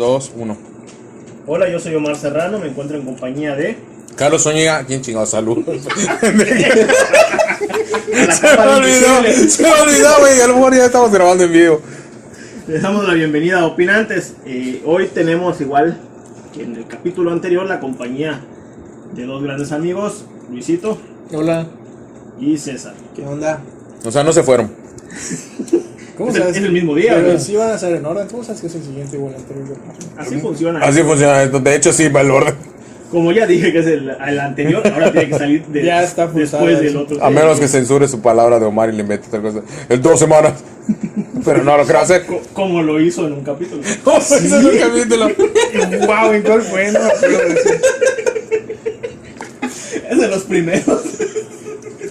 [0.00, 0.56] 2, 1.
[1.46, 3.76] Hola, yo soy Omar Serrano, me encuentro en compañía de...
[4.16, 5.26] Carlos Zúñiga, ¿quién chingado?
[5.26, 5.58] Salud.
[5.68, 5.76] Se
[6.26, 6.32] me
[8.66, 10.40] olvidó, se me olvidó, güey.
[10.40, 11.80] A lo mejor ya estamos grabando en vivo.
[12.66, 14.34] Les damos la bienvenida a Opinantes.
[14.46, 16.00] Eh, hoy tenemos igual
[16.54, 18.40] que en el capítulo anterior la compañía
[19.14, 20.98] de dos grandes amigos, Luisito
[21.32, 21.66] Hola,
[22.40, 22.94] y César.
[23.14, 23.60] ¿qué onda?
[24.04, 24.72] O sea, no se fueron.
[26.20, 26.56] ¿Cómo Es el- sabes?
[26.58, 28.28] es el mismo día, Pero sí van a ser en orden.
[28.30, 29.66] ¿Cómo sabes que es el siguiente igual al anterior?
[30.18, 30.80] Así funciona.
[30.80, 31.60] Así funciona esto.
[31.60, 32.54] De hecho, sí, va el orden.
[33.10, 36.26] Como ya dije que es el, el anterior, ahora tiene que salir de- Ya está
[36.26, 37.24] después del otro.
[37.24, 39.62] A menos que censure su palabra de Omar y le invente otra cosa.
[39.88, 40.52] El dos semanas.
[41.44, 42.26] Pero no lo creo hacer.
[42.26, 43.80] Co- Como lo hizo en un capítulo.
[44.04, 45.26] ¿Cómo hizo el capítulo?
[46.06, 46.92] wow, ¿en cuál fue?
[46.92, 47.00] No,
[50.10, 51.00] Es de los primeros.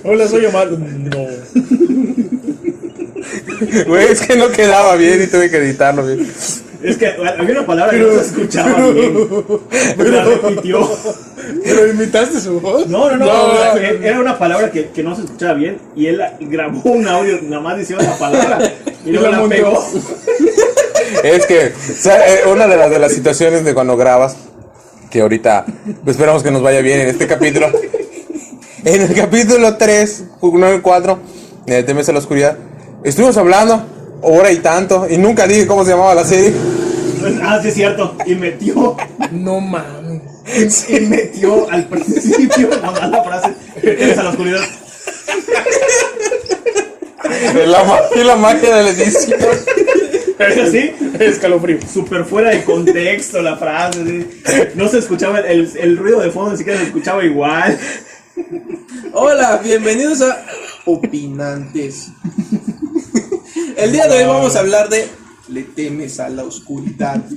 [0.03, 0.69] Hola, soy Omar.
[0.71, 1.27] No.
[3.87, 6.31] Güey, es que no quedaba bien y tuve que editarlo bien.
[6.81, 9.27] Es que había una palabra que no se escuchaba bien.
[9.97, 10.89] Pero la repitió.
[11.63, 12.87] ¿Pero imitaste su voz?
[12.87, 13.25] No, no, no.
[13.25, 17.07] No, era- era una palabra que, que no se escuchaba bien y él grabó un
[17.07, 18.59] audio nada más diciendo la palabra
[19.05, 19.85] y luego la pegó.
[21.23, 24.37] Es que, o sea, eh, una de las, de las situaciones de cuando grabas,
[25.09, 25.65] que ahorita
[26.03, 27.67] pues, esperamos que nos vaya bien en este capítulo.
[28.85, 31.19] En el capítulo 3, 9, 4,
[31.65, 32.57] de Temes a la Oscuridad,
[33.03, 33.85] estuvimos hablando
[34.21, 36.53] hora y tanto, y nunca dije cómo se llamaba la serie.
[37.41, 38.15] Ah, sí, es cierto.
[38.25, 38.95] Y metió,
[39.31, 40.21] No mames.
[40.89, 43.53] y metió al principio la frase.
[43.83, 44.61] Es a la oscuridad.
[47.65, 49.39] La, la magia de la edición.
[50.37, 51.77] Pero así, Escalofrío.
[51.91, 54.03] súper fuera de contexto la frase.
[54.45, 54.61] sí.
[54.75, 57.77] No se escuchaba, el, el ruido de fondo ni siquiera se escuchaba igual.
[59.13, 60.41] Hola, bienvenidos a
[60.85, 62.07] Opinantes.
[63.79, 65.07] El día de hoy vamos a hablar de
[65.49, 67.23] Le temes a la oscuridad.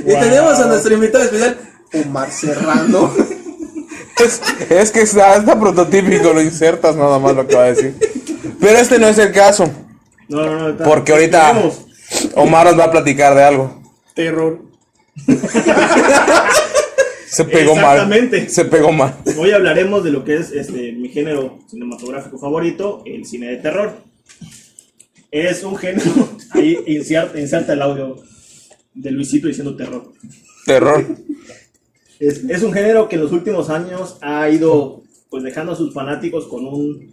[0.00, 1.56] Y tenemos a nuestro invitado especial,
[1.94, 3.12] Omar Serrano.
[4.18, 7.94] Es, es que está, está prototípico, lo insertas nada más lo que va a decir.
[8.58, 9.70] Pero este no es el caso,
[10.28, 10.68] No, no, no.
[10.70, 11.86] está- porque ahorita tenemos-
[12.34, 13.80] Omar nos va a platicar de algo.
[14.14, 14.60] Terror.
[17.30, 17.94] Se pegó mal.
[17.98, 18.48] Exactamente.
[18.48, 19.14] Se pegó mal.
[19.38, 23.92] Hoy hablaremos de lo que es este, mi género cinematográfico favorito, el cine de terror.
[25.30, 26.10] Es un género,
[26.50, 28.16] ahí inserta, inserta el audio
[28.94, 30.12] de Luisito diciendo terror.
[30.64, 31.04] Terror.
[32.18, 35.92] Es, es un género que en los últimos años ha ido pues dejando a sus
[35.92, 37.12] fanáticos con un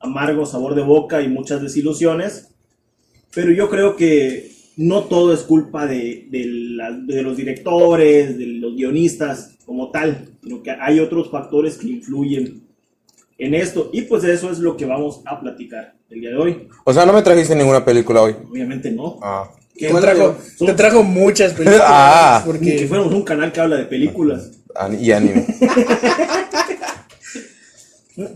[0.00, 2.48] amargo sabor de boca y muchas desilusiones.
[3.34, 8.46] Pero yo creo que no todo es culpa de, de la- de los directores, de
[8.46, 12.62] los guionistas como tal, sino que hay otros factores que influyen
[13.40, 13.90] en esto.
[13.92, 16.68] Y pues de eso es lo que vamos a platicar el día de hoy.
[16.84, 18.36] O sea, no me trajiste ninguna película hoy.
[18.50, 19.18] Obviamente no.
[19.22, 19.50] Ah.
[19.76, 21.80] Te ¿Cuál trajo, de- te trajo muchas películas.
[21.86, 22.42] Ah.
[22.46, 24.50] Ni que Porque fuéramos un canal que habla de películas.
[25.00, 25.46] Y anime.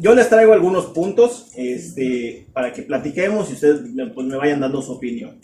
[0.01, 4.61] Yo les traigo algunos puntos este, para que platiquemos y ustedes me- pues, me vayan
[4.61, 5.39] dando su opinión.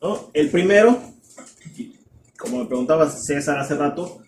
[0.00, 0.30] ¿no?
[0.34, 0.98] El primero,
[2.38, 4.18] como me preguntaba César hace rato,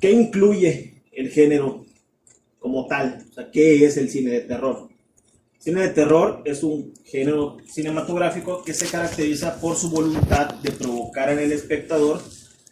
[0.00, 1.84] ¿qué incluye el género
[2.60, 3.26] como tal?
[3.28, 4.88] O sea, ¿qué es el cine de terror?
[5.58, 11.30] Cine de terror es un género cinematográfico que se caracteriza por su voluntad de provocar
[11.30, 12.20] en el espectador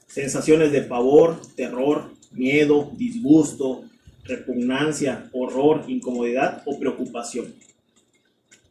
[0.06, 3.82] sensaciones de pavor, terror, miedo, disgusto,
[4.24, 7.54] repugnancia, horror, incomodidad o preocupación.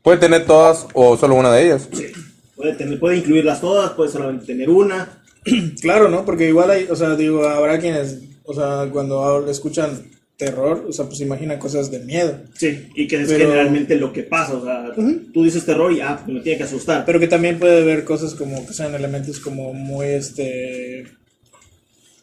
[0.01, 1.89] Puede tener todas o solo una de ellas.
[2.55, 5.23] Puede, tener, puede incluirlas todas, puede solamente tener una.
[5.81, 6.25] Claro, ¿no?
[6.25, 11.05] Porque igual hay, o sea, digo, habrá quienes, o sea, cuando escuchan terror, o sea,
[11.05, 12.39] pues imaginan cosas de miedo.
[12.55, 14.53] Sí, y que es Pero- generalmente lo que pasa.
[14.55, 14.91] O sea,
[15.33, 17.05] tú dices terror y ah, me tiene que asustar.
[17.05, 21.07] Pero que también puede haber cosas como que sean elementos como muy, este,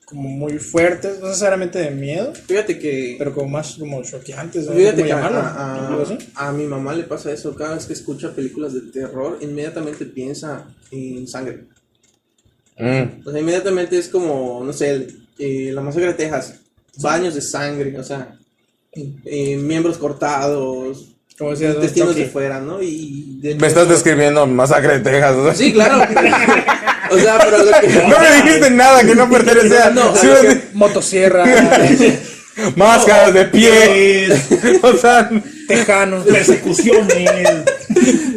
[0.05, 3.17] como muy fuertes, no necesariamente de miedo, Fíjate que.
[3.19, 4.73] pero como más como choqueantes, ¿no?
[4.75, 5.39] Fíjate ¿Cómo que a, llamarlo?
[5.41, 6.19] a- Algo así.
[6.37, 7.55] a mi mamá le pasa eso.
[7.57, 11.65] Cada vez que escucha películas de terror, inmediatamente piensa en sangre.
[12.79, 13.27] Mm.
[13.27, 16.61] O sea, inmediatamente es como, no sé, el- eh, la masacre de Texas.
[16.99, 18.37] Baños de sangre, o sea,
[18.93, 21.09] eh, miembros cortados,
[21.39, 21.81] Como decías, ¿no?
[21.81, 22.81] intestinos de fuera, ¿no?
[22.83, 25.37] Y de Me estás describiendo Masacre de Texas.
[25.37, 25.53] ¿no?
[25.55, 25.99] Sí, claro.
[27.11, 27.89] o sea, pero lo que.
[28.09, 29.27] No me dijiste nada que no.
[29.95, 31.45] No, lo me- que- Motosierra,
[32.77, 34.29] Máscaras de pie.
[34.83, 35.31] o sea,
[35.69, 37.41] tejanos, Persecuciones.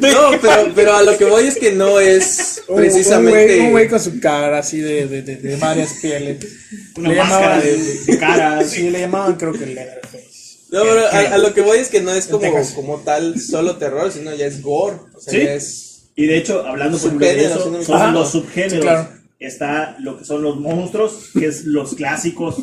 [0.01, 3.59] No, pero, pero a lo que voy es que no es precisamente.
[3.61, 6.37] un güey con su cara así de, de, de, de varias pieles.
[6.95, 8.67] Una Le máscara llamaban- de, de caras.
[8.69, 10.27] Sí, le llamaban creo que Leatherface.
[10.71, 13.77] No, pero a, a lo que voy es que no es como, como tal solo
[13.77, 14.97] terror, sino ya es gore.
[15.15, 15.39] O sea, Sí.
[15.45, 15.83] ya es.
[16.15, 17.83] Y de hecho, hablando por ejemplo, de eso, ¿no?
[17.83, 18.73] son los subgéneros.
[18.73, 19.09] Sí, claro.
[19.39, 22.55] está lo que son los monstruos, que es los clásicos.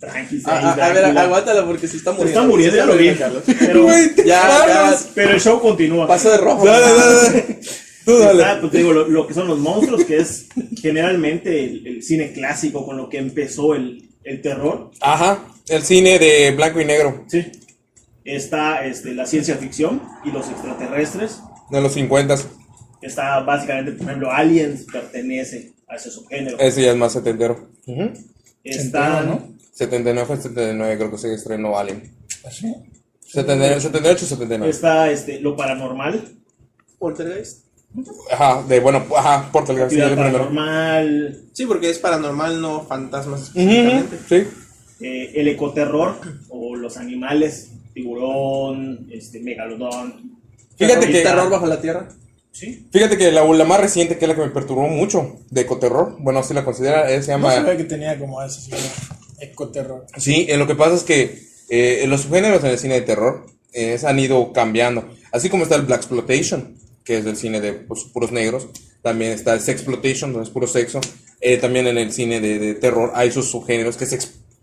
[0.00, 1.20] Tranquis, A, a- a ver, Drácula.
[1.22, 2.40] aguántalo porque se está Se muriendo.
[2.40, 3.14] está muriendo, Se ya lo vi.
[3.14, 3.42] Carlos.
[3.46, 3.86] Pero,
[4.16, 6.06] Ya, ya, pero el show continúa.
[6.06, 6.64] paso de rojo.
[6.64, 7.58] Dale, dale, dale.
[8.06, 8.42] Tú dale.
[8.42, 10.46] Está, pues, te digo, lo, lo que son los monstruos, que es
[10.80, 14.90] generalmente el, el cine clásico con lo que empezó el, el terror.
[15.02, 17.52] Ajá, el cine de blanco y negro Sí.
[18.24, 21.40] Está este, la ciencia ficción y los extraterrestres.
[21.70, 22.36] de los 50.
[23.02, 26.58] Está básicamente, por ejemplo, Aliens pertenece a ese subgénero.
[26.58, 27.68] Ese ya es más setentero.
[27.86, 28.10] Ujú.
[28.64, 29.48] Está, ¿no?
[29.72, 32.12] 79 fue 79, creo que se estrenó Alien.
[32.44, 32.74] ¿Así?
[33.26, 34.70] 79, 78 79.
[34.70, 36.22] está este, lo paranormal,
[36.98, 37.64] Poltergeist.
[38.30, 39.50] Ajá, de bueno, ajá,
[40.10, 40.32] el primero.
[40.32, 44.18] paranormal, Sí, porque es paranormal, no fantasmas Ujú, específicamente.
[44.28, 45.04] Sí.
[45.04, 46.16] eh, el ecoterror
[46.50, 50.38] o los animales, tiburón, este, megalodón.
[50.76, 52.08] Fíjate ¿El que- terror bajo la tierra?
[52.52, 52.86] Sí.
[52.92, 56.16] Fíjate que la, la más reciente, que es la que me perturbó mucho, de ecoterror,
[56.18, 57.54] bueno, así la considera, se No llama...
[57.54, 58.70] sabía que tenía como ese sí,
[59.38, 60.06] ecoterror.
[60.16, 63.46] Sí, eh, lo que pasa es que eh, los subgéneros en el cine de terror
[63.72, 65.08] eh, han ido cambiando.
[65.32, 68.68] Así como está el Black Exploitation, que es el cine de pues, puros negros.
[69.02, 71.00] También está el Sexploitation, donde es puro sexo.
[71.40, 74.18] Eh, también en el cine de, de terror hay sus subgéneros que se,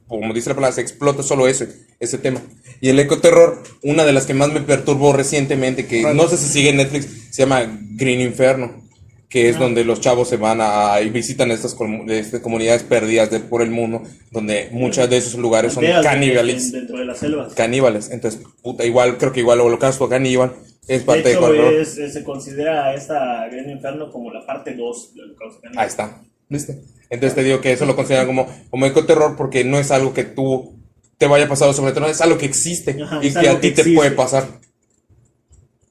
[0.07, 1.69] como dice la palabra, se explota solo ese,
[1.99, 2.41] ese tema.
[2.79, 6.47] Y el ecoterror, una de las que más me perturbó recientemente, que no sé si
[6.49, 7.07] sigue en Netflix,
[7.37, 8.81] se llama Green Inferno
[9.29, 13.29] que es donde los chavos se van a y visitan estas comu- este, comunidades perdidas
[13.29, 14.01] de, por el mundo,
[14.31, 16.67] donde muchos de esos lugares son caníbales.
[16.67, 17.53] en- Dentro de las selvas.
[17.53, 18.09] Caníbales.
[18.09, 20.53] Entonces, puta, igual, creo que igual Holocausto Caníbal
[20.87, 21.73] es De parte de, hecho, horror.
[21.73, 25.83] es- es- se considera esta Gran Inferno como la parte 2 del Holocausto Caníbal.
[25.83, 26.21] Ahí está.
[26.47, 26.79] ¿Viste?
[27.09, 30.23] Entonces te digo que eso lo consideran como, como ecoterror porque no es algo que
[30.23, 30.73] tú
[31.17, 33.71] te vaya a pasar sobre todo, es algo que existe Ajá, y que a ti
[33.71, 34.47] te puede pasar.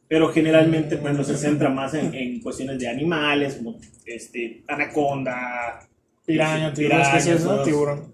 [0.09, 5.81] Pero generalmente, por ejemplo, se centra más en, en cuestiones de animales, como este, anaconda,
[6.25, 8.13] Piraña, tiburón, es que sí Tiburón.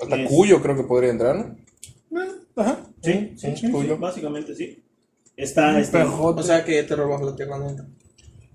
[0.00, 1.36] Hasta Es- Cuyo creo que podría entrar,
[2.10, 2.22] ¿no?
[2.22, 2.78] Eh, Ajá.
[3.02, 3.96] Sí, sí, sí, Cuyo.
[3.98, 4.82] básicamente sí.
[5.36, 6.02] Está este.
[6.02, 7.86] O sea que terror bajo la tierra no entra.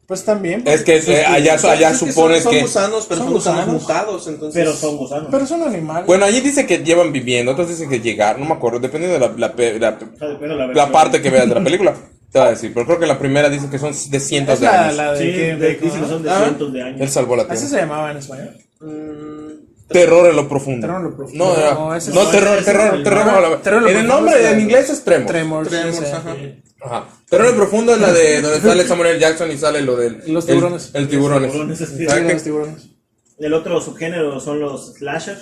[0.07, 0.63] Pues también.
[0.65, 2.59] Es que eh, allá, O sea, allá es que supones son, que...
[2.59, 3.81] son gusanos, pero son son, gusanos, gusanos.
[3.83, 4.59] mutados, entonces.
[4.63, 5.27] pero son gusanos.
[5.29, 6.05] Pero son animales.
[6.07, 9.19] Bueno, allí dice que llevan viviendo, otros dicen que llegar, no me acuerdo, depende de
[9.19, 9.97] la, la, la-
[10.47, 11.93] la la parte que veas de la película.
[12.31, 14.59] Te va a decir, pero creo que la primera dice que son de cientos es
[14.61, 14.95] de años.
[14.97, 17.01] la de Sí, que- de- dicen que son de Ah, cientos de años.
[17.01, 17.67] Él salvó la Así tierra.
[17.69, 18.57] se llamaba en español.
[18.81, 20.81] Mm, Terror en lo profundo.
[20.87, 21.45] Terror en lo profundo.
[21.45, 24.89] No, era- No, ese no, es- terror, terror, terror, Terror en el nombre en inglés
[24.89, 25.31] es Tremors.
[25.31, 25.69] Tremors.
[25.69, 26.35] Tremors, ajá.
[26.81, 27.09] Ajá.
[27.29, 29.19] Terror profundo es la de donde sale Samuel L.
[29.19, 30.21] Jackson y sale lo del.
[30.27, 30.91] Los el- tiburones.
[30.93, 31.51] El, tiburones.
[31.51, 32.33] Tiburones, es- Sí, Exacto.
[32.33, 32.87] los tiburones.
[33.39, 35.37] El otro subgénero son los slasher,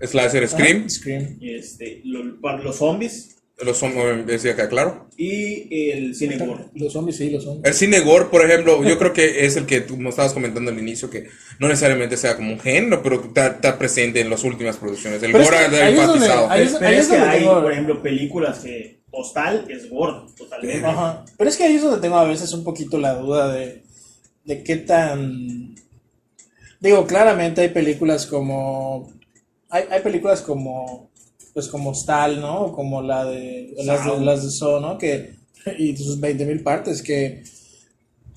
[0.00, 0.88] Slasher Scream.
[0.88, 1.36] Scream.
[1.40, 5.08] y este, lo- para los zombies Los son, decía acá, claro.
[5.18, 6.64] y el cine gore.
[6.74, 7.66] Los zombies sí, los zombies.
[7.66, 10.70] El cine gore, por ejemplo, yo creo que es el que tú nos estabas comentando
[10.70, 11.28] al inicio, que
[11.58, 15.22] no necesariamente sea como un género, pero está, está presente en las últimas producciones.
[15.22, 16.50] El Pero es gore que ha ahí es donde- enfatizado.
[16.50, 20.86] ahí es- Pero es que hay, tengo- por ejemplo, películas que Postal es gore, totalmente.
[20.86, 21.24] Ajá.
[21.36, 23.82] Pero es que ahí es donde tengo a veces un poquito la duda de,
[24.44, 25.74] de qué tan...
[26.80, 29.12] Digo, claramente hay películas como...
[29.68, 31.09] Hay, hay películas como...
[31.54, 32.66] Pues como Stal, ¿no?
[32.66, 33.74] O Como la de...
[33.84, 34.98] Las de, las de Saw, ¿no?
[34.98, 35.34] Que,
[35.78, 37.42] y sus 20.000 partes que...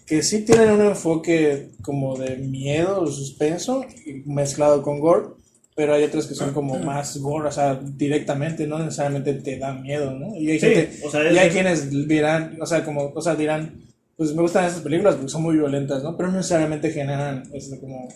[0.06, 3.86] Que sí tienen un enfoque como de miedo o suspenso
[4.26, 5.28] mezclado con gore.
[5.76, 9.82] Pero hay otras que son como más gore, o sea, directamente, no necesariamente te dan
[9.82, 10.36] miedo, ¿no?
[10.36, 13.22] Y hay Sí, gente, o sea, y hay es- quienes dirán, o sea, como, o
[13.22, 13.82] sea, dirán,
[14.16, 16.16] pues me gustan esas películas porque son muy violentas, ¿no?
[16.16, 18.08] Pero no necesariamente generan, este, como,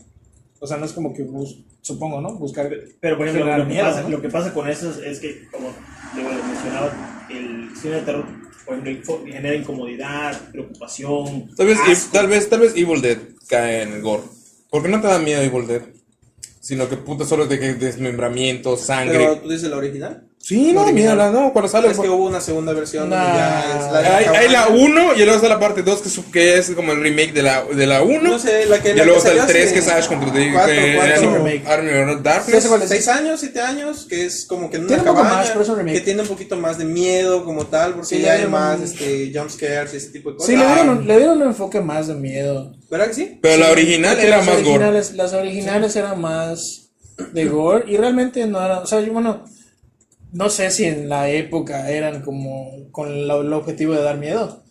[0.59, 2.33] o sea, no es como que, bus- supongo, ¿no?
[2.35, 4.09] Buscar, Pero, por ejemplo, lo que, miedo, pasa, ¿no?
[4.09, 5.69] lo que pasa con eso es, es que, como
[6.15, 8.25] les mencionaba, el cine de terror,
[8.65, 11.49] por ejemplo, genera incomodidad, preocupación.
[11.55, 12.09] Tal vez, asco.
[12.11, 14.23] tal, vez, tal vez Evil Dead cae en el gore.
[14.69, 15.81] Porque no te da miedo Evil Dead.
[16.59, 19.19] Sino que puta solo es de que desmembramiento, sangre.
[19.19, 20.27] Pero tú dices la original.
[20.47, 21.15] Sí, no, original.
[21.17, 21.89] mira, no, cuando sale.
[21.89, 23.15] Es que hubo una segunda versión Nah.
[23.35, 24.83] ya es la Hay, hay la cabaña.
[24.83, 27.43] 1 y luego está la parte 2 que, es- que es como el remake de
[27.43, 28.21] la, de la 1.
[28.21, 30.07] No sé, la que y la luego está el salió 3 hace que es Ash
[30.07, 30.55] contra remake.
[31.67, 32.65] Army of Sí, Darkness.
[32.65, 32.89] es.
[32.89, 35.49] Seis años, siete años, que es como que en una Tiene un poco cabaña, más,
[35.49, 35.97] pero es un remake.
[35.97, 38.51] que tiene un poquito más de miedo como tal, porque Sí, le ya hay dieron
[38.53, 40.47] más un- este, jump scares y ese tipo de cosas.
[40.49, 42.73] Sí, le Ah, dieron, un- le dieron un enfoque más de miedo.
[42.89, 43.39] ¿Verdad que sí?
[43.41, 44.91] Pero la Sí, original porque era más gore.
[45.15, 46.89] Las originales eran más
[47.33, 49.43] de gore y realmente no eran, o sea, yo bueno,
[50.33, 54.63] no sé si en la época eran como con la- el objetivo de dar miedo.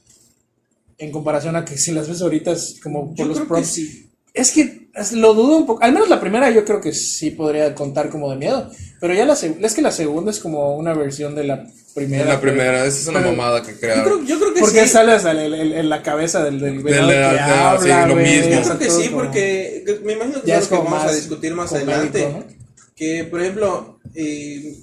[0.99, 3.67] En comparación a que si las ves ahorita es como por Yo los props.
[3.67, 4.03] sí.
[4.33, 5.83] Es que es- lo dudo un poco.
[5.83, 8.71] Al menos la primera yo creo que sí podría contar como de miedo.
[9.01, 12.23] Pero ya la es que la segunda es como una versión de la primera.
[12.25, 14.05] Es la primera, esa es una mamada que Yo crearon.
[14.05, 14.89] creo, yo creo que Porque sí.
[14.89, 18.15] sale hasta en la cabeza del, del venado Del- que de- de- habla, sí, lo
[18.15, 18.51] güey, mismo.
[18.55, 21.13] Yo creo que sí, porque que- me imagino que Ya es lo que vamos a
[21.15, 22.29] discutir más adelante.
[22.33, 22.45] ¿no?
[22.95, 24.75] Que, por ejemplo, eh,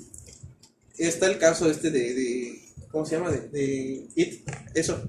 [0.97, 3.31] está el caso este de, de- ¿cómo se llama?
[3.31, 5.01] De, de It, eso.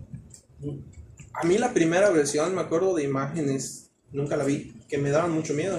[1.35, 5.33] A mí la primera versión, me acuerdo de imágenes, nunca la vi, que me daban
[5.33, 5.79] mucho miedo.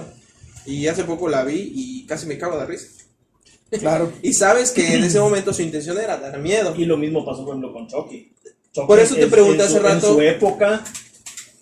[0.66, 2.88] Y hace poco la vi y casi me cago de risa.
[3.70, 4.12] Claro.
[4.22, 6.74] Y sabes que en ese momento su intención era dar miedo.
[6.76, 8.32] Y lo mismo pasó, por ejemplo, con Chucky.
[8.72, 10.84] Chucky Por eso te pregunté en su- hace rato- En su época,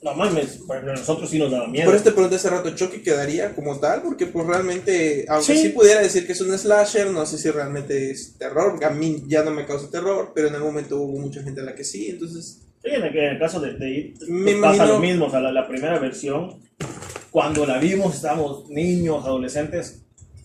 [0.04, 1.86] no mames, a nosotros sí nos daba miedo.
[1.86, 4.02] Por eso te pregunté hace rato, ¿Chucky quedaría como tal?
[4.02, 5.62] Porque pues realmente, aunque Sí.
[5.62, 5.68] sí.
[5.70, 9.24] pudiera decir que es un slasher, no sé si realmente es terror, porque a mí
[9.26, 11.84] ya no me causa terror, pero en algún momento hubo mucha gente a la que
[11.84, 12.60] sí, entonces...
[12.82, 15.24] Sí, en el, en el caso de, de It, Me pues, pasa imagino- lo mismo.
[15.26, 16.60] O sea, la, la primera versión,
[17.30, 20.02] cuando la vimos, estábamos niños, adolescentes,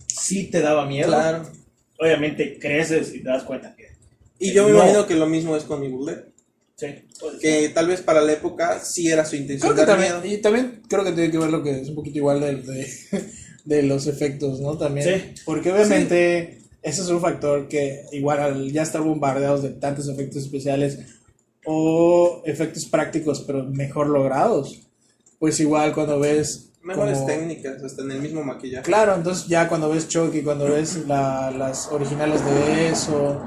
[0.08, 1.08] sí te daba miedo.
[1.10, 1.44] Claro.
[2.00, 3.89] Obviamente creces y te das cuenta que.
[4.39, 4.78] Y yo me No.
[4.78, 6.24] imagino que lo mismo es con Evil Dead,
[6.79, 6.88] Sí,
[7.41, 10.33] que tal vez para la época sí era su intención Creo que también, miedo.
[10.36, 12.88] y también creo que tiene que ver lo que es un poquito igual de, de,
[13.65, 14.77] de los efectos, ¿no?
[14.77, 15.05] También.
[15.36, 15.41] Sí.
[15.45, 20.43] Porque obviamente ese es un factor que igual al ya estar bombardeados de tantos efectos
[20.43, 21.00] especiales
[21.65, 24.88] o efectos prácticos pero mejor logrados,
[25.39, 26.65] pues igual cuando ves...
[26.81, 28.83] Mejores como- técnicas, hasta en el mismo maquillaje.
[28.86, 33.43] Claro, entonces ya cuando ves Chucky, cuando ves la- las originales de eso,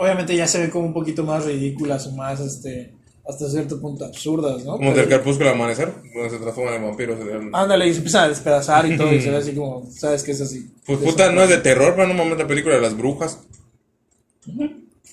[0.00, 2.92] obviamente ya se ven como un poquito más ridículas o más, este,
[3.28, 4.78] hasta cierto punto absurdas, ¿no?
[4.78, 7.18] Como del crepúsculo al amanecer, donde se transforman en vampiros.
[7.52, 10.32] Ándale, y se empiezan a despedazar y todo, y se ve así como, ¿sabes qué
[10.32, 10.70] es así?
[10.86, 13.40] Pues puta, no es de terror, pero en un momento la película de las brujas.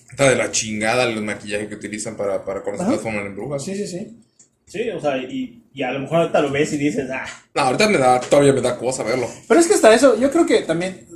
[0.09, 3.63] Está de la chingada el maquillaje que utilizan para, para cuando se transforman en brujas.
[3.63, 4.17] Sí, sí, sí.
[4.65, 7.61] Sí, o sea, y, y a lo mejor ahorita lo ves y dices, ah, No,
[7.61, 9.29] ahorita me da, todavía me da cosa verlo.
[9.47, 11.07] Pero es que hasta eso, yo creo que también,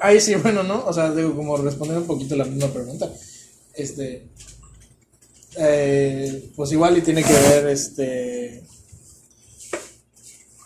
[0.00, 0.84] ahí sí, bueno, ¿no?
[0.86, 3.10] O sea, digo, como responder un poquito la misma pregunta,
[3.74, 4.28] este,
[5.56, 8.62] eh, pues igual y tiene que ver, este,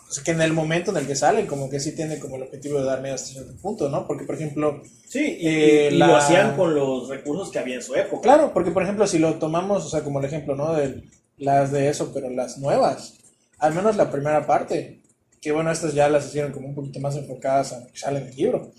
[0.05, 2.43] pues que en el momento en el que sale, como que sí tiene como el
[2.43, 4.07] objetivo de dar miedo hasta cierto punto, ¿no?
[4.07, 7.59] Porque, por ejemplo, sí, y, Eh, y- y la- lo hacían con los recursos que
[7.59, 8.21] había en su época.
[8.21, 10.73] Claro, porque por ejemplo, si lo tomamos, o sea, como el ejemplo, ¿no?
[10.73, 11.03] De
[11.37, 13.15] las de eso, pero las nuevas,
[13.59, 15.01] al menos la primera parte,
[15.41, 18.19] que bueno, estas ya las hicieron como un poquito más enfocadas a lo que sale
[18.19, 18.71] en el libro.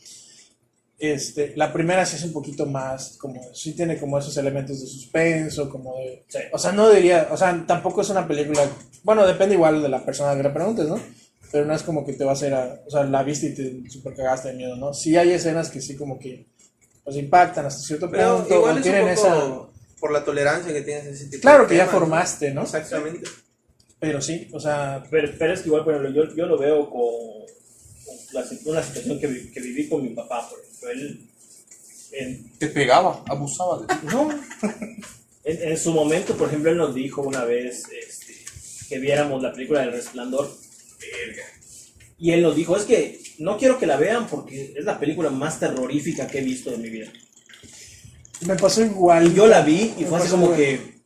[0.98, 4.86] Este, la primera sí es un poquito más, como, sí tiene como esos elementos de
[4.88, 6.38] suspenso, como de, Sí.
[6.52, 8.62] o sea, no diría, o sea, tampoco es una película,
[9.04, 10.98] bueno, depende igual de la persona que le preguntes, ¿no?
[11.52, 13.54] Pero no es como que te va a hacer, a- o sea, la viste y
[13.84, 14.92] te super cagaste de miedo, ¿no?
[14.92, 16.46] Sí hay escenas que sí como que,
[17.04, 19.34] pues impactan hasta cierto Pero punto, igual o es tienen un esa...
[19.34, 22.62] poco por la tolerancia que tienes a ese tipo Claro de que ya formaste, ¿no?
[22.62, 23.28] Exactamente.
[24.00, 26.90] Pero sí, o sea, Pero, pero es que igual, por ejemplo, yo, yo lo veo
[26.90, 27.46] con
[28.32, 30.90] la una situación que, vi- que viví con mi papá, por ejemplo.
[30.90, 31.20] Él,
[32.12, 33.94] en, Te pegaba, abusaba de ti.
[34.12, 34.30] no,
[35.44, 38.34] en, en su momento, por ejemplo, él nos dijo una vez este,
[38.88, 40.50] que viéramos la película del Resplandor.
[42.18, 45.30] Y él nos dijo, es que no quiero que la vean porque es la película
[45.30, 47.12] más terrorífica que he visto en mi vida.
[48.40, 49.28] me pasó igual.
[49.28, 50.58] Y yo la vi y Me fue así como igual.
[50.58, 50.98] que...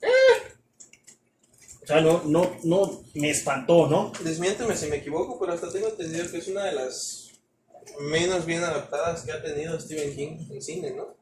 [1.92, 4.12] sea, no, no, no, me espantó, ¿no?
[4.24, 7.30] Desmiénteme si me equivoco, pero hasta tengo entendido que es una de las
[8.00, 11.20] menos bien adaptadas que ha tenido Stephen King en cine, ¿no?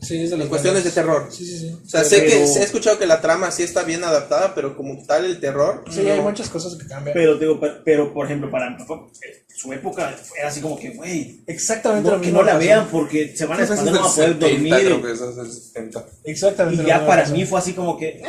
[0.00, 1.28] Sí, es de las En cuestiones de terror.
[1.30, 1.78] Sí, sí, sí.
[1.84, 4.76] O sea, sé que Pero- he escuchado que la trama sí está bien adaptada, pero
[4.76, 5.84] como tal el terror.
[5.90, 6.12] Sí, no.
[6.12, 7.14] hay muchas cosas que cambian.
[7.14, 11.42] Pero, digo, pero, pero, por ejemplo, para eh, su época era así como que, güey,
[11.46, 14.10] Exactamente no, lo que mismo no la vean porque se van a espantar, no van
[14.10, 14.74] a poder 70, dormir.
[14.74, 16.06] creo que esa es del 70.
[16.24, 16.82] Exactamente.
[16.82, 17.34] Y ya para pasó.
[17.34, 18.22] mí fue así como que, eh,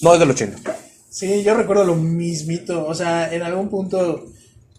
[0.00, 0.76] No, es del 80.
[1.10, 2.86] Sí, yo recuerdo lo mismito.
[2.86, 4.26] O sea, en algún punto,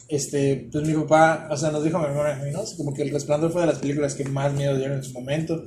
[0.08, 2.64] este, pues mi papá, o sea, nos dijo mi hermano y a mí, ¿no?
[2.78, 5.66] Como que El Resplandor fue de las películas que más miedo dieron en su momento.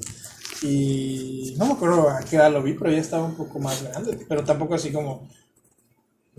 [0.63, 3.83] Y no me acuerdo a qué edad lo vi, pero ya estaba un poco más
[3.83, 4.19] grande.
[4.27, 5.29] Pero tampoco así como.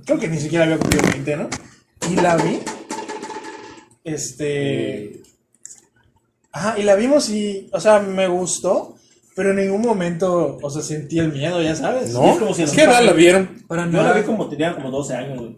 [0.03, 1.49] Creo que ni siquiera había cumplido 20, ¿no?
[2.09, 2.59] Y la vi.
[4.03, 5.21] Este.
[6.51, 8.94] Ajá, y la vimos y, o sea, me gustó,
[9.35, 12.13] pero en ningún momento, o sea, sentí el miedo, ya sabes.
[12.13, 12.31] No.
[12.31, 13.63] Es como si ¿Qué edad la vieron?
[13.67, 14.09] Para yo nada.
[14.13, 15.57] la vi como tenía como 12 años, güey.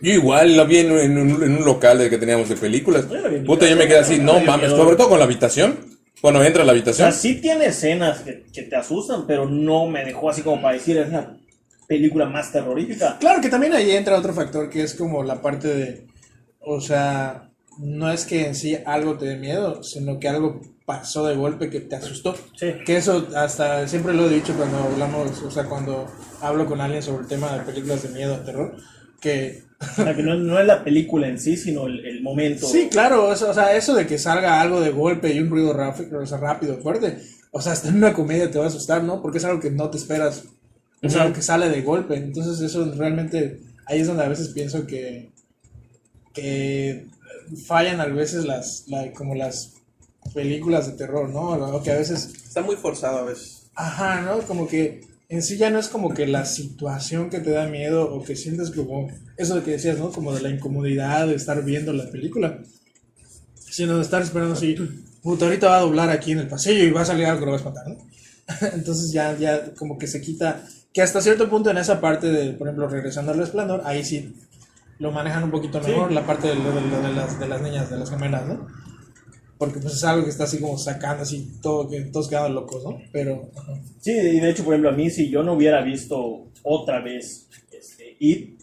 [0.00, 3.06] Yo igual la vi en, en un, en un local de que teníamos de películas.
[3.10, 4.76] Yo Puta, yo me quedé así, no mames, miedo.
[4.82, 5.76] sobre todo con la habitación.
[6.20, 7.10] Cuando entra a la O habitación.
[7.12, 10.74] sea, sí tiene escenas que, que te asustan, pero no me dejó así como para
[10.74, 11.36] decir, es la
[11.88, 13.16] película más terrorífica.
[13.18, 16.06] Claro que también ahí entra otro factor que es como la parte de,
[16.60, 21.26] o sea, no es que en sí algo te dé miedo, sino que algo pasó
[21.26, 22.34] de golpe que te asustó.
[22.56, 22.72] Sí.
[22.84, 26.06] Que eso hasta siempre lo he dicho cuando hablamos, o sea, cuando
[26.40, 28.76] hablo con alguien sobre el tema de películas de miedo o terror,
[29.20, 32.66] que O sea, que no, no es la película en sí, sino el, el momento.
[32.68, 35.72] Sí, claro, eso, o sea, eso de que salga algo de golpe y un ruido
[35.72, 37.18] rápido, o sea, rápido, fuerte,
[37.50, 39.20] o sea, hasta en una comedia te va a asustar, ¿no?
[39.20, 40.44] Porque es algo que no te esperas,
[41.00, 44.86] es algo que sale de golpe, entonces eso realmente, ahí es donde a veces pienso
[44.86, 45.32] que,
[46.32, 47.06] que
[47.66, 49.74] fallan a veces las, la- como las
[50.34, 51.50] películas de terror, ¿no?
[51.50, 53.64] O que a veces Está muy forzado a veces.
[53.74, 54.38] Ajá, ¿no?
[54.42, 58.12] Como que en sí ya no es como que la situación que te da miedo
[58.14, 60.10] o que sientes como eso de que decías, ¿no?
[60.12, 62.58] Como de la incomodidad de estar viendo la película,
[63.56, 64.76] sino de estar esperando así,
[65.22, 67.46] puta, ahorita va a doblar aquí en el pasillo y va a salir algo que
[67.46, 67.96] lo va a espantar, ¿no?
[68.74, 70.62] Entonces ya, ya como que se quita,
[70.92, 74.34] que hasta cierto punto en esa parte de, por ejemplo, regresando al resplandor, ahí sí
[74.98, 77.62] lo manejan un poquito mejor, la parte de, lo- de lo de las, de las
[77.62, 78.66] niñas, de las gemelas, ¿no?
[79.62, 82.82] Porque pues es algo que está así como sacando así todo, que todos quedan locos,
[82.82, 83.00] ¿no?
[83.12, 83.48] Pero...
[83.56, 83.80] ajá.
[84.00, 87.48] Sí, y de hecho, por ejemplo, a mí, si yo no hubiera visto otra vez
[87.70, 88.60] este, It,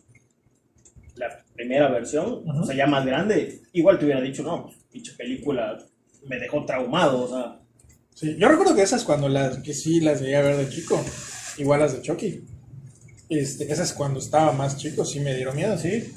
[1.15, 5.13] la primera versión, o sea, ya más grande, igual te hubiera dicho, no, pues, pinche
[5.13, 5.77] película
[6.27, 7.62] me dejó traumado, o sea.
[8.13, 11.01] Sí, yo recuerdo que esas cuando las que sí las llegué a ver de chico,
[11.60, 12.44] igual las de Chucky.
[13.29, 16.13] Este, esas cuando estaba más chico sí me dieron miedo, sí.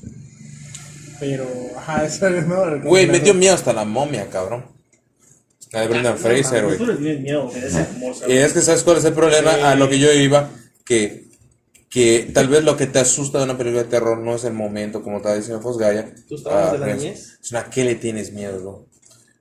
[1.21, 1.47] Pero,
[1.77, 2.81] ajá, esa no.
[2.83, 4.72] Güey, me dio miedo hasta la momia, cabrón.
[5.73, 6.77] La de Brendan Fraser, güey.
[6.79, 7.51] Tú le tienes miedo.
[8.29, 10.51] Y es que sabes cuál es el problema a lo que yo iba,
[10.85, 11.25] que,
[11.89, 14.53] que tal vez lo que te asusta de una película de terror no es el
[14.53, 16.13] momento, como estaba diciendo Fosgaya.
[16.29, 17.39] ¿Tus traumas de la es- niñez?
[17.51, 18.87] Una, ¿qué le tienes miedo, no?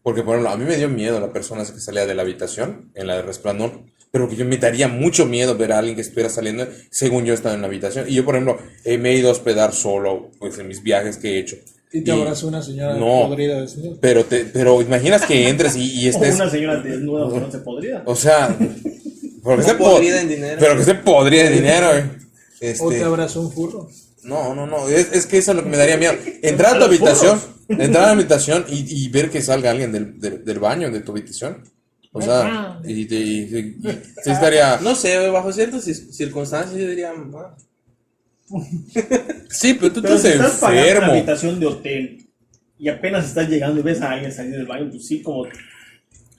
[0.03, 2.91] Porque, por ejemplo, a mí me dio miedo la persona que salía de la habitación,
[2.95, 6.01] en la de Resplandor, pero que yo me daría mucho miedo ver a alguien que
[6.01, 8.05] estuviera saliendo según yo estaba en la habitación.
[8.09, 11.17] Y yo, por ejemplo, eh, me he ido a hospedar solo, pues, en mis viajes
[11.17, 11.57] que he hecho.
[11.93, 13.27] Y te Y- abrazó una señora No.
[13.27, 13.97] podrida de señor.
[13.99, 16.35] Pero, te, pero imaginas que entres y, y O estés...
[16.35, 18.03] una señora desnuda no se podría.
[18.05, 20.57] O sea, pero que No se podrida po- en dinero.
[20.59, 22.03] Pero que se podría en dinero, güey.
[22.61, 23.89] Este, O te abrazó un furro.
[24.23, 24.87] no, no, no.
[24.87, 26.13] Es, es que eso es lo que me daría miedo.
[26.43, 30.19] Entrar a tu habitación, entrar a la habitación y, y ver que salga alguien del,
[30.19, 31.63] del, del baño de tu habitación.
[32.13, 33.57] O sea, y, te- y- y-
[33.89, 34.77] y- sí estaría.
[34.81, 37.55] No sé, bajo ciertas cir- circunstancias yo diría, "Ah,
[39.49, 42.27] Sí, pero tú Pero si estás estás pagando una habitación de hotel
[42.79, 45.45] y apenas estás llegando y ves a alguien salir del baño, pues sí, como.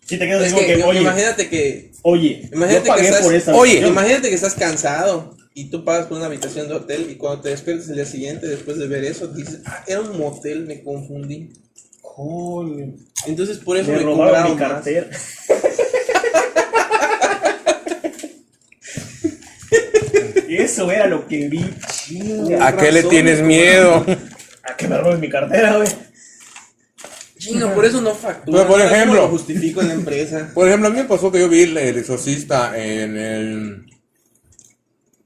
[0.04, 3.54] Sí, te quedas Es que, que, oye, imagínate que oye, Imagínate que estás, por esta
[3.54, 3.92] oye, habitación.
[3.92, 7.50] imagínate que estás cansado y tú pagas por una habitación de hotel y cuando te
[7.50, 11.50] despiertas el día siguiente después de ver eso dices, ah, era un motel, me confundí.
[12.00, 12.94] Joder.
[13.26, 15.08] Entonces por eso Me me, robaron mi cartera.
[20.48, 21.64] Eso era lo que vi.
[22.18, 22.66] Chinga.
[22.68, 24.04] ¿A qué le tienes miedo?
[24.64, 25.88] A que me roben mi cartera, güey.
[27.38, 28.58] Chinga, por eso no factura.
[28.58, 28.84] Pero, por ¿no?
[28.84, 30.50] ¿Cómo ejemplo- lo justifico en la empresa.
[30.54, 33.86] Por ejemplo, a mí me pasó que yo vi El el Exorcista en el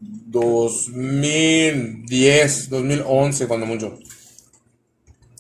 [0.01, 3.99] 2010, 2011, cuando mucho.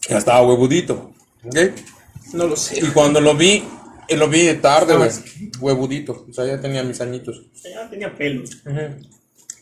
[0.08, 1.12] Ya estaba huevudito.
[1.44, 1.56] ¿ok?
[2.34, 2.78] No lo sé.
[2.78, 3.64] Y cuando lo vi,
[4.08, 5.10] eh, lo vi de tarde, güey.
[5.60, 6.26] Huevudito.
[6.28, 7.42] O sea, ya tenía mis añitos.
[7.64, 8.50] Ya tenía pelos.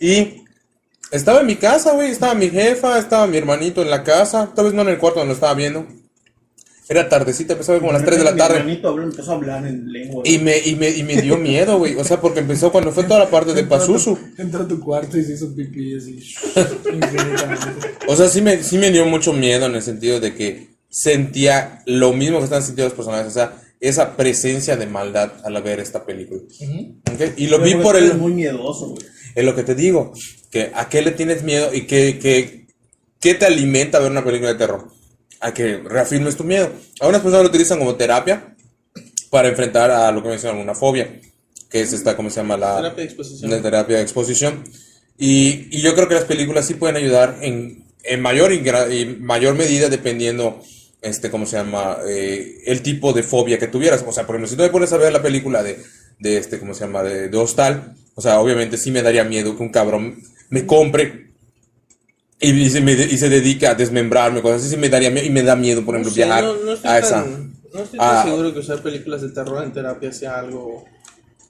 [0.01, 0.44] Y
[1.15, 2.11] estaba en mi casa, güey.
[2.11, 4.53] Estaba mi jefa, estaba mi hermanito en la casa.
[4.55, 5.87] Tal vez no en el cuarto donde lo estaba viendo.
[6.87, 8.59] Era tardecita, empezaba como a las 3 de la Mi tarde.
[8.59, 10.23] hermanito habló- empezó a hablar en lengua.
[10.27, 11.95] Y me, y me, y me dio miedo, güey.
[11.95, 14.19] O sea, porque empezó cuando fue toda la parte de Pazuzu.
[14.37, 16.19] Entró a tu cuarto y se hizo pipí así.
[18.07, 21.83] O sea, sí me, sí me dio mucho miedo en el sentido de que sentía
[21.87, 23.29] lo mismo que están sintiendo los personajes.
[23.29, 26.43] O sea, esa presencia de maldad al ver esta película.
[26.43, 27.21] ¿Ok?
[27.39, 28.19] Y lo vi por es el...
[28.19, 29.03] muy miedoso, güey.
[29.35, 30.13] Es lo que te digo.
[30.55, 32.69] Que a qué le tienes miedo y qué, qué,
[33.19, 34.89] qué te alimenta ver una película de terror.
[35.41, 36.71] A que reafirmes tu miedo.
[37.01, 38.55] Algunas personas lo utilizan como terapia
[39.31, 41.21] para enfrentar a lo que mencionan una fobia.
[41.69, 42.57] Que es esta, ¿cómo se llama?
[42.57, 43.51] La Terapia de exposición.
[43.51, 44.63] de terapia de exposición.
[45.19, 49.57] Y, y yo creo que las películas sí pueden ayudar en, en mayor, y mayor
[49.57, 50.63] medida dependiendo,
[51.03, 51.99] este, ¿cómo se llama?
[52.07, 54.05] Eh, el tipo de fobia que tuvieras.
[54.07, 55.83] O sea, por ejemplo, si tú me pones a ver la película de,
[56.21, 57.03] de este, ¿cómo se llama?
[57.03, 60.23] De, de Hostal, o sea, obviamente sí me daría miedo que un cabrón
[60.55, 61.05] me compre
[62.41, 65.11] y, y se, me de- y se dedica a desmembrarme, cosas así, sí me daría
[65.11, 67.05] miedo, y me da miedo, por No ejemplo, sé, viajar no, no estoy a tan,
[67.05, 67.27] esa.
[67.75, 70.85] no estoy tan seguro que usar películas de terror en terapia sea algo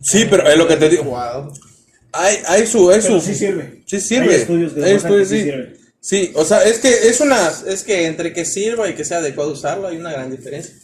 [0.01, 1.17] Sí, pero es lo que te digo.
[2.13, 3.83] Hay, hay su, hay Pero su- sí sirve.
[3.87, 4.35] Sí sirve.
[4.35, 5.45] Hay estudios que Hay estudios, que sí sí.
[5.51, 5.77] sirve.
[6.01, 7.51] Sí, o sea, es que es una...
[7.67, 10.75] Es que entre que sirva y que sea adecuado usarlo hay una gran diferencia.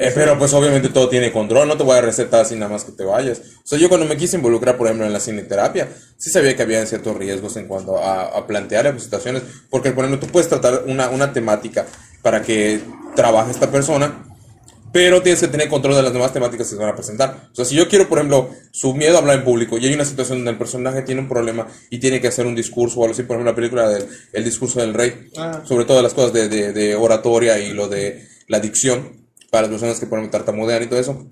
[0.00, 2.84] Eh, pero pues obviamente todo tiene control, no te voy a recetar así nada más
[2.84, 3.40] que te vayas.
[3.58, 6.62] O sea, yo cuando me quise involucrar, por ejemplo, en la cineterapia, sí sabía que
[6.62, 10.48] había ciertos riesgos en cuanto a, a plantear las situaciones, porque por ejemplo tú puedes
[10.48, 11.86] tratar una, una temática
[12.22, 12.80] para que
[13.14, 14.24] trabaje esta persona,
[14.92, 17.48] pero tienes que tener control de las demás temáticas que se van a presentar.
[17.52, 19.92] O sea, si yo quiero, por ejemplo, su miedo a hablar en público y hay
[19.94, 23.02] una situación donde el personaje tiene un problema y tiene que hacer un discurso o
[23.04, 25.62] algo así, por ejemplo, la película del El discurso del rey, Ah.
[25.64, 29.23] sobre todo las cosas de, de- de oratoria y lo de la dicción
[29.54, 31.28] para las personas que pueden tartamudear y todo eso.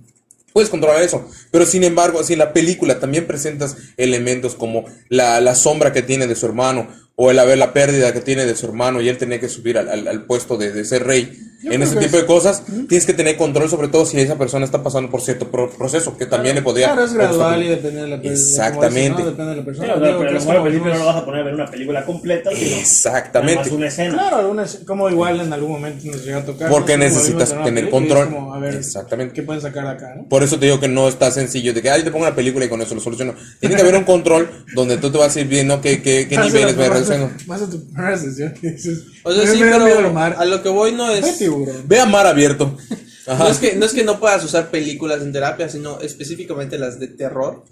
[0.52, 5.40] Puedes controlar eso, pero sin embargo, si en la película también presentas elementos como la,
[5.40, 6.86] la sombra que tiene de su hermano,
[7.24, 9.78] o el haber la pérdida que tiene de su hermano y él tener que subir
[9.78, 12.64] al, al- al puesto de, de ser rey, Yo en ese tipo es- de cosas,
[12.88, 16.16] tienes que tener control, sobre todo si esa persona está pasando por cierto pro- proceso,
[16.16, 16.86] que también le podría...
[16.88, 18.34] Claro, es gradual y depende de la persona.
[18.40, 19.22] Exactamente.
[19.22, 19.94] Depende de la persona.
[19.94, 21.40] pero a que lo es mejor al como principio no unos- lo vas a poner
[21.40, 23.70] a ver una película completa, Exactamente.
[23.70, 24.14] una escena.
[24.14, 26.68] Claro, algunas, como igual en algún momento nos llega a tocar.
[26.70, 27.04] Porque ¿no?
[27.04, 28.34] Como necesitas una tener película control.
[28.34, 29.34] como, a ver, Exactamente.
[29.34, 30.28] ¿qué pueden sacar de acá, no?
[30.28, 32.64] Por eso te digo que no está sencillo de que, ay, te pongo una película
[32.64, 33.34] y con eso lo soluciono.
[33.60, 36.36] Tiene que haber un control donde tú te vas a ir viendo qué, qué, qué
[36.38, 36.88] niveles me
[37.20, 37.36] a-.
[37.46, 40.36] Vas a tu primera sesión y dices, O sea, "Me- sí, pero mar".
[40.38, 41.38] a lo que voy no es...
[41.86, 42.76] Ve a mar abierto.
[43.26, 43.44] Ajá.
[43.44, 46.98] No es, que, no es que no puedas usar películas en terapia, sino específicamente las
[46.98, 47.64] de terror.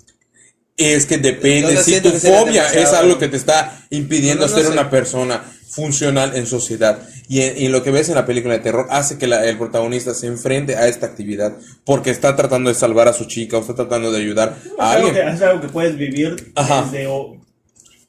[0.76, 4.57] Es que depende, si tu que fobia es algo que te está impidiendo No, no,
[4.57, 4.72] no ser sé.
[4.72, 6.98] una persona funcional en sociedad
[7.29, 9.59] y, en- y lo que ves en la película de terror hace que la- el
[9.59, 11.53] protagonista se enfrente a esta actividad
[11.85, 15.14] porque está tratando de salvar a su chica o está tratando de ayudar a alguien.
[15.14, 16.85] que, es algo que puedes vivir Ajá.
[16.90, 17.37] desde o-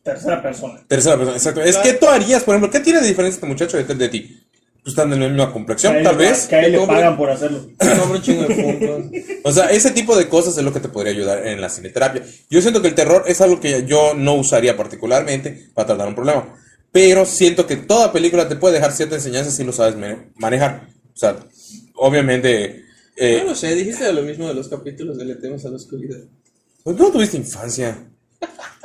[0.04, 0.82] tercera persona.
[0.88, 1.62] Tercera persona, exacto.
[1.62, 4.40] Es que tú harías, por ejemplo, ¿qué tiene de diferencia este muchacho de, de ti?
[4.84, 6.48] Pues están de la misma complexión, él tal vez.
[6.48, 7.68] Que a él le pagan por hacerlo.
[8.24, 9.22] Chingo de puntos.
[9.44, 12.24] O sea, ese tipo de cosas es lo que te podría ayudar en la cineterapia.
[12.50, 16.16] Yo siento que el terror es algo que yo no usaría particularmente para tratar un
[16.16, 16.56] problema.
[16.92, 19.96] Pero siento que toda película te puede dejar cierta enseñanza si lo sabes
[20.36, 20.88] manejar.
[21.14, 21.38] O sea,
[21.96, 22.84] obviamente...
[23.18, 25.76] eh, no lo sé, dijiste lo mismo de los capítulos de Le temes a la
[25.76, 26.18] oscuridad.
[26.84, 27.98] pues no tuviste infancia.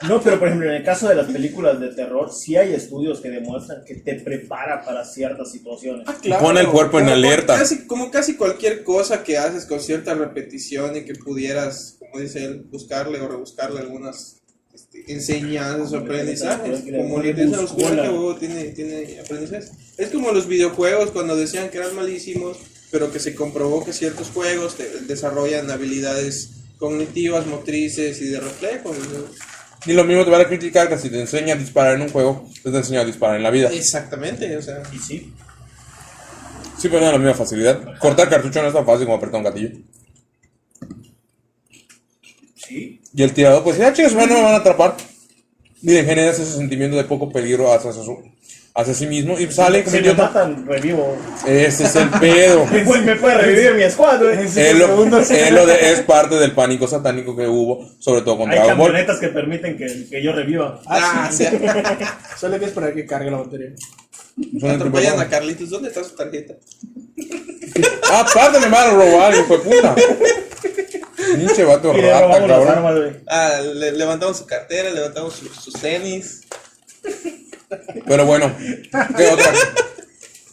[0.06, 3.20] No, pero por ejemplo, en el caso de las películas de terror, sí hay estudios
[3.20, 6.06] que demuestran que te prepara para ciertas situaciones.
[6.38, 7.56] Pone el cuerpo en Como- alerta.
[7.58, 12.44] Casi, como casi cualquier cosa que haces con cierta repetición y que pudieras, como dice
[12.44, 14.36] él, buscarle o rebuscarle algunas
[14.74, 16.80] este, enseñanzas o aprendizajes.
[16.82, 19.70] Como la inteligencia oscura que tiene, tiene aprendizajes.
[19.96, 22.58] Es como los videojuegos cuando decían que eran malísimos,
[22.90, 28.96] pero que se comprobó que ciertos juegos te- desarrollan habilidades cognitivas, motrices y de reflejos.
[29.86, 32.08] Y lo mismo te van a criticar que si te enseña a disparar en un
[32.08, 33.70] juego, pues te enseña a disparar en la vida.
[33.72, 34.82] Exactamente, o sea.
[34.92, 35.32] Y sí.
[36.78, 37.98] Sí, pero no es la misma facilidad.
[37.98, 39.70] Cortar cartucho no es tan fácil como apretar un gatillo.
[42.56, 43.00] Sí.
[43.14, 44.96] Y el tirador, pues, ya chicos, no me van a atrapar.
[45.82, 48.22] Miren, generas ese sentimiento de poco peligro hacia, su,
[48.76, 51.16] hacia sí mismo y sale como Si me matan, revivo.
[51.46, 52.66] Ese es el pedo.
[52.66, 54.38] Me puede, me puede revivir mi squad, güey.
[54.44, 58.50] es, lo, es lo de- es parte del pánico satánico que hubo, sobre todo con
[58.50, 58.86] Hay Dragon Ball.
[58.88, 60.80] camionetas que permiten que, que yo reviva.
[60.86, 61.46] Ah, sí.
[62.38, 63.70] Solo hay que esperar que cargue la batería.
[64.70, 65.70] Atropellan a Carlitos.
[65.70, 66.54] ¿Dónde está su tarjeta?
[68.08, 69.94] Ah, aparte me van a robar, hijo de puta.
[71.34, 72.68] Pinche vato rata, cabrón.
[72.68, 72.94] armas.
[73.26, 76.42] Ah, le- levantamos su cartera, levantamos sus, sus tenis.
[78.06, 78.52] Pero bueno,
[79.16, 79.52] ¿qué otra,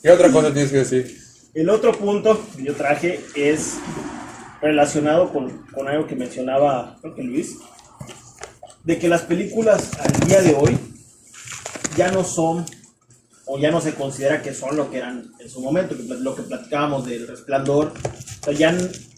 [0.01, 1.17] ¿qué otra cosa tienes que decir?
[1.53, 3.75] El otro punto que yo traje es
[4.61, 7.57] relacionado con, con algo que mencionaba, creo que Luis,
[8.83, 10.77] de que las películas al día de hoy
[11.95, 12.65] ya no son
[13.45, 16.43] o ya no se considera que son lo que eran en su momento, lo que
[16.43, 17.91] platicábamos del resplandor,
[18.41, 18.75] o sea, ya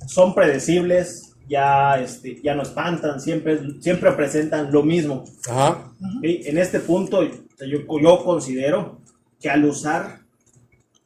[0.08, 5.24] son predecibles, ya, este, ya no espantan, siempre, siempre presentan lo mismo.
[5.48, 5.92] Ajá.
[6.00, 6.24] ¿ok?
[6.24, 9.02] En este punto, yo, yo considero
[9.40, 10.20] que al usar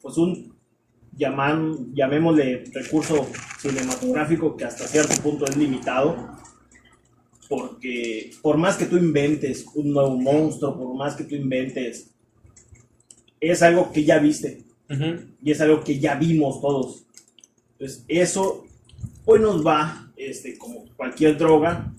[0.01, 0.53] pues un
[1.15, 3.27] llaman, llamémosle recurso
[3.59, 6.15] cinematográfico que hasta cierto punto es limitado,
[7.49, 12.11] porque por más que tú inventes un nuevo monstruo, por más que tú inventes,
[13.41, 15.21] es algo que ya viste Ujú.
[15.43, 17.05] y es algo que ya vimos todos.
[17.73, 18.65] Entonces, eso
[19.25, 21.93] hoy nos va, este, como cualquier droga,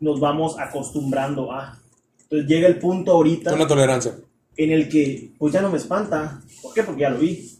[0.00, 1.80] nos vamos acostumbrando a.
[2.22, 4.16] Entonces llega el punto ahorita Una tolerancia.
[4.56, 6.42] en el que pues ya no me espanta.
[6.60, 6.82] ¿Por qué?
[6.82, 7.52] Porque ya lo vi.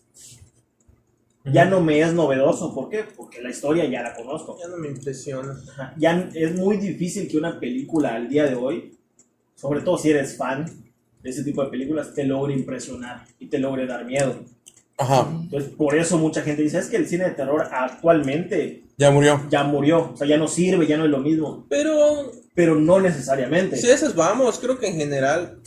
[1.45, 2.75] Ya no me es novedoso.
[2.75, 3.05] ¿Por qué?
[3.17, 4.59] Porque la historia ya la conozco.
[4.61, 5.57] Ya no me impresiona.
[5.73, 5.95] Ajá.
[5.97, 8.97] Ya es muy difícil que una película al día de hoy,
[9.55, 10.65] sobre todo si eres fan
[11.23, 14.41] de ese tipo de películas, te logre impresionar y te logre dar miedo.
[14.99, 15.29] Ajá.
[15.43, 19.47] Entonces, por eso mucha gente dice, es que el cine de terror actualmente Ya murió.
[19.51, 23.01] ya murió, o sea, ya no sirve, ya no es lo mismo, Pero pero no
[23.01, 23.77] necesariamente.
[23.77, 25.59] si esas vamos, creo que en general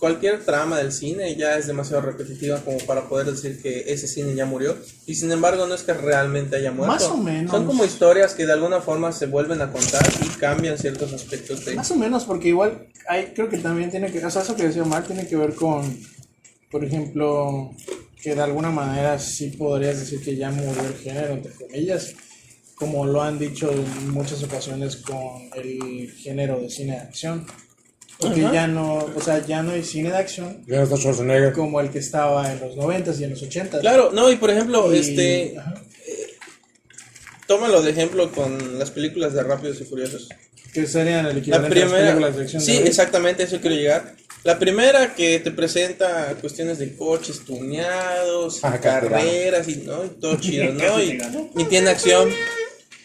[0.00, 4.34] cualquier trama del cine ya es demasiado repetitiva como para poder decir que ese cine
[4.34, 4.74] ya murió.
[5.04, 6.94] Y sin embargo no es que realmente haya muerto.
[6.94, 7.50] Más o menos.
[7.50, 11.66] Son como historias que de alguna forma se vuelven a contar y cambian ciertos aspectos
[11.66, 11.74] de...
[11.74, 14.64] Más o menos, porque igual hay, creo que también tiene que, o sea, eso que
[14.64, 15.82] decía Omar tiene que ver con,
[16.70, 17.70] por ejemplo,
[18.22, 22.14] que de alguna manera sí podrías decir que ya murió el género, entre comillas,
[22.80, 27.46] como lo han dicho en muchas ocasiones con el género de cine de acción.
[28.18, 31.52] Porque ya no, o sea, ya no hay cine de acción Ya está Schwarzenegger.
[31.54, 33.80] como el que estaba en los 90s y en los 80s.
[33.80, 35.74] Claro, no, y por ejemplo, Y- este, ajá.
[37.46, 40.28] tómalo de ejemplo con las películas de Rápidos y Furiosos.
[40.74, 42.62] que serían el La equivalente a las primera, películas de acción.
[42.62, 44.14] sí, de exactamente, a eso quiero llegar.
[44.44, 50.04] La primera que te presenta cuestiones de coches tuneados, Ah, carreras y, ¿no?
[50.04, 51.02] y todo chido, ¿no?
[51.02, 51.18] Y,
[51.56, 52.28] y tiene acción.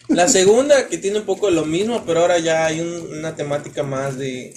[0.08, 3.84] La segunda que tiene un poco lo mismo, pero ahora ya hay un- una temática
[3.84, 4.54] más de...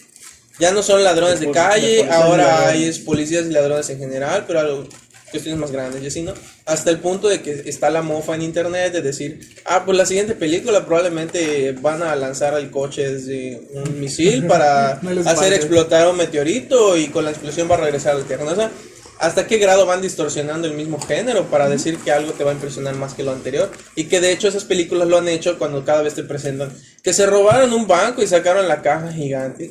[0.61, 4.89] Ya no son ladrones de calle, ahora hay policías y ladrones en general, pero algo-
[5.31, 6.33] cuestiones más grandes y así, ¿no?
[6.65, 10.07] Hasta el punto de que está la mofa en internet de decir, ah, pues la
[10.07, 14.93] siguiente película probablemente van a lanzar al coche desde un misil para
[15.27, 18.45] hacer explotar un meteorito y con la explosión va a regresar a la Tierra.
[18.45, 18.53] ¿no?
[18.53, 18.71] O sea,
[19.19, 22.55] ¿hasta qué grado van distorsionando el mismo género para decir que algo te va a
[22.55, 23.71] impresionar más que lo anterior?
[23.95, 27.13] Y que de hecho esas películas lo han hecho cuando cada vez te presentan que
[27.13, 29.71] se robaron un banco y sacaron la caja gigante.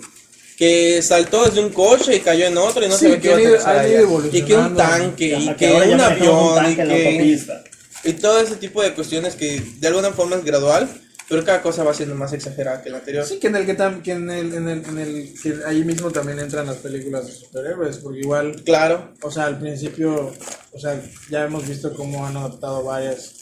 [0.57, 3.29] Que saltó desde un coche y cayó en otro y no Sí, se ve que
[3.29, 3.87] qué iba a.
[3.87, 7.39] Y que un tanque Hasta y que un avión y que...
[8.03, 10.89] Y todo ese tipo de cuestiones que de alguna forma es gradual,
[11.29, 13.25] pero cada cosa va siendo más exagerada que la anterior.
[13.25, 15.83] Sí, que en el que, tam- que en el, en el, en el que ahí
[15.83, 20.33] mismo también entran las películas de superhéroes, porque igual, Claro, o sea, al principio,
[20.71, 23.33] o sea, ya hemos visto cómo han adaptado varias,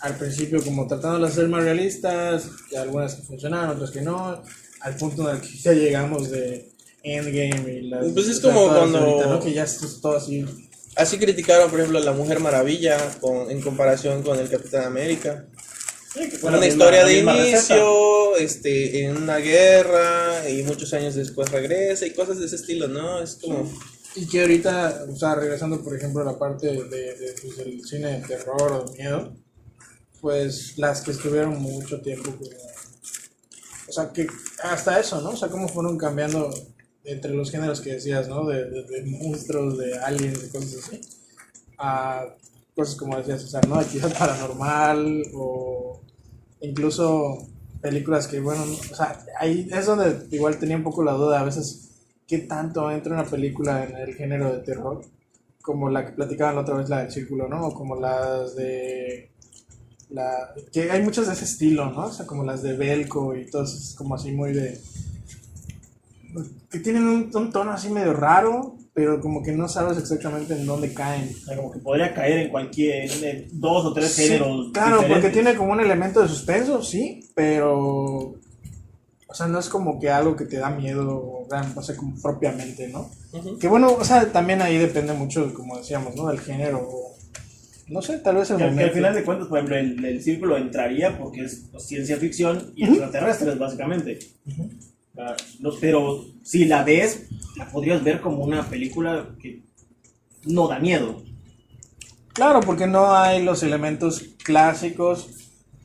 [0.00, 4.42] al principio como tratando de ser más realistas, y algunas que funcionaron, otras que no,
[4.80, 6.70] al punto en el que ya llegamos de
[7.02, 8.06] Endgame y las...
[8.12, 9.40] Pues es como cuando- ahorita, ¿no?
[9.40, 10.44] Que ya es todo así...
[10.96, 15.46] así criticaron, por ejemplo, a la Mujer Maravilla con, en comparación con el Capitán América.
[16.12, 17.36] Sí, que fue Una historia de receta.
[17.36, 22.88] inicio, este, en una guerra y muchos años después regresa y cosas de ese estilo,
[22.88, 23.22] ¿no?
[23.22, 23.70] Es como...
[24.16, 27.84] Y que ahorita, o sea, regresando por ejemplo a la parte de, de, pues, del
[27.84, 29.36] cine de terror o de miedo,
[30.20, 32.36] pues las que estuvieron mucho tiempo.
[33.88, 34.26] O sea, que
[34.64, 35.30] hasta eso, ¿no?
[35.30, 36.52] O sea, cómo fueron cambiando
[37.04, 38.46] entre los géneros que decías, ¿no?
[38.46, 41.00] De, de, de monstruos, de aliens, de cosas así.
[41.78, 42.34] A
[42.74, 43.76] cosas como decías, o sea, ¿no?
[43.76, 46.00] Actividad paranormal o
[46.60, 47.38] incluso
[47.80, 51.40] películas que, bueno, no- o sea, ahí es donde igual tenía un poco la duda
[51.40, 51.90] a veces
[52.26, 55.00] qué tanto entra una película en el género de terror,
[55.62, 57.66] como la que platicaban la otra vez, la del círculo, ¿no?
[57.68, 59.30] O como las de...
[60.10, 62.06] La, que hay muchas de ese estilo, ¿no?
[62.06, 64.80] O sea, como las de Belco y es como así muy de...
[66.70, 70.92] Que tienen un tono así medio raro, pero como que no sabes exactamente en dónde
[70.92, 71.30] caen.
[71.34, 74.70] O sea, como que podría caer en cualquier en dos o tres Sí, géneros.
[74.74, 75.32] claro, porque diferentes.
[75.32, 78.34] tiene como un elemento de suspenso, sí, pero...
[79.26, 82.88] O sea, no es como que algo que te da miedo, o sea, como propiamente,
[82.88, 83.10] ¿no?
[83.58, 86.26] Que bueno, o sea, también ahí depende mucho, como decíamos, ¿no?
[86.28, 86.86] Del género.
[87.88, 88.94] No sé, tal vez el Que, al- que al momento.
[88.96, 92.84] final de cuentas, por ejemplo, el, el círculo entraría porque es pues, ciencia ficción y
[92.84, 94.18] extraterrestres, básicamente.
[94.46, 94.52] Ah,
[95.60, 99.62] no, pero si la ves, la podrías ver como una película que
[100.44, 101.22] no da miedo.
[102.32, 105.28] Claro, porque no hay los elementos clásicos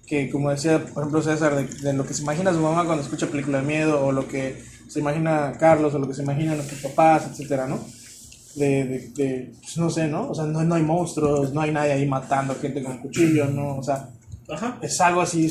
[0.06, 3.04] que, como decía, por ejemplo, César, de, de lo que se imagina su mamá cuando
[3.04, 6.56] escucha película de miedo, o lo que se imagina Carlos, o lo que se imagina
[6.56, 7.80] nuestros papás, etcétera, ¿no?
[8.56, 10.30] De, de, de, pues, no sé, ¿no?
[10.30, 13.78] O sea, no, no hay monstruos, no hay nadie ahí matando gente con cuchillo, ¿no?
[13.78, 14.10] O sea,
[14.48, 14.78] Ajá.
[14.82, 15.50] es algo así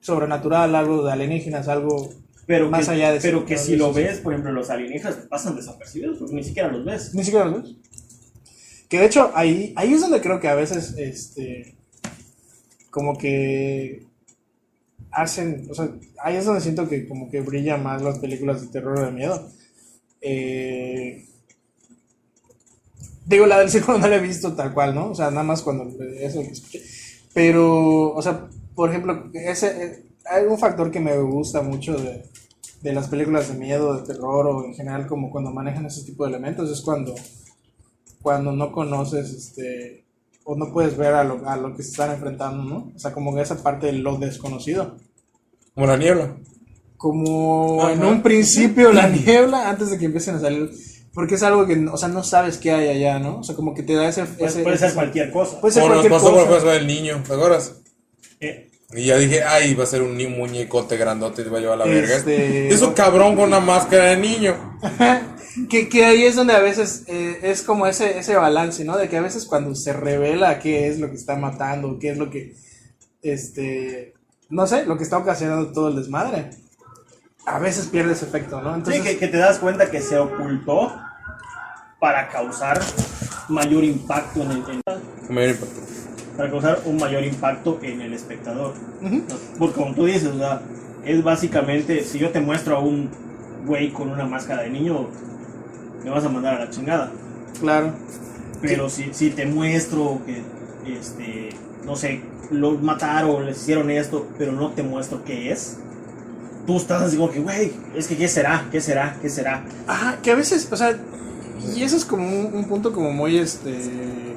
[0.00, 2.10] sobrenatural, algo de alienígenas, algo
[2.46, 5.56] Pero Más que, allá de pero que si lo ves, por ejemplo, los alienígenas pasan
[5.56, 7.14] desapercibidos porque ni siquiera los ves.
[7.14, 7.74] Ni siquiera los ves.
[8.88, 11.74] Que de hecho, ahí, ahí es donde creo que a veces, este,
[12.90, 14.06] como que
[15.10, 15.90] hacen, o sea,
[16.22, 19.12] ahí es donde siento que como que brillan más las películas de terror o de
[19.12, 19.48] miedo.
[20.20, 21.24] Eh,
[23.26, 25.10] digo, la del círculo no la he visto tal cual, ¿no?
[25.10, 26.82] O sea, nada más cuando eso que escuché.
[27.32, 32.24] Pero, o sea, por ejemplo, ese, eh, hay un factor que me gusta mucho de,
[32.82, 36.24] de las películas de miedo, de terror o en general como cuando manejan ese tipo
[36.24, 37.14] de elementos es cuando,
[38.22, 40.04] cuando no conoces este
[40.46, 42.92] o no puedes ver a lo, a lo que se están enfrentando, ¿no?
[42.94, 44.96] O sea, como esa parte de lo desconocido.
[45.74, 46.36] Como la niebla.
[46.98, 47.92] Como Ajá.
[47.94, 50.70] en un principio la niebla antes de que empiecen a salir.
[51.14, 53.38] Porque es algo que, o sea, no sabes qué hay allá, ¿no?
[53.38, 54.24] O sea, como que te da ese...
[54.24, 55.60] Puede, ese- puede ser ese- cualquier cosa.
[55.60, 56.60] puede ser nos cualquier pasó cosa.
[56.64, 57.76] por niño, ¿te acuerdas?
[58.40, 61.58] Eh, Y ya dije, ay, va a ser un ni- muñecote grandote y te va
[61.58, 62.16] a llevar la verga.
[62.16, 64.78] Este- Eso cabrón con una máscara de niño.
[65.68, 68.96] que, que ahí es donde a veces eh, es como ese, ese balance, ¿no?
[68.96, 72.18] De que a veces cuando se revela qué es lo que está matando, qué es
[72.18, 72.54] lo que,
[73.22, 74.14] este,
[74.48, 76.50] no sé, lo que está ocasionando todo el desmadre,
[77.46, 78.70] a veces pierde ese efecto, ¿no?
[78.70, 80.94] sí, Entonces, que, que te das cuenta que se ocultó
[82.00, 82.80] para causar
[83.48, 85.80] mayor impacto en el, en- Mayor impacto.
[86.36, 88.74] Para causar un mayor impacto en el espectador.
[89.58, 90.62] Porque como tú dices, o sea,
[91.04, 93.10] es básicamente, si yo te muestro a un
[93.66, 95.08] güey con una máscara de niño,
[96.02, 97.10] me vas a mandar a la chingada.
[97.60, 97.92] Claro.
[98.60, 100.42] Pero si, si te muestro que,
[100.92, 101.50] este,
[101.84, 105.78] no sé, los mataron, les hicieron esto, pero no te muestro qué es,
[106.66, 109.64] tú estás así como que, güey, es que qué será, qué será, qué será.
[109.86, 110.98] Ajá, que a veces, o sea,
[111.74, 114.33] y eso es como un, un punto como muy, este,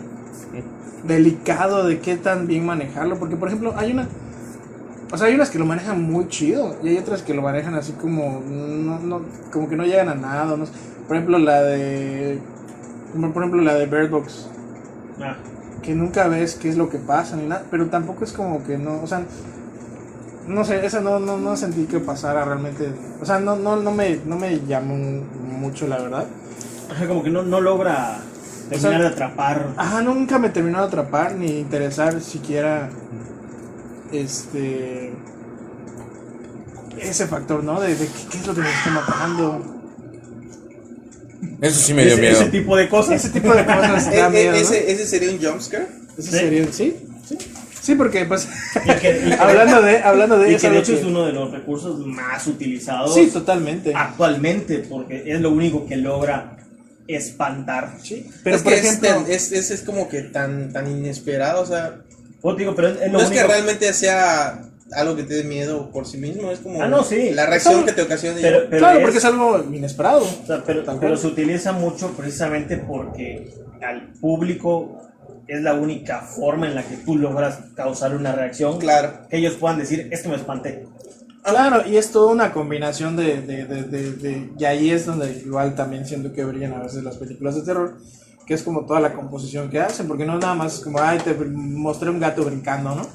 [1.07, 4.07] delicado de qué tan bien manejarlo, porque por ejemplo hay una,
[5.11, 7.75] o sea, hay unas que lo manejan muy chido y hay otras que lo manejan
[7.75, 10.71] así como, no, no, como que no llegan a nada, no sé.
[11.07, 12.39] por ejemplo la de,
[13.13, 14.49] como por ejemplo la de Bird Box,
[15.21, 15.35] Ah,
[15.81, 18.77] que nunca ves qué es lo que pasa ni nada, pero tampoco es como que
[18.77, 19.23] no, o sea,
[20.47, 22.89] no sé, esa no, no, no sentí que pasara realmente,
[23.21, 24.95] o sea, no, no, no me, no me llamó
[25.59, 26.25] mucho la verdad.
[26.91, 28.19] ajá, como que no, no logra
[28.69, 29.73] terminar de atrapar.
[29.77, 32.89] Ajá, nunca me terminó de atrapar ni interesar siquiera
[34.11, 35.13] este
[36.99, 37.79] ese factor, ¿no?
[37.79, 39.73] De, de qué, qué es lo que me está matando.
[41.61, 42.41] Eso sí me dio ese, miedo.
[42.41, 43.23] ese tipo de cosas.
[43.23, 44.57] Ese tipo de cosas E- da e- miedo, ¿no?
[44.57, 45.87] ese, ese sería un jumpscare.
[46.17, 46.37] Ese Sí.
[46.37, 46.95] sería, ¿sí?
[47.27, 47.37] Sí,
[47.81, 50.93] sí porque pues Y que- y que- hablando de hablando de y que de hecho
[50.93, 53.93] que- es uno de los recursos más utilizados Sí, totalmente.
[53.95, 56.57] actualmente, porque es lo único que logra
[57.07, 57.93] espantar.
[58.03, 60.89] Sí, pero es por que ejemplo, es, tan- es, es, es como que tan, tan
[60.89, 62.01] inesperado, o sea,
[62.41, 64.61] Pues digo, pero es, es lo no es que realmente sea
[64.93, 67.31] algo que te dé miedo por sí mismo, es como Ah, no, sí.
[67.31, 68.39] la reacción que te ocasiona.
[68.39, 70.21] y- Pero, pero claro, es- porque es algo inesperado.
[70.23, 73.51] o sea, pero, se utiliza mucho precisamente porque
[73.85, 75.01] al público
[75.47, 78.79] es la única forma en la que tú logras causar una reacción.
[78.79, 79.27] Claro.
[79.29, 80.85] Que ellos puedan decir, es que me espanté.
[81.47, 85.43] Claro, y es toda una combinación de, de, de, de, de- y ahí es donde
[85.45, 87.97] igual también siento que brillan a veces las películas de terror,
[88.45, 91.19] que es como toda la composición que hacen, porque no nada más es como, ay,
[91.19, 93.07] te mostré un gato brincando, ¿no?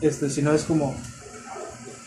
[0.00, 0.94] Este, sino es como,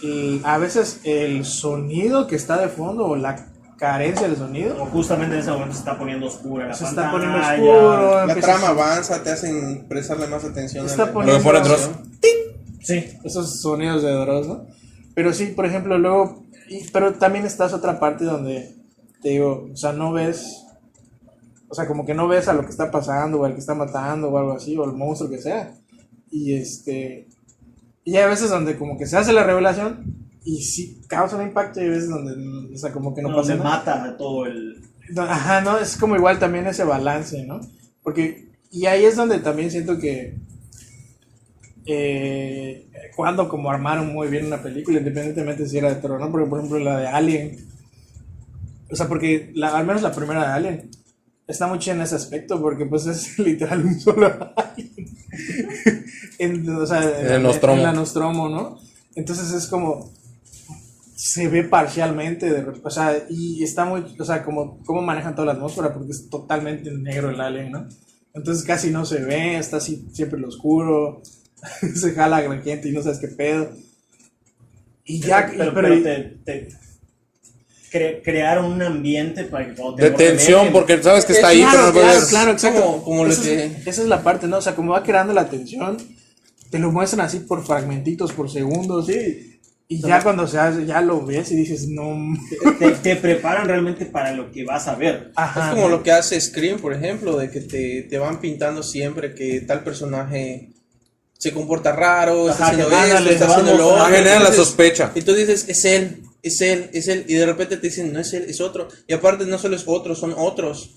[0.02, 3.46] y a veces el sonido que está de fondo o la
[3.78, 7.08] carencia del sonido O justamente en ese momento se está poniendo oscura la se pantalla.
[7.08, 10.86] está poniendo oscuro, La empiezas- trama avanza, te hacen prestarle más atención.
[10.86, 11.90] Está a la- poniendo- Dross.
[12.84, 14.66] Sí, esos sonidos de Dross, ¿no?
[15.16, 18.76] Pero sí, por ejemplo, luego, y- pero también estás otra parte donde,
[19.22, 20.66] te digo, o sea, no ves,
[21.70, 23.76] o sea, como que no ves a lo que está pasando, o al que está
[23.76, 25.74] matando, o algo así, o el monstruo que sea.
[26.30, 27.28] Y este,
[28.04, 31.80] y hay veces donde como que se hace la revelación, y sí causa un impacto,
[31.80, 33.70] y hay veces donde, o sea, como que no no, pasa se nada.
[33.70, 34.82] mata a todo el...
[35.18, 37.60] Ajá, no, es como igual también ese balance, ¿no?
[38.02, 40.38] Porque, y ahí es donde también siento que
[41.86, 46.32] eh, cuando como armaron muy bien una película, independientemente si era de terror, ¿no?
[46.32, 47.58] Porque, por ejemplo, la de Alien,
[48.92, 50.90] o sea, porque la, al menos la primera de Alien
[51.48, 54.92] está muy chida en ese aspecto, porque pues es literal un solo Alien.
[56.40, 57.78] en, o sea, en, el Nostromo.
[57.78, 58.80] en la Nostromo, ¿no?
[59.16, 60.12] Entonces es como
[61.16, 65.48] se ve parcialmente, de, o sea, y está muy, o sea, como cómo manejan toda
[65.48, 67.88] la atmósfera, porque es totalmente negro el alien, ¿no?
[68.34, 71.22] Entonces casi no se ve, está así siempre en lo oscuro,
[71.96, 73.72] se jala a la gente y no sabes qué pedo.
[75.06, 76.70] Y ya, pero, pero, pero- te, te
[77.92, 81.92] cre- crearon un ambiente para que te De tensión, porque sabes que está ahí, claro,
[81.94, 82.82] pero no claro, exacto.
[82.82, 84.58] Como- como lo esa, que- es, esa es la parte, ¿no?
[84.58, 85.98] O sea, como va creando la tensión,
[86.70, 89.10] te lo muestran así por fragmentitos, por segundos.
[89.90, 92.34] Y ya cuando se hace, ya lo ves y dices, no.
[92.80, 95.34] te, te preparan realmente para lo que vas a ver.
[95.36, 95.68] Ajá.
[95.72, 99.36] Es como lo que hace Scream, por ejemplo, de que te, te van pintando siempre
[99.36, 100.70] que tal personaje
[101.42, 104.06] se comporta raro, está Ajá, haciendo esto, ándale, está te haciendo lo otro.
[104.06, 105.12] Genera la Entonces, sospecha.
[105.16, 108.20] Y tú dices, es él, es él, es él, y de repente te dicen, no
[108.20, 108.90] es él, es otro.
[109.08, 110.92] Y aparte no solo es otro, son otros.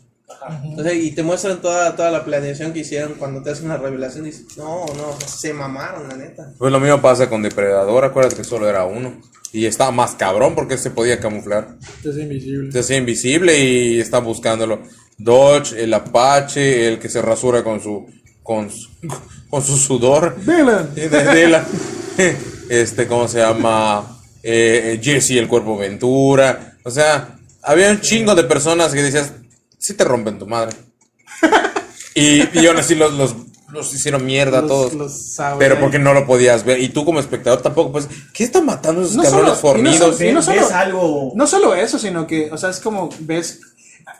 [0.76, 3.78] O sea, y te muestran toda, toda la planeación que hicieron cuando te hacen la
[3.78, 4.26] revelación.
[4.26, 6.52] Y dices, no, no, se mamaron, la neta.
[6.58, 9.18] Pues lo mismo pasa con Depredador, acuérdate que solo era uno.
[9.50, 11.78] Y estaba más cabrón porque se podía camuflar.
[12.04, 12.70] Es invisible.
[12.70, 14.82] Se hacía invisible y está buscándolo.
[15.16, 18.06] Dodge, el Apache, el que se rasura con su
[18.44, 18.90] con su,
[19.54, 20.34] con su sudor.
[20.44, 20.90] Dylan.
[20.96, 21.64] Eh, de Dylan.
[22.68, 24.18] Este, ¿cómo se llama?
[24.42, 26.76] Eh, Jesse, el cuerpo Ventura.
[26.82, 29.32] O sea, había un chingo de personas que decías,
[29.78, 30.74] sí te rompen tu madre.
[32.16, 33.34] Y, y aún así los, los,
[33.72, 34.94] los hicieron mierda a Los- todos.
[34.94, 36.80] los sabe pero porque no lo podías ver.
[36.80, 40.00] Y tú como espectador tampoco, pues, ¿qué están matando esos No cabrones solo- y no
[40.00, 40.46] fornidos?
[40.46, 41.32] no ves algo...
[41.34, 43.60] No solo eso, sino que, o sea, es como ves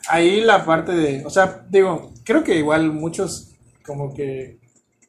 [0.09, 3.50] ahí la parte de, o sea, digo, creo que igual muchos
[3.86, 4.59] como que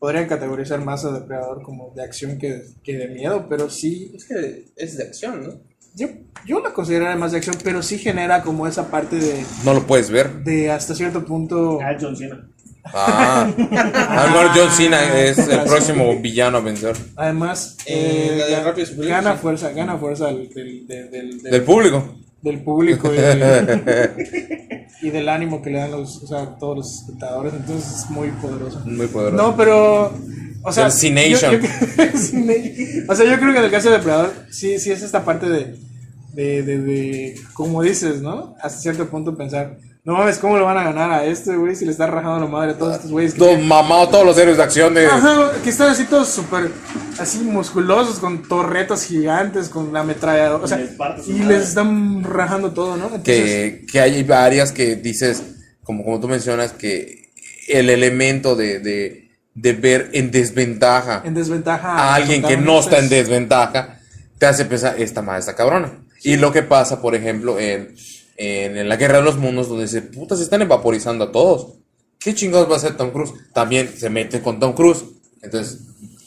[0.06, 4.26] podrían categorizar más a Depredador como de acción que, que de miedo, pero sí, Es
[4.26, 5.54] que es de acción, ¿no?
[5.96, 6.08] yo,
[6.46, 9.88] yo la consideraría más de acción, pero sí genera como esa parte de, No lo
[9.88, 10.44] puedes ver.
[10.44, 12.48] de hasta cierto punto, Ah, John Cena.
[12.94, 16.96] Ah, a lo mejor John Cena es el próximo villano a vencer.
[17.16, 22.16] Además, Eh, eh, la de gana fuerza, gana fuerza del, del, del, del- Del público.
[22.46, 23.82] Del público y, del-
[25.02, 27.54] y del ánimo que le dan los, o sea, todos los espectadores.
[27.54, 28.80] Entonces es muy poderoso.
[28.86, 29.44] Muy poderoso.
[29.44, 30.14] No, pero.
[30.68, 30.86] O sea,
[31.32, 31.50] yo-
[33.10, 35.48] o sea, yo creo que en el caso de Depredador, sí, sí es esta parte
[35.50, 35.76] de,
[36.34, 38.56] de, de, de, como dices, ¿no?
[38.62, 41.76] Hasta cierto punto pensar, no mames, ¿cómo le van a ganar a este, güey?
[41.76, 43.34] Si le está rajando la madre a todos estos güeyes.
[43.34, 45.08] Todo mamado, todos los héroes de acción de.
[45.08, 46.70] Ajá, que están así todos súper,
[47.18, 50.80] así musculosos, con torretas gigantes, con la ametralladora, o sea,
[51.26, 53.06] Y les y están rajando todo, ¿no?
[53.06, 55.42] Entonces, que, que hay varias que dices,
[55.84, 57.32] como, como tú mencionas, que
[57.68, 63.00] el elemento de, de, de ver en desventaja en desventaja a alguien que no está
[63.00, 63.98] en desventaja,
[64.38, 65.94] te hace pensar, esta madre está cabrona.
[66.22, 67.96] Y lo que pasa, por ejemplo, en,
[68.38, 71.74] en, la Guerra de los Mundos, donde se puta, se están evaporizando a todos.
[72.20, 73.34] ¿Qué chingados va a hacer Tom Cruise?
[73.54, 75.04] También se mete con Tom Cruise.
[75.42, 75.80] Entonces,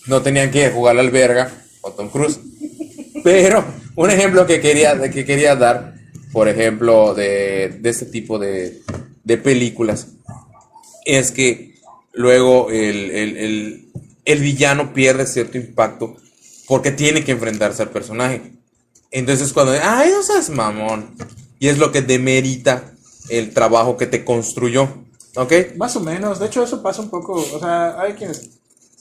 [0.07, 1.51] no tenían que jugar la alberga
[1.81, 2.39] con Tom Cruise.
[3.25, 3.65] Pero,
[3.97, 5.95] un ejemplo que quería, que quería dar,
[6.33, 8.81] por ejemplo, de, de este tipo de,
[9.25, 10.09] de películas,
[11.05, 11.75] es que
[12.13, 13.85] luego el, el- el-
[14.25, 16.17] el villano pierde cierto impacto
[16.67, 18.43] porque tiene que enfrentarse al personaje.
[19.11, 21.17] Entonces cuando, ay, no seas mamón.
[21.59, 22.93] Y es lo que demerita
[23.29, 24.89] el trabajo que te construyó.
[25.37, 25.53] ¿Ok?
[25.77, 28.51] Más o menos, de hecho eso pasa un poco, o sea, hay quienes...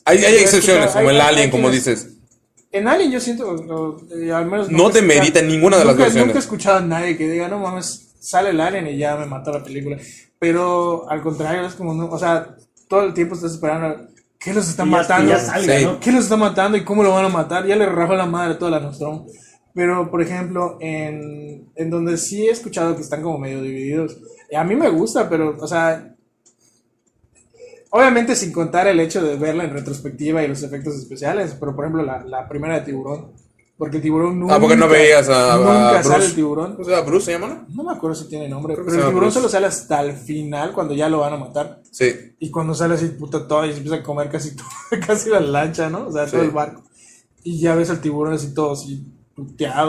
[0.06, 2.08] Hay, hay excepciones, como hay- el alien, como quienes- dices.
[2.72, 4.70] En Alien yo siento, o- eh, al menos...
[4.70, 6.28] No nunca te he escuchado- merita ninguna de las nunca- versiones.
[6.28, 9.26] Nunca he escuchado a nadie que diga, no mames, sale el Alien y ya me
[9.26, 9.98] mató la película.
[10.38, 12.56] Pero al contrario, es como, no, o sea,
[12.90, 15.32] todo el tiempo estás esperando, ¿qué los están ya- matando?
[15.32, 15.86] ya salga, Sí.
[15.86, 16.00] ¿no?
[16.00, 17.66] ¿Qué los está matando y cómo lo van a matar?
[17.66, 19.26] Ya le rajó la madre a toda la Nostromo.
[19.78, 24.18] Pero, por ejemplo, en, en donde sí he escuchado que están como medio divididos,
[24.50, 26.16] y a mí me gusta, pero, o sea,
[27.92, 31.86] obviamente sin contar el hecho de verla en retrospectiva y los efectos especiales, pero por
[31.86, 33.34] ejemplo, la, la primera de Tiburón,
[33.78, 34.56] porque el tiburón nunca.
[34.56, 36.78] Ah, porque no veías a, a Nunca sale el tiburón.
[36.80, 37.66] O sea, Bruce se llama, ¿no?
[37.76, 39.36] No me acuerdo si tiene nombre, pero el tiburón Bruce.
[39.36, 41.84] solo sale hasta el final, cuando ya lo van a matar.
[41.92, 42.34] Sí.
[42.40, 44.66] Y cuando sale así, puta, todo y se empieza a comer casi todo,
[45.06, 46.08] casi la lancha, ¿no?
[46.08, 46.82] O sea, todo el barco.
[47.44, 49.06] Y ya ves al tiburón así todo así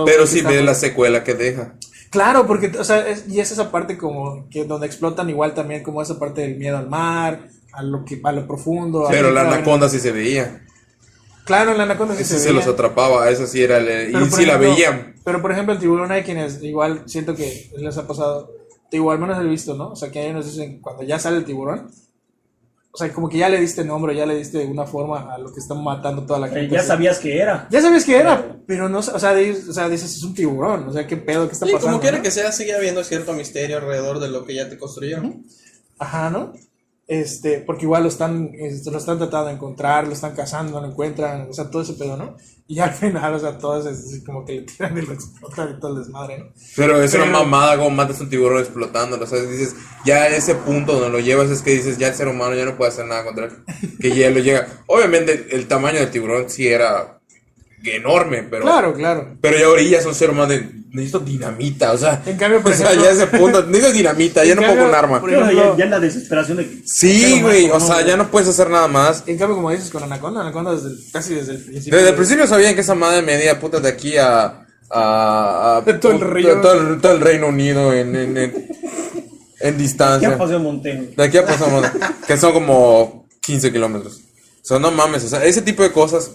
[0.04, 1.74] Pero ves muy- la secuela que deja.
[2.10, 5.82] Claro, porque, o sea, es- y es esa parte como que donde explotan igual también
[5.82, 9.06] como esa parte del miedo al mar, a lo que, a lo profundo.
[9.06, 10.62] a Pero la anaconda sí se veía.
[11.44, 12.74] Claro, la anaconda sí se se los veía.
[12.74, 13.86] atrapaba, eso sí era el...
[14.12, 15.14] Pero, Y sí la veían.
[15.24, 18.50] Pero por ejemplo, el tiburón hay quienes igual siento que les ha pasado,
[18.90, 19.88] igual al menos he visto, ¿no?
[19.92, 21.90] O sea, que hay unos dicen cuando ya sale el tiburón,
[22.90, 25.52] o sea, como que ya le diste nombre, ya le diste una forma a lo
[25.52, 26.74] que están matando toda la Eh, gente.
[26.74, 27.68] ya sabías que era.
[27.70, 29.18] Ya sabías que era, pero no, o sea, o
[29.72, 31.92] sea, dices, es un tiburón, o sea, qué pedo, qué está Sí, pasando.
[31.92, 32.22] como quiera no?
[32.22, 35.44] que sea, sigue habiendo cierto misterio alrededor de lo que ya te construyeron.
[35.98, 36.52] Ajá, ¿no?
[37.08, 40.88] Este, porque igual lo están, este, lo están tratando de encontrar, lo están cazando, lo
[40.88, 42.36] encuentran, o sea, todo ese pedo, ¿no?
[42.66, 45.80] Y al final, o sea, todos es como que le tiran y lo explotan y
[45.80, 46.52] todo el desmadre, ¿no?
[46.76, 49.24] Pero es una mamada como matas un tiburón explotándolo.
[49.24, 52.14] O sea, dices, ya a ese punto donde lo llevas es que dices, ya el
[52.14, 53.52] ser humano ya no puede hacer nada contra él.
[54.00, 54.68] Que ya lo llega.
[54.86, 57.20] Obviamente el tamaño del tiburón sí era
[57.84, 58.64] enorme, pero...
[58.64, 59.38] Claro, claro.
[59.40, 62.22] Pero ya ahorita es un ser humano de, necesito dinamita, o sea...
[62.26, 64.88] En cambio, por o sea, ya a ese punto, necesito dinamita, ya no cambio, pongo
[64.90, 65.20] un arma.
[65.20, 66.82] por Pero ejemplo- ya, ya en la desesperación de que.
[66.86, 69.24] Sí, güey, o sea, ya no puedes hacer nada más.
[69.26, 71.96] En cambio, como dices con Anaconda, Anaconda desde el- casi desde el principio.
[71.96, 74.66] Desde el principio sabían que esa madre medía puta de aquí a...
[74.90, 76.60] a, a- De todo el río.
[76.60, 78.68] todo el- todo el Reino Unido en, en, en, en
[79.60, 80.36] ¿Qué distancia.
[80.38, 81.04] pasó en Monteno?
[81.16, 81.84] De aquí a pasamos,
[82.26, 84.20] que son como 15 kilómetros.
[84.62, 86.30] O sea, no mames, o sea, ese tipo de cosas,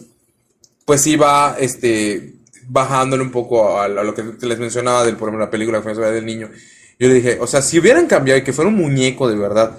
[0.85, 2.33] pues sí va, este,
[2.67, 5.93] bajándole un poco a, a lo que les mencionaba del, por ejemplo, la película que
[5.93, 6.49] ver del niño.
[6.99, 9.77] Yo le dije, o sea, si hubieran cambiado y que fuera un muñeco de verdad,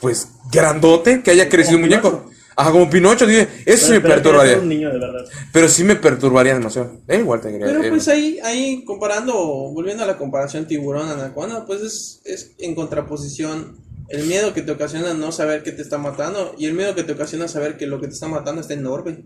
[0.00, 2.30] pues grandote, que haya crecido un muñeco.
[2.58, 4.52] Ajá, como Pinocho, dije, eso sí me Pero- pero que perturbaría.
[4.52, 5.24] era un niño de verdad.
[5.52, 7.00] Pero sí me perturbaría demasiado.
[7.06, 7.66] Eh, igual te quería.
[7.66, 9.34] Pero eh, pues ahí, ahí comparando,
[9.74, 13.76] volviendo a la comparación tiburón-anaconda, pues es, es en contraposición
[14.08, 17.02] el miedo que te ocasiona no saber que te está matando y el miedo que
[17.02, 19.24] te ocasiona saber que lo que te está matando está enorme.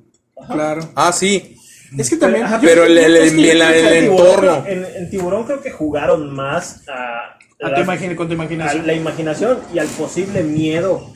[0.51, 0.91] Claro.
[0.97, 1.57] Ah, sí.
[1.99, 2.45] Es que también.
[2.45, 4.63] Ajá, Pero el- el- el- creo que el en Tiburón entorno.
[4.65, 7.37] creo- En, en Tiburón creo que jugaron más a,
[7.67, 7.75] a
[8.17, 8.87] con tu a imaginación.
[8.87, 11.13] la imaginación y al posible miedo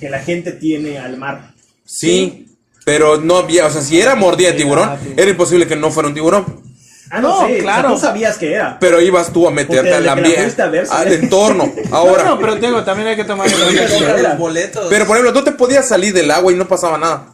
[0.00, 1.52] que la gente tiene al mar.
[1.84, 2.46] Sí.
[2.84, 5.12] Pero no había, o sea, si era mordida de tiburón, Ah, sí.
[5.16, 6.62] era imposible que no fuera un tiburón.
[7.10, 7.88] Ah, no, No, claro.
[7.88, 8.78] o sea, tú sabías que era.
[8.78, 11.72] Pero ibas tú a meterte al ambiente, a al entorno.
[11.90, 14.86] No, Ahora, no, pero te digo, también hay que tomar los boletos.
[14.90, 17.32] pero por ejemplo, tú te podías salir del agua y no pasaba nada.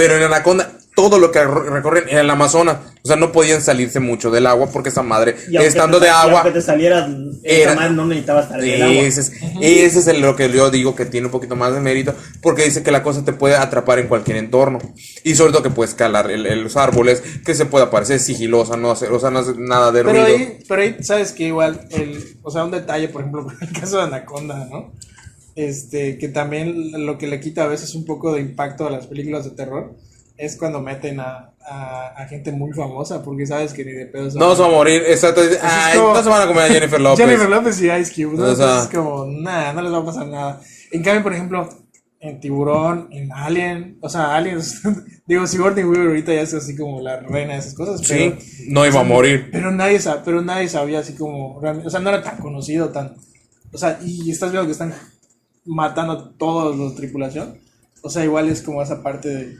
[0.00, 3.60] Pero en Anaconda, todo lo que re- recorren en el Amazonas, o sea, no podían
[3.60, 7.08] salirse mucho del agua porque esa madre, estando te de agua, aunque te salieras,
[7.42, 8.94] Era- esa madre no necesitabas estar en el agua.
[9.02, 11.80] ese es, ese es el- lo que yo digo que tiene un poquito más de
[11.80, 14.78] mérito, porque dice que la cosa te puede atrapar en cualquier entorno.
[15.22, 18.76] Y sobre todo que puedes escalar el- el- los árboles, que se puede aparecer sigilosa,
[18.78, 20.26] no hacer, o sea, no hace nada de Pero ruido.
[20.38, 23.98] ahí, pero ahí, sabes que igual, el, o sea, un detalle, por ejemplo, el caso
[23.98, 24.92] de Anaconda, ¿no?
[25.60, 29.06] Este, que también lo que le quita a veces un poco de impacto a las
[29.06, 29.94] películas de terror
[30.38, 34.30] es cuando meten a, a, a gente muy famosa, porque sabes que ni de pedo
[34.38, 35.42] No se va a morir, exacto.
[35.62, 37.26] Ay, como- no se van a comer a Jennifer López.
[37.26, 38.44] Jennifer López y Ice Cube, ¿no?
[38.44, 40.60] O sea- Entonces es como, nada, no les va a pasar nada.
[40.92, 41.68] En cambio, por ejemplo,
[42.20, 44.80] en Tiburón, en Alien, o sea, Aliens,
[45.26, 48.64] digo, Sigourney Weaver ahorita ya es así como la reina de esas cosas, pero, Sí,
[48.68, 49.50] no iba a morir.
[49.52, 53.14] pero nadie sa- pero nadie sabía así como, o sea, no era tan conocido, tan,
[53.72, 54.94] o sea, y estás viendo que están
[55.66, 57.58] matando a todos los de tripulación,
[58.02, 59.56] o sea, igual es como esa parte de,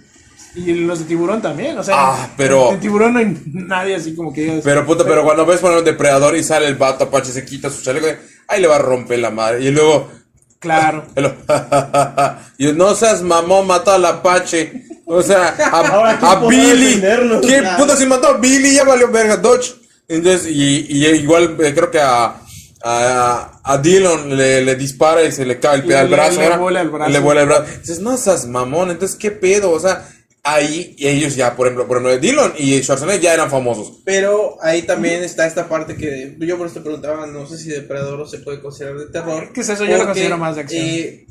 [0.54, 4.14] y los de Tiburón también, o sea, Ah, pero- en, Tiburón no hay nadie así
[4.16, 7.04] como que digas, Pero puta, pero cuando ves poner un depredador y sale el vato
[7.04, 8.06] Apache, se quita su chaleco,
[8.48, 9.62] ahí le va a romper la madre.
[9.64, 10.10] Y luego,
[10.58, 11.04] claro.
[12.58, 14.84] y no seas mamón, mató al Apache.
[15.06, 15.54] O sea, a,
[16.18, 17.00] ¿quién a podrá Billy.
[17.46, 17.82] ¿Qué Claro.
[17.82, 18.74] puta si mató a Billy?
[18.74, 19.74] Ya valió verga, Dodge.
[20.08, 22.34] Entonces, y, y igual eh, creo que a,
[22.82, 26.40] a, a Dillon le, le dispara y se le cae el, Le- al brazo.
[26.40, 27.10] le vuela el brazo.
[27.10, 27.64] Le vuela el brazo.
[27.80, 29.70] Dices, no seas mamón, entonces, ¿qué pedo?
[29.70, 30.08] O sea,
[30.42, 34.00] ahí y ellos ya, por ejemplo, por ejemplo, Dillon y Schwarzenegger ya eran famosos.
[34.04, 37.68] Pero ahí también está esta parte que yo por eso te preguntaba, no sé si
[37.68, 39.52] Depredador se puede considerar de terror.
[39.52, 39.84] ¿Qué es eso?
[39.84, 40.82] Yo lo porque, considero más de acción.
[40.86, 41.26] eh,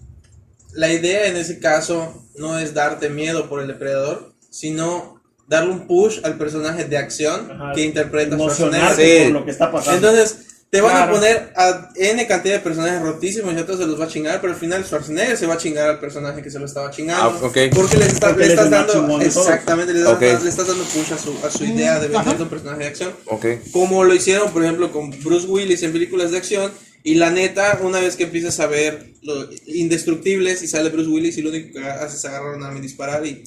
[0.74, 5.88] la idea en ese caso no es darte miedo por el depredador, sino darle un
[5.88, 7.72] push al personaje de acción Ajá.
[7.74, 8.96] que interpreta Schwarzenegger.
[8.96, 9.24] Sí.
[9.24, 10.08] por lo que está pasando.
[10.12, 11.12] Entonces, te van Claro.
[11.12, 14.08] a poner a N cantidad de personajes rotísimos y a todos se los va a
[14.08, 16.92] chingar, pero al final Schwarzenegger se va a chingar al personaje que se lo estaba
[16.92, 17.24] chingando.
[17.24, 17.58] Ah, ok.
[17.74, 19.20] Porque le, está- Porque le estás dando.
[19.20, 20.22] Exactamente, le, das- Ok.
[20.22, 23.12] le estás dando push a su, a su idea de vender un personaje de acción.
[23.26, 23.46] Ok.
[23.72, 26.72] Como lo hicieron, por ejemplo, con Bruce Willis en películas de acción.
[27.02, 31.38] Y la neta, una vez que empiezas a ver los indestructibles y sale Bruce Willis
[31.38, 33.26] y lo único que hace es agarrar un arma y disparar.
[33.26, 33.42] Y,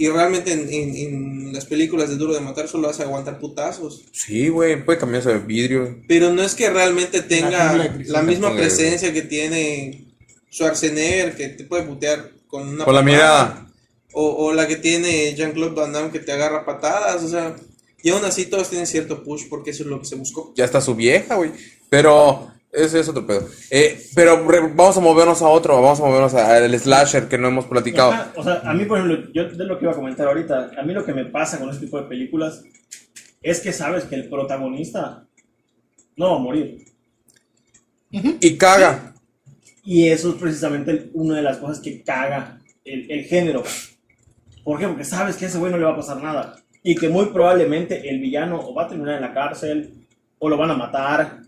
[0.00, 4.02] y realmente en, en- en las películas de Duro de Matar solo hace aguantar putazos.
[4.12, 5.98] Sí, güey, puede cambiarse de vidrio.
[6.08, 7.74] Pero no es que realmente tenga
[8.06, 10.06] la misma presencia que tiene
[10.50, 13.66] Schwarzenegger, que te puede putear con una Con la patada, mirada.
[14.12, 17.22] O, o la que tiene Jean-Claude Van Damme, que te agarra patadas.
[17.22, 17.54] O sea,
[18.02, 20.52] y aún así todos tienen cierto push porque eso es lo que se buscó.
[20.56, 21.52] Ya está su vieja, güey.
[21.88, 23.46] Pero ese es otro pedo.
[23.70, 27.38] Eh, pero re- vamos a movernos a otro, vamos a movernos a- al slasher que
[27.38, 28.12] no hemos platicado.
[28.12, 30.70] Ajá, o sea, a mí, por ejemplo, yo de lo que iba a comentar ahorita,
[30.78, 32.62] a mí lo que me pasa con este tipo de películas
[33.42, 35.26] es que sabes que el protagonista
[36.16, 36.84] no va a morir.
[38.10, 39.14] Y caga.
[39.84, 43.62] Y eso es precisamente una de las cosas que caga el, el género.
[44.64, 44.86] ¿Por qué?
[44.86, 46.56] Porque sabes que a ese güey no le va a pasar nada.
[46.82, 49.94] Y que muy probablemente el villano o va a terminar en la cárcel,
[50.38, 51.40] o lo van a matar,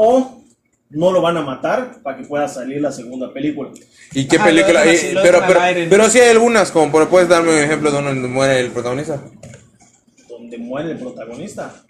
[0.00, 0.44] o
[0.90, 3.70] no lo van a matar para que pueda salir la segunda película.
[4.14, 4.86] ¿Y qué Ajá, película?
[4.86, 7.90] Eh, así, lo pero, pero, pero sí hay algunas, como por- puedes darme un ejemplo
[7.90, 9.20] de donde muere el protagonista.
[10.28, 11.84] Donde muere el protagonista.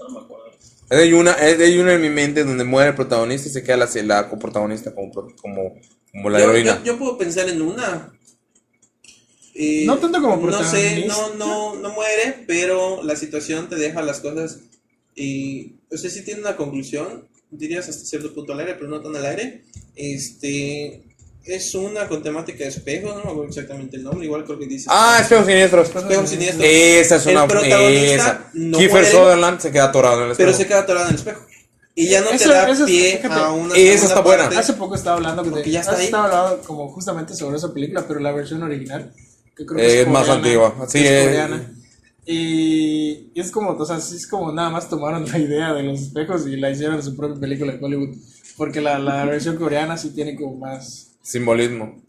[0.00, 0.44] No me acuerdo.
[0.90, 3.88] Hay una, hay una en mi mente donde muere el protagonista y se queda la,
[4.04, 5.74] la coprotagonista como, como,
[6.12, 6.78] como la yo, heroína.
[6.78, 8.12] yo- yo puedo pensar en una.
[9.54, 11.14] Eh, No tanto como No sé, protagonista.
[11.16, 14.58] no, no, no muere, pero la situación te deja las cosas.
[15.18, 19.00] Y no sé si tiene una conclusión, dirías hasta cierto punto al aire, pero no
[19.00, 19.64] tan al aire.
[19.96, 21.02] Este.
[21.44, 24.66] Es una con temática de espejos, no me acuerdo exactamente el nombre, igual creo que
[24.66, 24.86] dice.
[24.90, 25.88] Ah, espejos siniestros.
[25.96, 26.62] Espejos siniestros.
[26.68, 27.46] Esa es El una.
[27.48, 28.50] protagonista Esa.
[28.52, 29.10] no Kiefer muere.
[29.10, 30.46] Sutherland se queda atorado en el espejo.
[30.46, 31.40] pero se queda atorado en el espejo.
[31.94, 33.74] Y ya no Eso- te da eso es- pie fíjate, a una.
[33.74, 34.42] esa está buena.
[34.44, 34.58] parte.
[34.58, 37.72] Hace poco estaba hablando que Porque ya está hace estaba hablando como justamente sobre esa
[37.72, 39.10] película, pero la versión original,
[39.56, 40.86] que creo Eh, que es, es más coreana, antigua.
[40.86, 41.24] Sí, es eh.
[41.24, 41.72] coreana.
[41.74, 41.77] Y,
[42.30, 46.00] y es como, o sea, sí es como nada más tomaron la idea de los
[46.00, 48.16] espejos y la hicieron su propia película en Hollywood.
[48.56, 51.12] Porque la, la versión coreana sí tiene como más.
[51.22, 52.02] Simbolismo.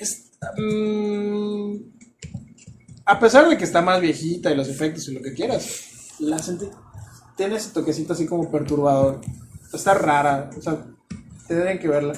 [0.00, 1.74] es- mm,
[3.04, 6.38] a pesar de que está más viejita y los efectos y lo que quieras, la
[6.38, 6.66] sentí.
[7.36, 9.20] Tiene ese toquecito así como perturbador.
[9.72, 10.86] Está rara, o sea,
[11.46, 12.14] tendrían que verla.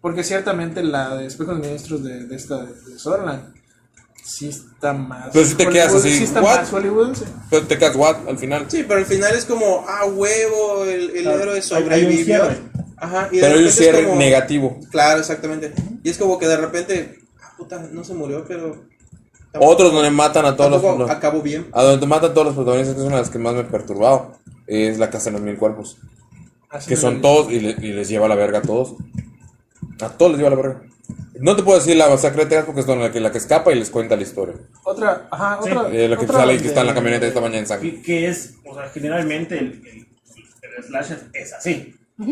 [0.00, 3.54] Porque ciertamente la de Espejos Ministros de, de esta de, de Sutherland
[4.28, 5.30] sí está más.
[5.32, 6.70] Pero sí te quedas así, Sí está ¿what?
[6.70, 7.22] más.
[7.50, 8.66] Pero te quedas what al final.
[8.68, 11.62] Sí, pero al final es como, ah, huevo, el, el Claro, héroe hay- hay un
[11.62, 12.42] sobrevivió.
[13.00, 14.80] Ajá, y Pero hay un repente es cierre como- negativo.
[14.90, 15.72] Claro, exactamente.
[16.02, 18.84] Y es como que de repente, ah, puta, no se murió, pero.
[19.60, 21.10] Otros donde matan a todos los.
[21.10, 21.66] acabó bien.
[21.72, 23.60] A donde matan a todos los protagonistas, que es una de las que más me
[23.60, 24.32] ha perturbado.
[24.66, 25.96] Es la casa de los mil cuerpos.
[26.68, 28.94] Así Que son todos y, le- y les lleva a la verga a todos.
[30.02, 30.82] A todos les lleva a la verga.
[31.40, 33.72] No te puedo decir la masacre de Texas porque es la que, la que escapa
[33.72, 34.54] y les cuenta la historia.
[34.84, 35.70] Otra, ajá, Sí.
[35.70, 35.88] otra.
[35.92, 37.66] Eh, lo que otra sale y que está en la de- camioneta esta mañana en
[37.66, 37.90] sangre.
[37.96, 40.06] Que, que es, o sea, generalmente el, el,
[40.78, 41.94] el slasher es así.
[42.20, 42.24] O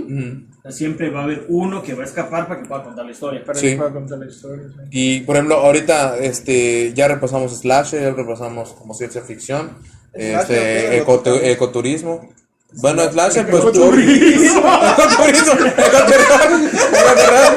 [0.63, 3.13] sea, siempre va a haber uno que va a escapar para que pueda contar la
[3.13, 3.45] historia.
[3.45, 3.69] Para Sí.
[3.71, 4.65] que pueda contar la historia.
[4.75, 4.81] sí.
[4.91, 9.79] Y por ejemplo, ahorita este, ya repasamos slasher, ya repasamos como ciencia ficción,
[10.13, 12.29] este, ecotu- ecoturismo.
[12.73, 13.63] Bueno, slasher, pues.
[13.63, 14.61] Ecoturismo.
[14.99, 17.57] Ecoturismo, ecoterror, ecoterror.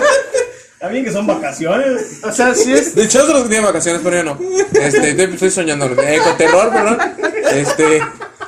[0.79, 2.21] Está bien que son vacaciones.
[2.23, 2.95] O sea, sí es.
[2.95, 4.39] De hecho, teníamos vacaciones, pero yo no.
[4.71, 5.87] Este, estoy, estoy soñando.
[5.87, 6.97] Ecoterror, perdón.
[7.51, 7.99] Este,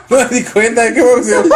[0.08, 1.50] no me di cuenta de qué emoción.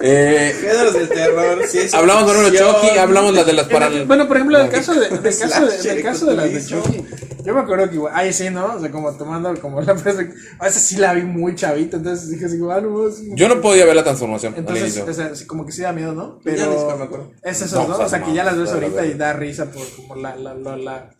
[0.00, 2.58] Eh, Géneros del terror, ciencia hablamos por ejemplo de.
[2.58, 3.88] Chucky, hablamos las de las para.
[4.04, 6.64] Bueno, por ejemplo, el caso de, del caso de, del caso de las de.
[6.64, 7.04] Chucky,
[7.44, 8.76] yo me acuerdo que igual, ahí sí, ¿no?
[8.76, 12.30] O sea, como tomando como la perspectiva, a veces sí la vi muy chavita, entonces
[12.30, 13.30] dije así, como, ah, no, sí.
[13.34, 16.12] Yo no podía ver la transformación Entonces, o sea, sí, como que sí da miedo,
[16.12, 16.38] ¿no?
[16.44, 17.32] Ya ni siquiera me Pero acuerdo.
[17.42, 18.04] es eso, No, ¿no?
[18.04, 20.54] o sea, que ya las ves la ahorita y da risa por como la, la,
[20.54, 21.10] la, la,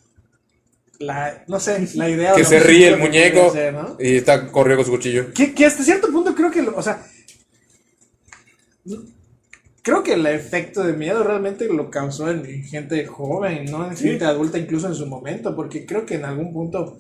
[1.01, 2.33] la no sé, la idea.
[2.35, 3.97] Que se ríe el muñeco ser, ¿no?
[3.99, 5.33] y está corriendo con su cuchillo.
[5.35, 7.05] Que, que hasta cierto punto creo que, lo- o sea,
[9.83, 14.05] creo que el efecto de miedo realmente lo causó en gente joven, no en Sí.
[14.09, 16.99] gente adulta, incluso en su momento, porque creo que en algún punto,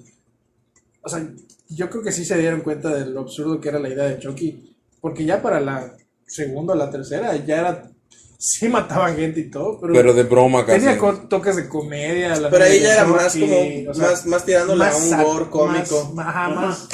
[1.03, 1.27] o sea,
[1.69, 4.19] yo creo que sí se dieron cuenta de lo absurdo que era la idea de
[4.19, 5.93] Chucky, porque ya para la
[6.27, 7.91] segunda o la tercera ya era,
[8.39, 10.81] sí mataba gente y todo, pero, Pero de broma casi.
[10.87, 12.37] tenía toques de comedia.
[12.41, 13.57] la Pero ahí ya era más como,
[13.91, 16.13] o sea, más, más tirándole a un gore cómico.
[16.15, 16.55] Más, ajá, Ajá.
[16.55, 16.89] más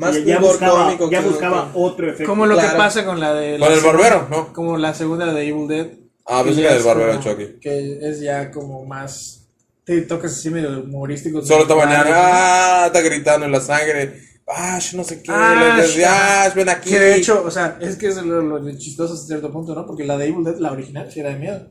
[0.00, 1.10] Más ya, buscaba, cómico.
[1.10, 2.24] ya que- buscaba otro efecto.
[2.30, 3.58] Como lo que pasa con la de.
[3.58, 4.52] Con el segunda- barbero, ¿no?
[4.52, 5.86] Como la segunda de Evil Dead.
[6.26, 7.58] Ah, pensé que del es barbero de como- Chucky.
[7.60, 9.46] Que es ya como más.
[9.84, 11.46] Te toques así medio humorísticos.
[11.48, 14.20] Solo está medio bañando, raros, ah, está gritando en la sangre.
[14.46, 15.30] Ash, no sé qué.
[15.32, 16.90] Ash, Ash, Ash, ven aquí.
[16.90, 19.74] Que de hecho, o sea, es que es lo, lo- lo chistoso hasta cierto punto,
[19.74, 19.86] ¿no?
[19.86, 21.66] Porque la de Evil Dead, la original, sí era de miedo.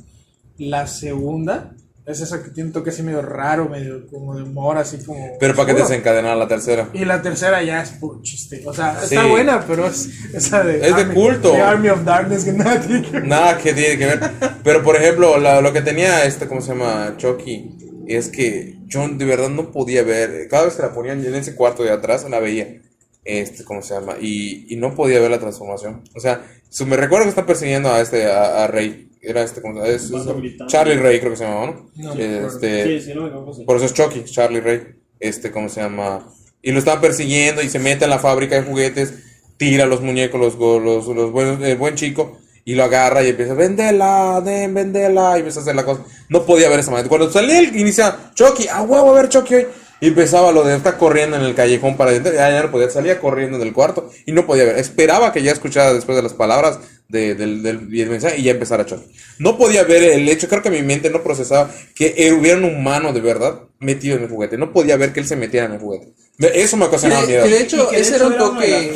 [0.58, 1.74] La segunda
[2.10, 5.38] es esa que tiene un toque así medio raro, medio como de humor, así como.
[5.40, 5.90] Pero para que oscuro.
[5.90, 6.90] desencadenar la tercera.
[6.94, 8.62] Y la tercera ya es puro chiste.
[8.66, 9.16] O sea, Sí.
[9.16, 10.88] está buena, pero es esa de.
[10.88, 11.52] Es de culto.
[11.54, 13.28] de Army of Darkness que nada tiene que ver.
[13.28, 14.20] Nada que tiene que ver.
[14.64, 17.14] Pero por ejemplo, la- lo que tenía este, ¿cómo se llama?
[17.18, 17.78] Chucky.
[18.08, 20.48] Es que yo de verdad no podía ver.
[20.50, 22.82] Cada vez que la ponían en ese cuarto de atrás, la veía.
[23.24, 24.16] Este, ¿cómo se llama?
[24.20, 26.04] Y, y no podía ver la transformación.
[26.16, 26.42] O sea,
[26.88, 29.09] me recuerdo que está persiguiendo a este, a, a Rey.
[29.22, 29.94] Era este, ¿cómo se llama?
[29.94, 30.68] Es- es-.
[30.68, 32.10] Charlie Rey, creo que se llamaba, ¿no?
[32.10, 32.48] Acuerdo.
[32.48, 33.64] este, Sí, sí, no me sí.
[33.64, 34.82] Por eso es Chucky, Charlie Ray.
[35.20, 36.26] Este, ¿cómo se llama?
[36.62, 39.14] Y lo están persiguiendo y se mete en la fábrica de juguetes,
[39.58, 43.30] tira los muñecos, los, go- los, los buenos- el buen chico, y lo agarra y
[43.30, 46.04] empieza, vendela, den, vendela, y empieza a hacer la cosa.
[46.30, 47.10] No podía ver esa manera.
[47.10, 49.68] Cuando salía el inicia Chucky, a huevo a ver Chucky hoy.
[50.02, 52.32] Y empezaba lo de estar corriendo en el callejón para adentro.
[52.32, 54.78] Ya, ya no podía, salía corriendo del cuarto y no podía ver.
[54.78, 56.80] Esperaba que ya escuchara después de las palabras
[57.10, 59.12] de- del, del, y el mensaje y ya empezara Chucky.
[59.40, 63.12] No podía ver el hecho, creo que mi mente no procesaba que hubiera un humano
[63.14, 64.58] de verdad metido en el juguete.
[64.58, 66.14] No podía ver que él se metiera en el juguete.
[66.54, 67.44] Eso me ocasionaba miedo.
[67.44, 68.94] que de hecho, Y que de ese hecho era un toque.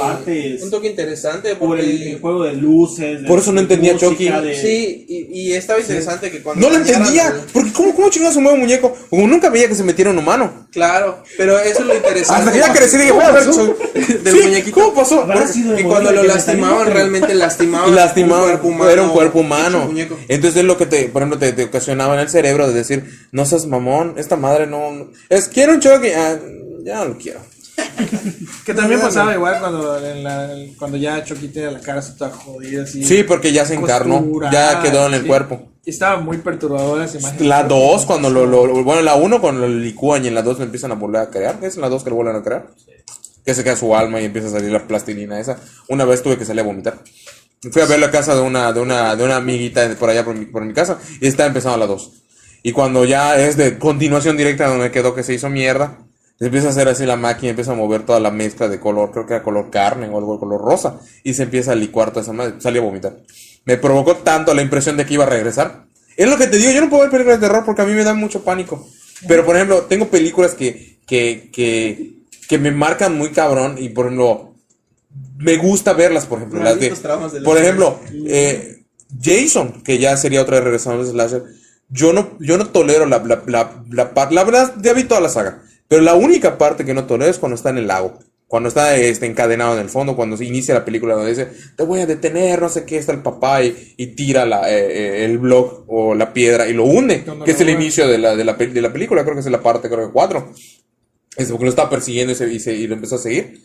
[0.63, 3.21] Un toque interesante Por el, juego de luces.
[3.21, 4.29] de Por eso no entendía música, Chucky.
[4.29, 6.61] de- Sí, y, y estaba interesante que cuando.
[6.69, 7.27] No lo entendía.
[7.27, 8.95] el- Porque ¿cómo, cómo chingados se mueve un muñeco?
[9.09, 10.67] Como nunca veía que se metiera un humano.
[10.71, 12.39] Claro, pero eso es lo interesante.
[12.39, 13.43] Hasta que ya crecí y dije, voy a ver.
[14.23, 14.75] Del Sí, muñequito.
[14.79, 15.25] ¿Cómo pasó?
[15.27, 17.93] Porque- Y cuando lo lastimaban, realmente lastimaban.
[18.05, 19.91] Lastimaba, un cuerpo humano, era un cuerpo humano.
[20.27, 23.05] Entonces es lo que te, por ejemplo, te, te ocasionaba en el cerebro de decir,
[23.31, 26.37] no seas mamón, esta madre no, no- es quiero un Chucky, ah,
[26.83, 27.39] ya no lo quiero.
[28.65, 30.49] Que también pasaba igual cuando, en la-
[30.79, 33.03] cuando ya Chucky tenía la cara toda jodida, así.
[33.03, 35.27] Sí, porque ya se encarnó, ya quedó en el sí.
[35.27, 35.69] cuerpo.
[35.85, 37.49] Estaba muy perturbadora esa imagen.
[37.49, 40.59] La 2, cuando lo, lo- bueno, la 1 cuando lo licúan y en la 2
[40.59, 42.67] lo empiezan a volver a crear, es en la 2 que lo vuelven a crear.
[43.45, 45.57] Que se queda su alma y empieza a salir la plastilina esa.
[45.89, 46.99] Una vez tuve que salir a vomitar.
[47.71, 50.35] Fui a ver la casa de una, de una, de una amiguita por allá por
[50.35, 52.11] mi, por mi casa y está empezando la 2.
[52.63, 55.97] Y cuando ya es de continuación directa donde quedó que se hizo mierda,
[56.39, 59.11] se empieza a hacer así la máquina, empieza a mover toda la mezcla de color,
[59.11, 62.09] creo que era color carne o algo de color rosa, y se empieza a licuar
[62.09, 63.17] toda esa madre, salí a vomitar.
[63.65, 65.85] Me provocó tanto la impresión de que iba a regresar.
[66.17, 67.93] Es lo que te digo, yo no puedo ver películas de terror porque a mí
[67.93, 68.87] me da mucho pánico.
[69.27, 72.13] Pero por ejemplo, tengo películas que, que, que,
[72.47, 74.52] que me marcan muy cabrón y por ejemplo,
[75.43, 76.59] me gusta verlas, por ejemplo.
[76.63, 78.83] Las de, de por ejemplo, eh,
[79.21, 81.43] Jason, que ya sería otra de regresando de Slasher,
[81.89, 85.21] yo no, yo no tolero la, la, la, la, par- la verdad, ya vi toda
[85.21, 88.19] la saga, pero la única parte que no tolero es cuando está en el lago.
[88.47, 91.83] Cuando está este, encadenado en el fondo, cuando se inicia la película donde dice, te
[91.83, 94.75] voy a detener, no sé qué, está el papá y, y tira la, eh,
[95.21, 98.35] eh, el blog o la piedra y lo hunde, que es el inicio de la,
[98.35, 100.51] de, la, de la película, creo que es la parte, creo que 4.
[101.35, 103.59] Es porque lo estaba persiguiendo y, se, y, se- y lo empezó a seguir.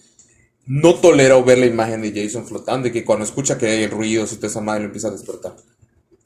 [0.69, 4.35] No tolero ver la imagen de Jason flotando y que cuando escucha que hay ruidos
[4.35, 5.57] y toda esa madre lo empieza a despertar.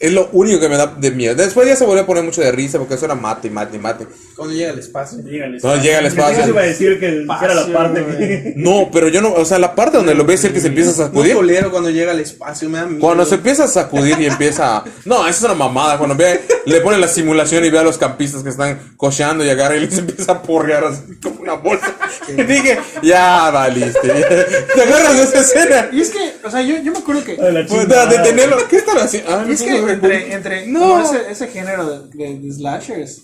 [0.03, 1.37] Es lo único que me da de miedo.
[1.37, 4.05] Después ya se volvió a poner mucho de risa porque eso era mate, mate, mate.
[4.35, 5.19] Cuando llega al espacio.
[5.21, 6.43] Llega el No, llega el espacio.
[6.43, 8.55] Yo iba a decir que era la Espacio, parte que...
[8.57, 10.91] No, pero yo no, o sea, la parte donde lo ves el que se empieza
[10.91, 11.35] a sacudir.
[11.35, 13.01] tolero cuando llega al espacio, me da miedo.
[13.01, 14.85] Cuando se empieza a sacudir y empieza a...
[15.05, 15.99] No, esa es una mamada.
[15.99, 19.51] Cuando ve, le pone la simulación y ve a los campistas que están cocheando y
[19.51, 21.95] agarra y les empieza a porrear así como una bolsa.
[22.29, 24.09] Y dije, ya valiste.
[24.75, 25.89] ¿Te agarras de esa escena?
[25.93, 27.37] Y es que, o sea, yo, yo me acuerdo que.
[27.37, 28.57] La Pues, de tenerlo.
[28.69, 29.31] ¿Qué están haciendo?
[29.31, 29.92] Ah, Y es que.
[29.93, 30.81] Entre, entre No.
[30.81, 33.23] como ese, ese género de, de- slashers,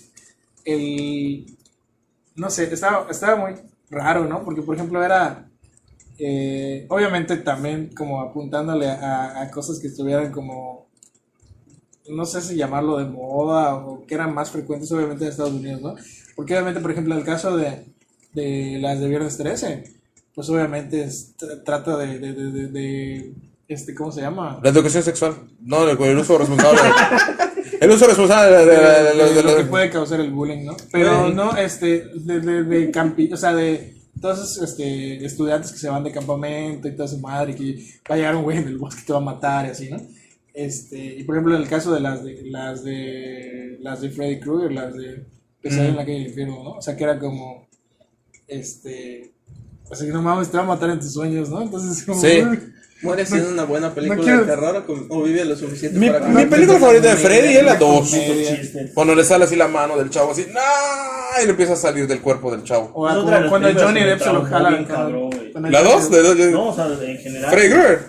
[0.65, 1.45] el.
[2.35, 3.55] No sé, estaba, estaba muy
[3.89, 4.43] raro, ¿no?
[4.43, 5.49] Porque, por ejemplo, era.
[6.17, 10.87] eh, obviamente también como apuntándole a, a cosas que estuvieran como.
[12.09, 15.81] No sé si llamarlo de moda o que eran más frecuentes, obviamente, en Estados Unidos,
[15.81, 15.95] ¿no?
[16.35, 17.85] Porque, obviamente, por ejemplo, el caso de,
[18.33, 19.83] de las de Viernes 13,
[20.33, 22.17] pues obviamente es- trata de,
[23.69, 24.59] este, ¿cómo se llama?
[24.61, 25.35] La educación sexual.
[25.61, 26.79] No, el, el uso responsable.
[27.79, 30.75] el uso responsable de, de- de- de- lo que de- puede causar el bullying, ¿no?
[30.91, 31.33] Pero Sí.
[31.33, 36.87] no, este, de, campi, o sea, de todos este, estudiantes que se van de campamento
[36.89, 37.75] y toda su madre, que
[38.09, 39.89] va a llegar un güey en el bosque que te va a matar y así,
[39.89, 39.97] ¿no?
[40.53, 44.39] Este, y por ejemplo, en el caso de las de, las de, las de Freddy
[44.41, 45.25] Krueger, las de
[45.61, 46.71] Pesadilla en la calle del infierno, ¿no?
[46.71, 47.67] O sea, que era como,
[48.47, 49.31] este,
[49.89, 51.61] o sea, que no mames, te va a matar en tus sueños, ¿no?
[51.61, 52.41] Entonces, como, Sí.
[53.01, 56.27] ¿Muere siendo una buena película quiero- de terror o, o vive lo suficiente Mi, para
[56.27, 58.09] mi película favorita de Freddy es la 2.
[58.09, 58.59] comedia.
[58.61, 58.91] Chiste.
[58.93, 61.41] Cuando le sale así la mano del chavo, así, ¡nah!
[61.41, 62.91] y le empieza a salir del cuerpo del chavo.
[62.93, 64.69] O Es otra de las cuando películas Johnny que me Depp se lo traumó jala
[64.69, 65.71] bien cabrón, güey.
[65.71, 66.11] ¿La Johnny 2?
[66.11, 66.23] Depp.
[66.23, 67.51] De, de- No, o sea, en general.
[67.51, 67.99] Freddy Krueger.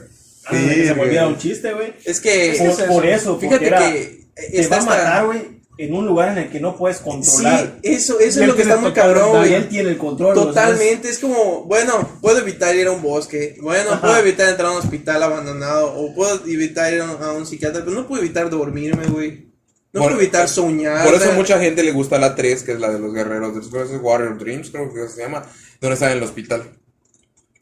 [0.50, 1.18] De que se güey.
[1.18, 1.92] un chiste, güey.
[2.04, 2.56] Es que.
[2.58, 5.94] Por, por eso, porque Fíjate era, que te está va a esta- matar, güey, en
[5.94, 7.78] un lugar en el que no puedes Sí, controlar.
[7.82, 10.34] eso, Y eso él es lo que está muy cabrón, él tiene el control.
[10.34, 14.00] Totalmente, es como, bueno, puedo evitar ir a un bosque, bueno, Ajá.
[14.00, 17.46] puedo evitar entrar a un hospital abandonado, o puedo evitar ir a un, a un
[17.46, 19.48] psiquiatra, pero no puedo evitar dormirme, güey.
[19.92, 21.04] No Por- puedo evitar soñar.
[21.04, 23.78] Por eso mucha gente le gusta la 3, que es la de los guerreros, de
[23.78, 25.44] los Warrior Dreams, creo que se llama,
[25.80, 26.62] donde están en el hospital.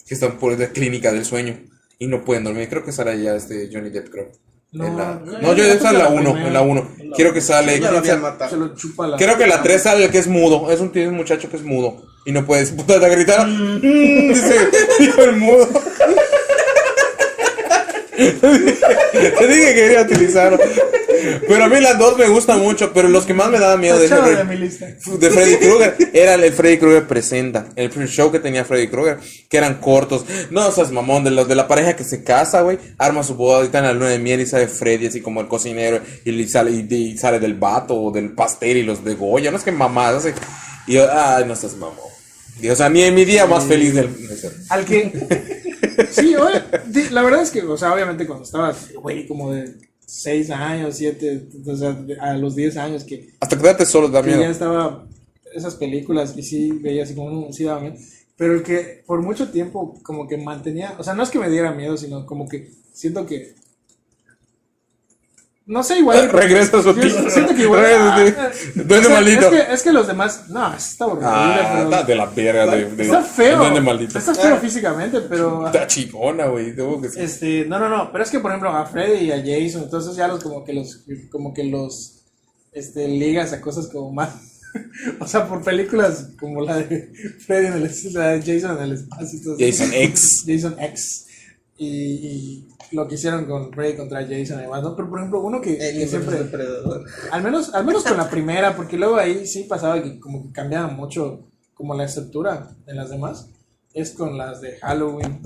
[0.07, 1.59] Que están por la clínica del sueño
[1.99, 2.69] y no pueden dormir.
[2.69, 4.31] Creo que sale ya este Johnny Depp, creo.
[4.71, 6.47] No, En la- no, no, yo esa en la que la 1, primera.
[6.49, 6.89] en la 1.
[7.17, 7.79] Quiero que sale.
[7.81, 9.17] Lo habían Se lo chupa la.
[9.17, 10.71] Creo que la 3 sale el que es mudo.
[10.71, 12.03] Es un, tiene un muchacho que es mudo.
[12.27, 13.47] Y no puedes puta, te gritar.
[13.47, 13.81] "Mm",
[14.29, 14.55] dice,
[14.99, 15.67] dijo el mudo.
[18.19, 20.59] Te dije que quería utilizarlo.
[21.47, 22.93] Pero a mí las dos me gustan mucho.
[22.93, 24.87] Pero los que más me daban miedo de, de mi lista.
[24.87, 27.69] de Freddy Krueger era el Freddy Krueger presenta.
[27.77, 29.19] El show que tenía Freddy Krueger.
[29.49, 30.25] Que eran cortos.
[30.51, 31.25] No seas mamón.
[31.25, 32.79] De los de la pareja que se casa, güey.
[32.99, 35.41] Arma su boda y está en la luna de miel y sale Freddy así como
[35.41, 36.01] el cocinero.
[36.25, 39.51] Y, le sale, y, y sale del vato o del pastel y los de Goya.
[39.51, 40.25] No es que mamadas.
[40.25, 40.35] así.
[40.87, 42.09] Y yo, ay, no seas mamón.
[42.61, 44.11] Y, o sea, ni en mi día más feliz del.
[44.69, 45.13] Al que.
[46.11, 46.63] Sí, oye,
[47.11, 49.75] la verdad es que, o sea, obviamente cuando estaba, güey, como de
[50.07, 54.41] 6 años, 7, o sea, a los 10 años que, Hasta quedarte solo también.
[54.41, 55.07] ya estaba
[55.55, 57.97] esas películas y sí veía así como, "Mm, sí daba miedo.
[58.37, 61.51] Pero el que por mucho tiempo como que mantenía, o sea, no es que me
[61.51, 63.55] diera miedo, sino como que siento que.
[65.69, 66.29] No sé, igual.
[66.31, 67.31] Regresa a su Yo piso.
[67.31, 67.83] Siento que igual.
[67.83, 69.41] Regresa, ah, ah, Duende o sea, maldito.
[69.47, 70.49] Es que, es que los demás.
[70.49, 71.29] No, está horrible.
[71.31, 72.67] Ah, pero- está de la verga.
[72.67, 73.53] De, de- Está feo.
[73.53, 74.19] el duende maldito.
[74.19, 75.67] Está feo físicamente, pero.
[75.67, 76.75] Está chingona, güey.
[77.17, 80.17] Este, no, no, no, pero es que por ejemplo a Freddy y a Jason, entonces
[80.17, 82.15] ya los como que los como que los
[82.73, 84.31] este ligas a cosas como más
[85.21, 87.11] o sea, por películas como la de
[87.47, 89.85] Freddy en el la de Jason en el espacio y todo eso.
[89.85, 90.45] Jason X.
[90.47, 91.27] Jason X
[91.79, 94.97] y, y lo que hicieron con Freddy contra Jason y demás, ¿no?
[94.97, 97.05] Pero por ejemplo, uno que, El que siempre depredador.
[97.31, 100.53] al menos al menos con la primera, porque luego ahí sí pasaba que como que
[100.53, 103.49] cambiaba mucho como la estructura de las demás,
[103.93, 105.41] es con las de Halloween.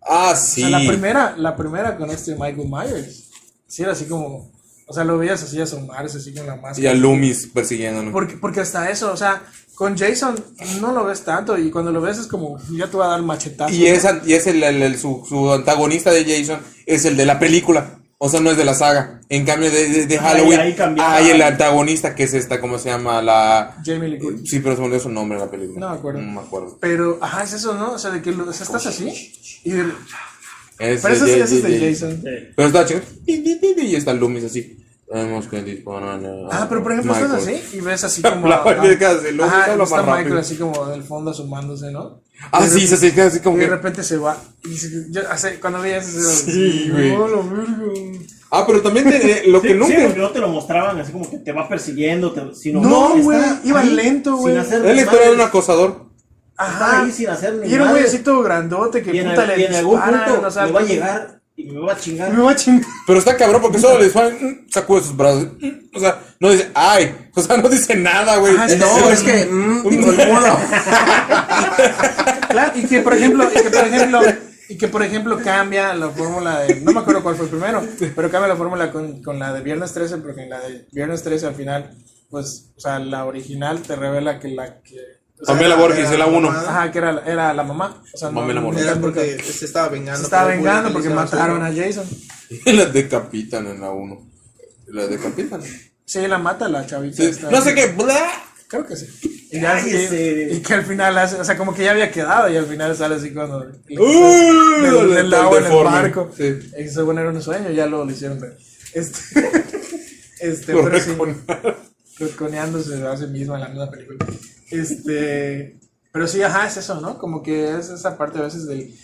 [0.00, 0.60] Ah, O sí.
[0.62, 3.30] sea, la primera, la primera con este Michael Myers.
[3.66, 4.52] Sí, era así como.
[4.88, 6.80] O sea, lo veías así asomarse, así con la máscara.
[6.80, 8.12] Y a Loomis persiguiéndolo.
[8.12, 9.42] Porque, porque hasta eso, o sea,
[9.74, 10.36] con Jason
[10.80, 13.22] no lo ves tanto y cuando lo ves es como, ya te va a dar
[13.22, 13.74] machetazo.
[13.74, 17.26] Y es, y es el, el- el- su, su antagonista de Jason, es el de
[17.26, 17.98] la película.
[18.18, 19.20] O sea, no es de la saga.
[19.28, 21.16] En cambio de, de, de Ahí- Halloween, ahí cambiaba.
[21.16, 23.20] hay el antagonista que es esta, ¿cómo se llama?
[23.20, 23.76] La...
[23.84, 24.48] Jamie Lee Curtis.
[24.48, 25.80] Sí, pero se me olvidó su nombre en la película.
[25.80, 26.20] No me acuerdo.
[26.22, 26.78] No me acuerdo.
[26.80, 27.92] Pero, ajá, es eso, ¿no?
[27.92, 29.34] O sea, de que lo- o sea, estás así
[29.64, 29.92] y de-
[30.78, 32.12] Es- Pero eso es- es, es- eso es de Jason.
[32.22, 32.48] Sí.
[32.54, 33.00] Pero está chido.
[33.26, 34.78] Y está Loomis así.
[35.10, 38.48] Tenemos que disparar a- Ah, pero por ejemplo estás así y ves así como...
[38.48, 42.20] La ah, muñeca de Loomis habla está más Michael así como del fondo asomándose, ¿no?
[42.50, 43.70] Ah, sí, se queda así como Y de que...
[43.70, 44.36] repente se va.
[44.64, 44.76] Y
[45.12, 47.14] yo, hace- cuando veías eso, Sí, güey.
[48.50, 49.96] Ah, pero también te- lo que Sí, nunca...
[50.12, 53.38] sí, no te lo mostraban así como que te va persiguiendo, te- sino No, güey,
[53.64, 54.56] iba ahí lento, güey.
[54.58, 56.06] Historia de un acosador.
[56.58, 57.02] Está Ajá.
[57.02, 59.74] ahí sin hacer ni Y era un güeycito grandote que y puta le y en
[59.74, 62.32] algún punto o sea, le va a llegar y me va a chingar.
[62.32, 62.86] Me va a chingar.
[63.06, 65.48] Pero está cabrón porque solo le disparan, mm, sacude sus brazos.
[65.58, 67.14] mm, O sea, no dice, ay.
[67.34, 68.54] O sea, no dice nada, güey.
[68.58, 69.46] Ah, No, es que.
[69.46, 69.82] mm.
[72.48, 74.20] Claro, y que por ejemplo, y que por ejemplo,
[74.68, 77.82] y que por ejemplo cambia la fórmula de, no me acuerdo cuál fue el primero,
[78.14, 81.22] pero cambia la fórmula con, con la de Viernes 13, porque en la de Viernes
[81.22, 81.90] 13 al final,
[82.30, 85.15] pues, o sea, la original te revela que la que...
[85.40, 86.48] o sea, Pamela Borges, es la uno.
[86.50, 88.02] Ajá, que era, era la mamá.
[88.12, 88.84] O sea, no, Pamela no- Borges.
[88.84, 90.18] Era porque se estaba vengando.
[90.18, 91.72] se estaba vengando que porque mataron a.
[91.72, 92.06] Jason.
[92.64, 94.30] Y la decapitan en la 1.
[94.88, 95.60] La decapitan.
[96.04, 97.16] Sí, la mata la chavita.
[97.16, 97.50] Sí, esta.
[97.50, 97.86] No sé qué.
[97.88, 98.42] bla.
[98.68, 99.06] Creo que sí.
[99.52, 102.50] Y, ya, y, y que al final hace, o sea, como que ya había quedado
[102.50, 103.58] y al final sale así cuando...
[103.58, 106.32] Uh, del, en el barco.
[106.36, 106.58] Sí.
[106.76, 108.40] Y según era un sueño, ya lo, lo hicieron.
[108.92, 109.40] Este,
[110.40, 111.10] este pero sí,
[112.18, 112.72] reconearon.
[112.72, 114.26] reconeándose a sí misma en la misma película.
[114.70, 115.78] Este,
[116.12, 117.18] pero sí, ajá, es eso, ¿no?
[117.18, 118.94] Como que es esa parte a veces del.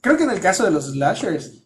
[0.00, 1.62] Creo que en el caso de los slashers,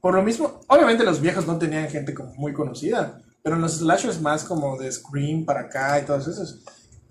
[0.00, 3.78] por lo mismo, obviamente los viejos no tenían gente como muy conocida, pero en los
[3.78, 6.64] slashers más como de Scream para acá y todos esos,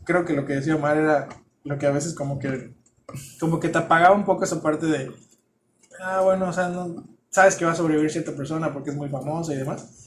[0.03, 1.29] creo que lo que decía Omar era
[1.63, 2.73] lo que a veces como que
[3.39, 5.11] como que te apagaba un poco esa parte de
[5.99, 9.09] ah bueno, o sea, no sabes que va a sobrevivir cierta persona porque es muy
[9.09, 10.06] famosa y demás.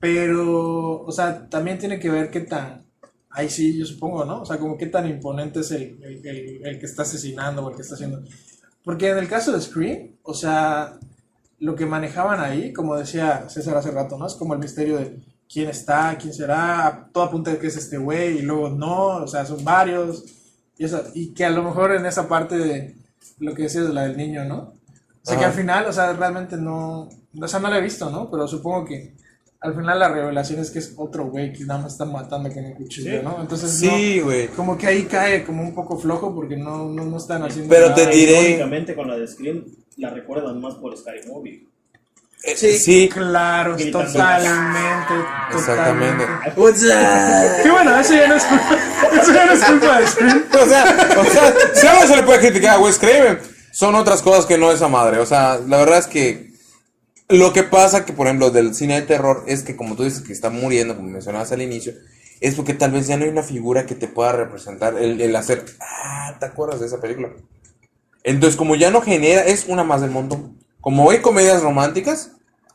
[0.00, 2.86] Pero, o sea, también tiene que ver qué tan
[3.30, 4.42] ahí sí, yo supongo, ¿no?
[4.42, 7.70] O sea, como qué tan imponente es el, el, el- el que está asesinando o
[7.70, 8.22] el que está haciendo.
[8.84, 10.98] Porque en el caso de Scream, o sea,
[11.60, 14.26] lo que manejaban ahí, como decía César hace rato, ¿no?
[14.26, 15.20] Es como el misterio de
[15.52, 19.26] quién está, quién será, todo apunta de que es este güey y luego no, o
[19.28, 20.24] sea, son varios.
[20.78, 22.96] Y, esa- y que a lo mejor en esa parte de
[23.40, 24.74] lo que decías de la del niño, ¿no?
[25.22, 25.46] O sea, que Ajá.
[25.46, 27.08] al final, o sea, realmente no,
[27.40, 28.30] o sea, no la he visto, ¿no?
[28.30, 29.14] Pero supongo que
[29.60, 32.64] al final la revelación es que es otro güey que nada más está matando con
[32.64, 33.20] un cuchillo, Sí.
[33.24, 33.38] ¿no?
[33.40, 34.46] Entonces, Sí, güey.
[34.48, 37.68] no, como que ahí cae como un poco flojo porque no, no, no están haciendo
[37.68, 37.96] Pero nada.
[37.96, 39.64] te diré- con la de Scream,
[39.96, 41.64] la recuerdan más por Scary Movie.
[42.44, 42.78] Eh, Sí.
[42.78, 43.08] Sí.
[43.12, 44.06] Claro, Gritando.
[44.12, 45.14] totalmente,
[45.52, 46.24] Exactamente.
[46.54, 47.62] totalmente.
[47.64, 48.78] Que bueno, eso ya no es culpa,
[49.20, 50.44] eso ya no es culpa de Scream.
[50.52, 53.40] O sea, o sea, si algo se le puede criticar a Wes Craven,
[53.72, 55.18] son otras cosas que no esa madre.
[55.18, 56.47] O sea, la verdad es que
[57.28, 60.22] lo que pasa que, por ejemplo, del cine de terror es que, como tú dices,
[60.22, 61.92] que está muriendo, como mencionabas al inicio,
[62.40, 65.36] es porque tal vez ya no hay una figura que te pueda representar el, el
[65.36, 67.30] hacer, ah, ¿te acuerdas de esa película?
[68.24, 70.58] Entonces, como ya no genera, es una más del montón.
[70.80, 72.32] Como hay comedias románticas,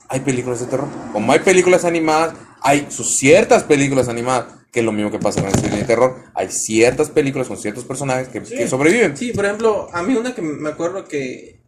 [0.08, 0.88] hay películas de terror.
[1.12, 5.42] Como hay películas animadas, hay sus ciertas películas animadas, que es lo mismo que pasa
[5.42, 6.18] con el cine de terror.
[6.36, 9.18] Hay ciertas películas con ciertos personajes que, que sobreviven.
[9.18, 11.62] Sí, por ejemplo, a mí una que me acuerdo que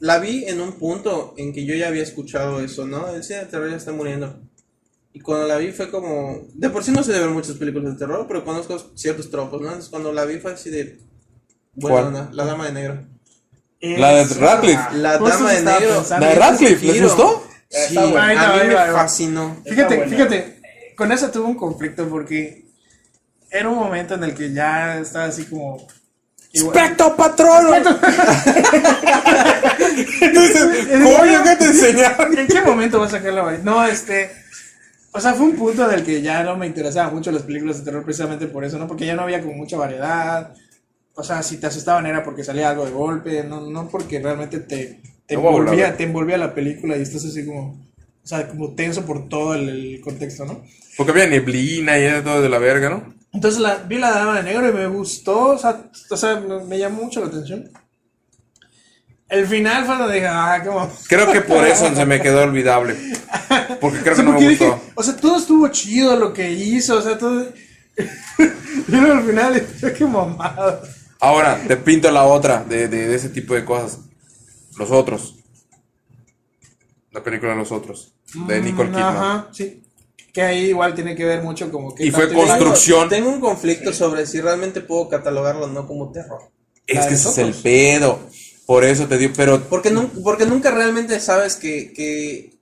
[0.00, 3.08] la vi en un punto en que yo ya había escuchado eso, ¿no?
[3.08, 4.38] El cine de terror ya está muriendo.
[5.12, 6.42] Y cuando la vi fue como...
[6.54, 9.60] De por sí no sé de ver muchas películas de terror, pero conozco ciertos tropos,
[9.60, 9.68] ¿no?
[9.68, 10.98] Entonces cuando la vi fue así de...
[11.80, 13.06] Onda, La Dama de Negro.
[13.80, 14.94] La de Radcliffe.
[14.94, 15.94] La Dama de Negro.
[15.96, 16.26] pensando.
[16.26, 16.86] ¿La de Radcliffe?
[16.86, 17.44] ¿Les gustó?
[17.68, 19.56] Sí, a mí me fascinó.
[19.64, 20.60] Fíjate, fíjate,
[20.96, 22.64] con eso tuve un conflicto porque
[23.50, 25.86] era un momento en el que ya estaba así como...
[26.54, 27.74] ¡Specto Patrono!
[30.20, 32.38] Entonces, coño, ¿qué te enseñaron?
[32.38, 33.64] ¿En qué momento vas a sacar la varita?
[33.64, 34.30] No, este.
[35.10, 37.84] O sea, fue un punto del que ya no me interesaban mucho las películas de
[37.84, 38.86] terror precisamente por eso, ¿no?
[38.86, 40.54] Porque ya no había como mucha variedad.
[41.14, 44.60] O sea, si te asustaban era porque salía algo de golpe, no, no porque realmente
[44.60, 47.84] te, te, No envolvía, te envolvía la película y estás así como.
[48.22, 50.64] O sea, como tenso por todo el, el contexto, ¿no?
[50.96, 53.14] Porque había neblina y era todo de la verga, ¿no?
[53.34, 56.78] Entonces la, vi la dama de negro y me gustó, o sea, o sea me,
[56.78, 57.68] llamó mucho la atención.
[59.28, 60.90] El final fue donde dije, ah, mamón.
[61.08, 62.96] Creo que por eso se me quedó olvidable.
[63.80, 64.80] Porque creo O que no me dije, gustó.
[64.94, 67.42] o sea, todo estuvo chido lo que hizo, o sea, todo.
[68.88, 70.80] y luego al final, dije, qué mamada.
[71.20, 73.98] Ahora, te pinto la otra de, de, de ese tipo de cosas.
[74.78, 75.36] Los otros.
[77.10, 78.14] La película Los otros.
[78.46, 79.16] De Nicole Mm, Kidman.
[79.16, 79.83] Ajá, sí.
[80.34, 82.04] Que ahí igual tiene que ver mucho como que.
[82.04, 83.08] Y fue construcción.
[83.08, 86.40] Tengo un conflicto sobre si realmente puedo catalogarlo o no como terror.
[86.86, 88.18] Es que ese es el pedo.
[88.66, 92.52] Por eso te digo, pero Porque, nun- porque nunca realmente sabes que, que-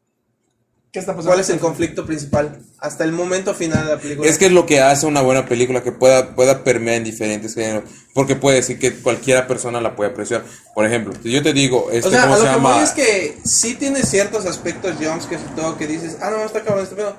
[0.93, 1.31] ¿Qué está pasando?
[1.31, 2.61] cuál es el conflicto principal.
[2.79, 4.29] Hasta el momento final de la película.
[4.29, 7.55] es que es lo que hace una buena película que pueda, pueda permear en diferentes
[7.55, 7.85] géneros.
[8.13, 10.45] Porque puede decir que cualquiera persona la puede apreciar.
[10.75, 12.75] Por ejemplo, si yo te digo, este, o sea, ¿cómo a se lo que llama?
[12.75, 16.63] voy es que sí tiene ciertos aspectos jumpscares y todo que dices, ah, no, está
[16.63, 17.17] cabrón este pedo.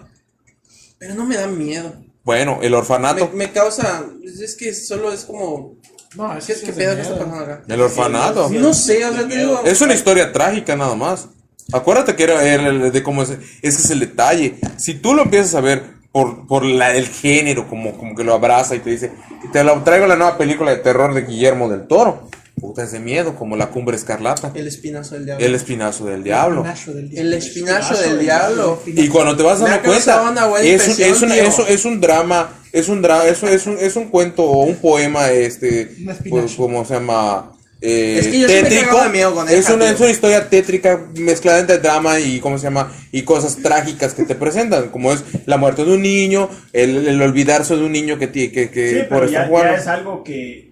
[1.04, 1.94] Pero no me da miedo.
[2.24, 3.28] Bueno, el orfanato.
[3.34, 4.06] Me, me causa.
[4.42, 5.76] Es que solo es como.
[6.16, 7.62] No, es ¿Qué, que qué es pedo que está pasando acá?
[7.68, 8.48] El orfanato.
[8.48, 9.62] Sí, No sé, o sea, te digo.
[9.66, 11.28] Es una historia trágica nada más.
[11.74, 13.32] Acuérdate que era, era el- de cómo es.
[13.32, 14.56] Ese es el detalle.
[14.78, 15.84] Si tú lo empiezas a ver
[16.14, 19.12] por, por la, el género, como, como que lo abraza y te dice,
[19.52, 22.30] te lo traigo la nueva película de terror de Guillermo del Toro.
[22.60, 25.46] Puta, es de miedo, como la cumbre escarlata, El espinazo del diablo.
[25.46, 26.66] el espinazo del diablo.
[27.14, 28.82] El espinazo del diablo.
[28.86, 31.44] Y cuando te vas ha causado cuenta, una es un, impresión, es, un, tío.
[31.44, 34.44] es, un, es un drama, es un drama, es, un- es, un, es un cuento
[34.44, 35.92] o un poema, este,
[36.30, 37.50] pues, como se llama,
[37.86, 39.04] Eh, Es que yo sí me tétrico.
[39.04, 42.64] de miedo con es, una, es una historia tétrica mezclada entre drama y, ¿cómo se
[42.64, 42.90] llama?
[43.12, 47.22] Y cosas trágicas que te presentan, como es la muerte de un niño, el, el
[47.22, 49.74] olvidarse de un niño que, que, que Sí, por pero estar ya, jugando.
[49.74, 50.72] ya es algo que,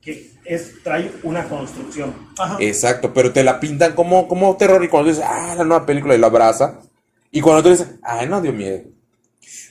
[0.00, 2.14] que es, trae una construcción.
[2.38, 2.56] Ajá.
[2.60, 6.14] Exacto, pero te la pintan como, como terror y cuando dices, ah, la nueva película
[6.14, 6.80] y la abraza.
[7.30, 8.82] Y cuando tú dices, ay, no dio miedo.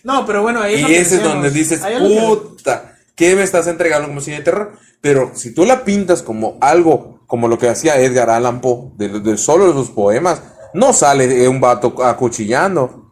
[0.03, 3.43] No, pero bueno, ahí es Y ese es donde dices, lo que- puta, ¿qué me
[3.43, 4.73] estás entregando como cine de terror?
[5.01, 9.19] Pero si tú la pintas como algo, como lo que hacía Edgar Allan Poe, de,
[9.19, 10.41] de solo de sus poemas,
[10.73, 13.02] no sale un vato acuchillando.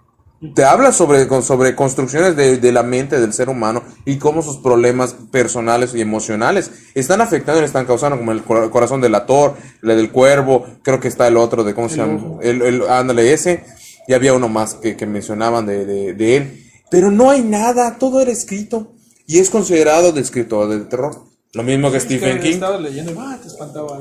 [0.56, 4.58] Te habla sobre, sobre construcciones de, de la mente del ser humano y cómo sus
[4.58, 9.54] problemas personales y emocionales están afectando y están causando, como el cora- corazón del ator,
[9.84, 12.40] el del cuervo, creo que está el otro de, ¿cómo se llama?
[12.42, 13.64] El, el, ándale, ese.
[14.08, 16.64] Y había uno más que, que mencionaban de, de, de él.
[16.90, 18.94] Pero no hay nada, todo era escrito.
[19.28, 21.24] Y es considerado de escritor de terror.
[21.54, 22.54] Lo mismo que Es que Stephen King.
[22.54, 24.00] Estabas leyendo ah, te espantaba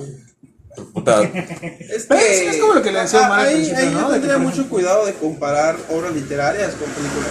[0.81, 0.93] algo.
[0.93, 1.23] Puta,
[1.91, 4.01] Es, Pero es- es como lo que le decía Omar al ahí, principio, ahí ¿no?
[4.01, 7.31] yo tendría mucho cuidado de comparar obras literarias con películas.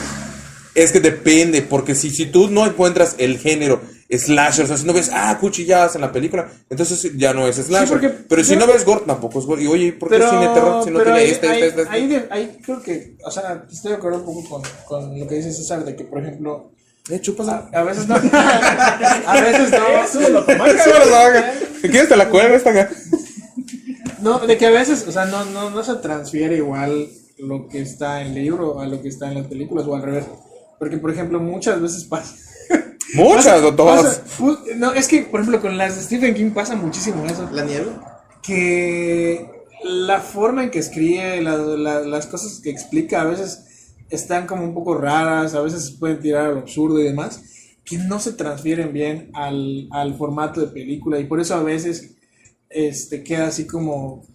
[0.76, 3.82] Es que depende, porque si, si tú no encuentras el género
[4.12, 7.58] slasher, o sea, si no ves, ah, cuchilladas en la película, entonces ya no es
[7.58, 7.90] slasher.
[7.90, 9.64] porque pero si no ves gore, tampoco es gore.
[9.64, 12.14] Y oye, ¿por qué Pero, cine terror si no tiene ahí, este, ahí- este, este,
[12.16, 12.28] este?
[12.34, 15.52] ahí creo que, o sea, estoy de acuerdo un poco con, con lo que dice
[15.52, 16.72] César, de que, por ejemplo,
[17.10, 17.48] Eh, chupas.
[17.50, 18.16] a, a veces no,
[19.28, 20.46] a veces no, Súbelo,
[21.82, 22.90] quieres te la cuelgo esta acá.
[24.22, 27.08] No, de que a veces, o sea, no, no, no se transfiere igual
[27.38, 30.02] lo que está en el libro a lo que está en las películas o al
[30.04, 30.26] revés.
[30.78, 32.36] Porque, por ejemplo, muchas veces pasa.
[33.16, 34.20] Muchas pasa- o todas.
[34.20, 37.50] pasa- no, es que, por ejemplo, con las de Stephen King pasa muchísimo eso.
[37.52, 38.24] La niebla.
[38.42, 39.50] que
[39.84, 44.64] la forma en que escribe, la- la- las cosas que explica a veces están como
[44.64, 47.42] un poco raras, a veces se pueden tirar al absurdo y demás,
[47.86, 52.12] que no se transfieren bien al, al formato de película y por eso a veces
[52.70, 54.26] este, queda así como...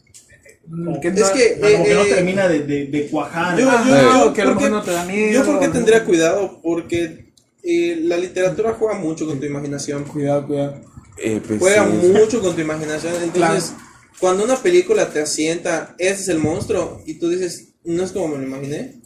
[1.01, 3.59] que Es no- que, Como que no eh, termina de, de, de cuajar.
[3.59, 5.33] Yo, yo- yo que a lo porque- mejor no te da miedo.
[5.33, 7.33] Yo porque tendría cuidado porque
[7.63, 10.05] eh, la literatura juega mucho con tu imaginación.
[10.05, 10.81] Cuidado, cuidado.
[11.19, 12.09] Eh, pues, Juega sí.
[12.09, 13.15] mucho con tu imaginación.
[13.23, 13.73] Entonces,
[14.19, 18.29] cuando una película te asienta, ese es el monstruo, y tú dices, no es como
[18.29, 19.01] me lo imaginé,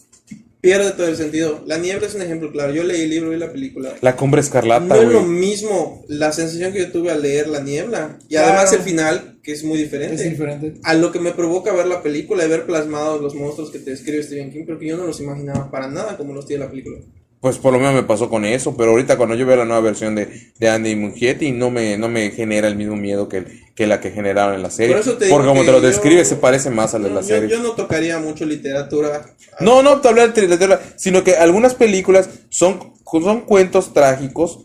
[0.61, 1.63] pierde todo el sentido.
[1.67, 2.73] La niebla es un ejemplo claro.
[2.73, 3.95] Yo leí el libro y la película.
[4.01, 7.61] La cumbre escarlata, No es lo mismo la sensación que yo tuve al leer La
[7.61, 8.49] Niebla y Claro.
[8.49, 10.15] además el final, que es muy diferente.
[10.23, 10.75] Es diferente.
[10.85, 13.91] A lo que me provoca ver la película y ver plasmados los monstruos que te
[13.91, 16.71] describe Stephen King, pero que yo no los imaginaba para nada como los tiene la
[16.71, 16.99] película.
[17.41, 19.81] Pues por lo menos me pasó con eso, pero ahorita cuando yo veo la nueva
[19.81, 23.45] versión de, de Andy Muschietti no me, no me genera el mismo miedo que,
[23.77, 24.95] que la que generaron en la serie.
[24.97, 27.15] Por eso te Porque como te lo yo- describe se parece más a la de
[27.15, 27.49] la No, yo, serie.
[27.49, 29.25] yo no tocaría mucho literatura.
[29.61, 34.65] No, no te hablar de literatura, sino que algunas películas son, son cuentos trágicos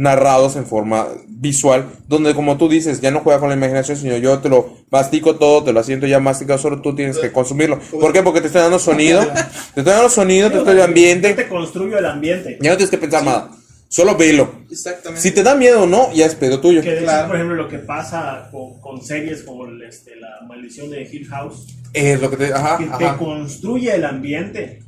[0.00, 4.16] narrados en forma visual, donde como tú dices, ya no juega con la imaginación, sino
[4.16, 7.78] yo te lo mastico todo, te lo asiento ya masticado, solo tú tienes que consumirlo.
[8.00, 8.22] ¿Por qué?
[8.22, 11.48] Porque te estoy dando sonido, te estoy dando sonido, te estoy dando Yo ambiente, te
[11.48, 12.56] construyo el ambiente.
[12.62, 13.50] ya no tienes que pensar nada,
[13.88, 14.50] solo velo.
[14.70, 15.20] Exactamente.
[15.20, 16.80] Si te da miedo o no, ya es pedo tuyo.
[16.80, 17.26] Que de Claro.
[17.26, 21.26] por ejemplo, lo que pasa con, con series como el, este, La Maldición de Hill
[21.28, 23.18] House, Es lo que te, ajá, que te ajá.
[23.18, 24.82] construye el ambiente,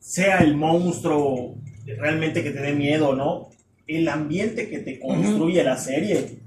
[0.00, 1.54] sea el monstruo
[1.86, 3.48] realmente que te dé miedo o no,
[3.96, 6.38] el ambiente que te construye la serie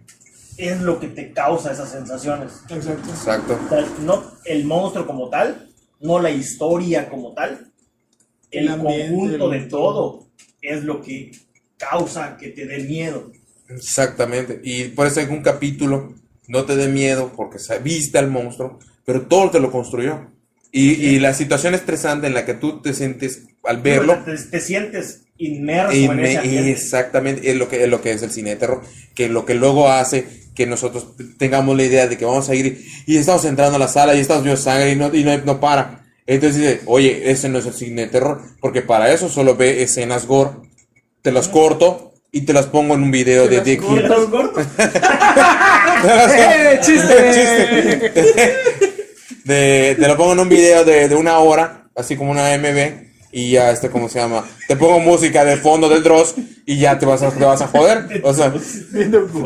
[0.58, 2.52] es lo que te causa esas sensaciones.
[2.70, 3.10] Exacto.
[3.10, 3.60] Exacto.
[3.66, 5.70] O sea, no el monstruo como tal,
[6.00, 7.72] no la historia como tal,
[8.52, 10.28] el, El ambiente, conjunto de todo
[10.62, 11.32] es lo que
[11.78, 13.32] causa que te dé miedo.
[13.68, 14.62] Exactamente.
[14.64, 16.14] Y por eso en un capítulo
[16.48, 20.28] no te dé miedo porque sa- viste al monstruo, pero todo te lo construyó.
[20.72, 24.60] Y, y la situación estresante en la que tú te sientes al verlo, Te, te
[24.60, 26.72] sientes inmerso en ese ambiente.
[26.72, 28.82] exactamente es lo, que, es lo que es el cine de terror,
[29.16, 30.26] que lo que luego hace
[30.56, 31.08] que nosotros
[31.38, 34.20] tengamos la idea de que vamos a ir y estamos entrando a la sala y
[34.20, 36.06] estamos viendo sangre y no, y no, no para.
[36.26, 39.82] Entonces dice, oye, ese no es el cine de terror, porque para eso solo ve
[39.82, 40.52] escenas gore,
[41.22, 43.82] te las corto y te las pongo en un video de Dick.
[49.44, 53.13] De, te lo pongo en un video de, de una hora, así como una MB,
[53.34, 54.46] y ya, este, ¿cómo se llama?
[54.68, 57.68] Te pongo música de fondo del Dross y ya te vas a, te vas a
[57.68, 58.22] joder.
[58.24, 58.54] O sea,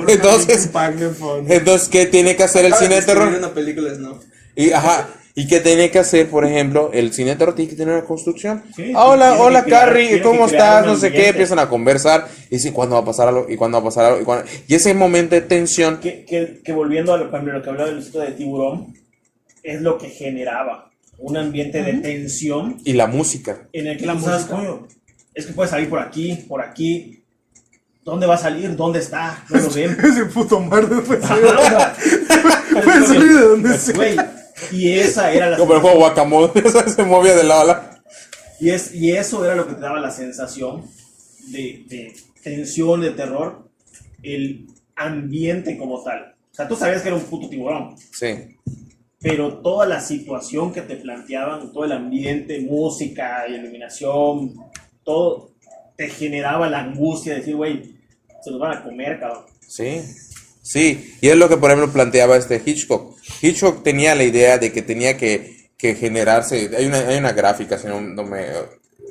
[0.07, 3.33] Entonces- de entonces, ¿qué tiene que hacer el cine de terror?
[3.35, 4.19] una película no.
[4.55, 7.77] Y, ajá, Y que tenía que hacer, por ejemplo, el cine de terror tiene que
[7.77, 8.63] tener una construcción.
[8.75, 10.85] Sí, Ah, hola, tiene que hola crear- Carrie, tiene ¿cómo que estás?
[10.85, 12.27] No sé qué, empiezan a conversar.
[12.49, 13.45] Y dicen, ¿cuándo va a pasar algo?
[13.47, 14.21] ¿Y cuándo va a pasar algo?
[14.21, 15.99] ¿Y, cuándo- y ese momento de tensión.
[15.99, 16.25] Que,
[16.63, 18.95] que, volviendo a lo, lo que hablaba del de tiburón,
[19.61, 20.86] es lo que generaba
[21.19, 23.67] un ambiente de tensión Y la música.
[23.73, 24.55] en el que La sabes, música.
[24.55, 24.87] coño,
[25.33, 27.23] es que puede salir por aquí, por aquí.
[28.03, 28.75] ¿Dónde va a salir?
[28.75, 29.43] ¿Dónde está?
[29.49, 29.97] No lo ven.
[30.03, 31.95] Ese puto mardo fue Ajá.
[32.83, 33.95] Puede salir de donde sea.
[33.95, 34.15] Güey,
[34.71, 36.51] y esa era la Como el juego Guacamole,
[36.95, 37.89] se movía de lado a lado.
[38.59, 40.83] y, es, y eso era lo que te daba la sensación
[41.49, 43.67] de, de tensión, de terror,
[44.23, 46.35] el ambiente como tal.
[46.51, 48.57] O sea, tú sabías que era un puto tiburón, Sí.
[49.27, 54.55] Pero toda la situación que te planteaban, todo el ambiente, música, iluminación,
[55.03, 55.51] todo
[55.97, 57.97] te generaba la angustia de decir, güey,
[58.41, 59.43] se los van a comer, cabrón.
[59.67, 60.01] Sí,
[60.61, 63.17] sí, y es lo que por ejemplo planteaba este Hitchcock.
[63.41, 67.77] Hitchcock tenía la idea de que tenía que, que generarse, hay una, hay una gráfica,
[67.77, 68.45] si no, no me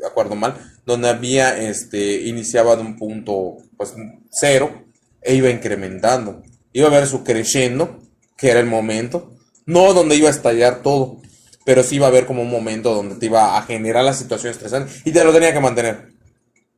[0.06, 0.54] acuerdo mal,
[0.86, 3.94] donde había, este, iniciaba de un punto, pues,
[4.30, 4.86] cero,
[5.20, 6.42] e iba incrementando.
[6.72, 8.00] Iba a ver su creciendo,
[8.38, 9.35] que era el momento,
[9.66, 11.16] no donde iba a estallar todo,
[11.64, 14.52] pero sí iba a haber como un momento donde te iba a generar la situación
[14.52, 16.08] estresante y te lo tenía que mantener.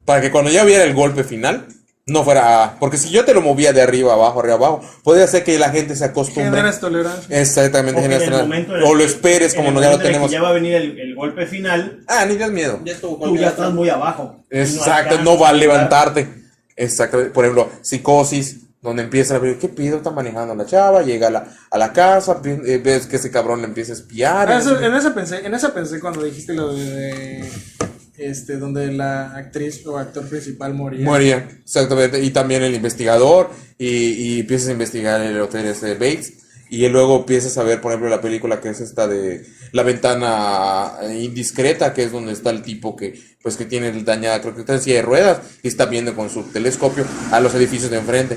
[0.05, 1.66] Para que cuando ya viera el golpe final,
[2.07, 2.76] no fuera.
[2.80, 5.68] Porque si yo te lo movía de arriba abajo, arriba abajo, podría ser que la
[5.68, 6.45] gente se acostumbre.
[6.47, 7.39] Generas tolerancia.
[7.41, 10.30] Exactamente, generas- el o lo esperes como no ya lo tenemos.
[10.30, 12.80] Ya va a venir el, el golpe final, Ah, ni das miedo.
[12.84, 14.36] Ya estuvo tú ya estás muy abajo.
[14.49, 16.26] Exacto, alcanzas no va a levantarte.
[16.74, 19.97] Exacto, por ejemplo, psicosis, donde empieza a ver, ¿qué pido?
[19.97, 23.61] Está manejando la chava, llega a la, a la casa, eh, ves que ese cabrón
[23.61, 24.51] le empieza a espiar.
[24.53, 27.51] Ah, eso- en esa pensé, en esa pensé cuando dijiste lo de, de,
[28.18, 31.05] este donde la actriz o actor principal moría.
[31.05, 32.20] Moría, exactamente.
[32.22, 33.51] Y también el investigador.
[33.79, 33.87] Y,
[34.37, 36.33] y empiezas a investigar el hotel este de Bates.
[36.70, 40.93] Y luego empiezas a ver, por ejemplo, la película que es esta de La ventana
[41.18, 44.74] indiscreta, que es donde está el tipo que, pues, que tiene dañada, creo que está
[44.74, 48.37] en silla de ruedas, y está viendo con su telescopio a los edificios de enfrente.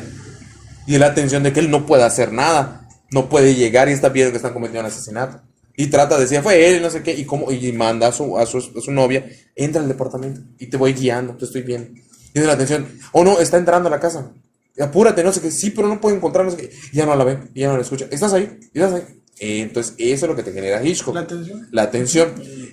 [0.87, 2.87] Y la atención de que él no puede hacer nada.
[3.11, 5.41] No puede llegar y está viendo que están cometiendo un asesinato.
[5.75, 8.37] Y trata de decir, fue él, no sé qué, y, cómo, y manda a su,
[8.37, 9.25] a, su, a su novia,
[9.55, 11.89] entra al departamento y te voy guiando, te estoy viendo.
[12.33, 14.31] De la atención, oh no, está entrando a la casa.
[14.79, 16.71] Apúrate, no sé qué, sí, pero no puedo encontrar, no sé qué.
[16.93, 18.07] Ya no la ve, ya no la escucha.
[18.09, 18.59] ¿Estás ahí?
[18.73, 19.20] ¿Estás ahí?
[19.43, 21.15] Entonces, eso es lo que te genera Hitchcock.
[21.15, 21.67] La atención.
[21.71, 22.29] La atención.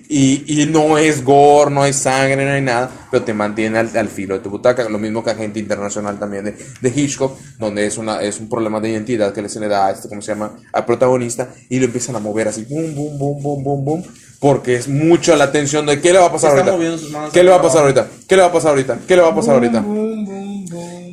[0.07, 3.95] Y, y no es gore, no hay sangre, no hay nada, pero te mantiene al,
[3.95, 4.87] al filo de tu butaca.
[4.87, 8.79] Lo mismo que Agente Internacional también de, de Hitchcock, donde es, una, es un problema
[8.79, 10.57] de identidad que se le da a este, ¿cómo se llama?
[10.71, 14.03] Al protagonista y lo empiezan a mover así, boom, boom, boom, boom, boom, boom,
[14.39, 17.29] porque es mucho la atención de qué le va a pasar ahorita.
[17.31, 18.07] ¿Qué le va a pasar ahorita?
[18.27, 18.99] ¿Qué le va a pasar ahorita?
[19.07, 19.83] ¿Qué le va a pasar ahorita?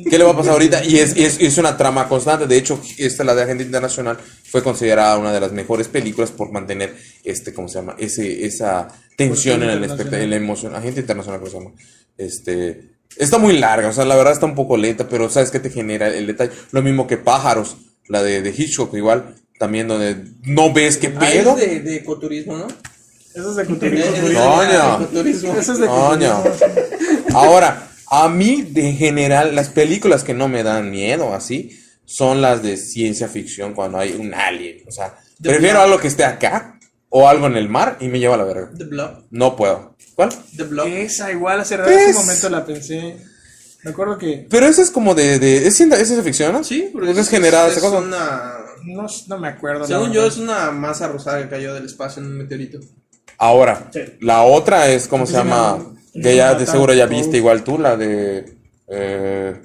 [0.09, 0.83] ¿Qué le va a pasar ahorita?
[0.85, 2.47] Y es, y es, es una trama constante.
[2.47, 4.17] De hecho, esta, la de Agente Internacional,
[4.49, 7.95] fue considerada una de las mejores películas por mantener, este, ¿cómo se llama?
[7.97, 8.87] Ese, esa
[9.17, 10.75] tensión en el espectáculo, en la emoción.
[10.75, 11.71] Agente Internacional, ¿cómo se llama?
[12.17, 15.59] Este, está muy larga, o sea, la verdad está un poco lenta, pero ¿sabes qué
[15.59, 16.51] te genera el detalle?
[16.71, 17.77] Lo mismo que Pájaros,
[18.07, 21.55] la de, de Hitchcock, igual, también donde no ves qué Ah, es pedo.
[21.55, 22.67] de, de ecoturismo, ¿no?
[23.35, 25.55] Eso es de Es es ecoturismo.
[25.59, 26.43] Eso es de Coño.
[27.33, 32.63] Ahora, a mí de general, las películas que no me dan miedo así son las
[32.63, 34.83] de ciencia ficción cuando hay un alien.
[34.87, 35.83] O sea, The prefiero Blob.
[35.85, 36.79] algo que esté acá
[37.09, 38.69] o algo en el mar y me lleva a la verga.
[38.77, 39.25] The Blob.
[39.31, 39.95] No puedo.
[40.15, 40.29] ¿Cuál?
[40.55, 40.87] The Blob.
[40.87, 42.15] Esa igual hace, ¿Qué hace es?
[42.15, 43.17] un momento la pensé.
[43.83, 45.37] Me acuerdo que Pero eso es como de.
[45.39, 46.63] de es, ciencia, es ficción, ¿no?
[46.63, 47.97] Sí, Porque es generada esa cosa.
[47.99, 48.53] una...
[48.85, 49.85] no, no me acuerdo.
[49.85, 52.79] Según yo, es una masa rosada que cayó del espacio en un meteorito.
[53.37, 53.99] Ahora, Sí.
[54.21, 55.93] la otra es, ¿cómo se llama?
[56.21, 58.53] Que ya de seguro ya viste igual tú, la de.
[58.87, 59.55] eh,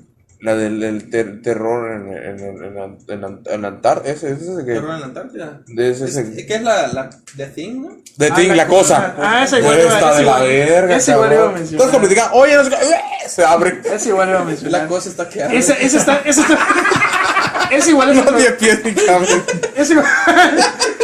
[0.40, 2.84] la del, del ter- terror en, en, en, en, la-
[3.14, 5.60] en, la- en la Antar- ese, ese, ese que- Terror en la Antártida.
[5.68, 7.96] de ese- Es- ese- ¿Qué es la, la The Thing, no?
[8.16, 9.14] De Ah, Thing, la, la cosa.
[9.14, 9.38] cosa.
[9.40, 10.96] Ah, esa igual iba- Está esa de la verga.
[10.96, 11.86] esa igual iba a mencionar.
[11.86, 13.00] Entonces, digan, oye, no sé qué", ¡eh!
[13.28, 13.80] se abre.
[13.94, 14.82] Esa igual iba a mencionar.
[14.82, 15.56] La cosa está que arde.
[15.58, 16.16] Esa, esa está.
[16.24, 16.58] Esa está.
[17.70, 19.42] Esa igual es No otro- tiene pies ni cabeza.
[19.76, 20.06] Es igual.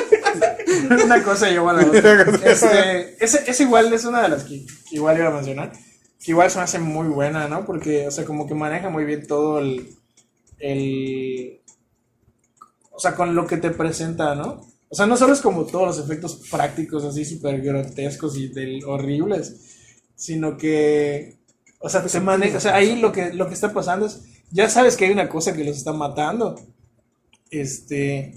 [1.05, 2.23] una cosa igual a la otra.
[2.45, 5.73] Este, ese, ese igual es una de las que que igual iba a mencionar.
[6.23, 7.65] Que igual se me hace muy buena, ¿no?
[7.65, 9.89] Porque, o sea, como que maneja muy bien todo el.
[10.59, 11.61] el
[12.91, 14.67] o sea, con lo que te presenta, ¿no?
[14.89, 18.85] O sea, no solo es como todos los efectos prácticos así súper grotescos y del,
[18.85, 19.57] horribles,
[20.17, 21.39] sino que.
[21.79, 22.59] O sea, se maneja.
[22.59, 24.23] O sea, ahí lo que, lo que está pasando es.
[24.51, 26.57] Ya sabes que hay una cosa que los está matando.
[27.51, 28.35] Este.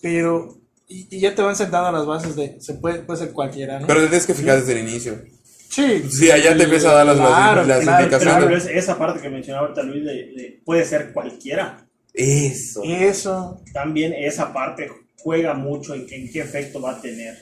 [0.00, 0.58] Pero.
[0.88, 2.56] Y, y ya te van sentando las bases de.
[2.60, 3.86] Se puede, puede ser cualquiera, ¿no?
[3.86, 5.20] Pero te tienes que fijar desde el inicio.
[5.68, 6.04] sí.
[6.10, 8.64] Sí, allá te empieza a dar las- las- Claro, las claro, indicaciones.
[8.66, 11.84] Es- esa parte que mencionaba ahorita Luis de, de- puede ser cualquiera.
[12.14, 12.82] Eso.
[12.84, 13.60] Eso.
[13.72, 14.88] También esa parte
[15.18, 17.34] juega mucho en, en qué efecto va a tener.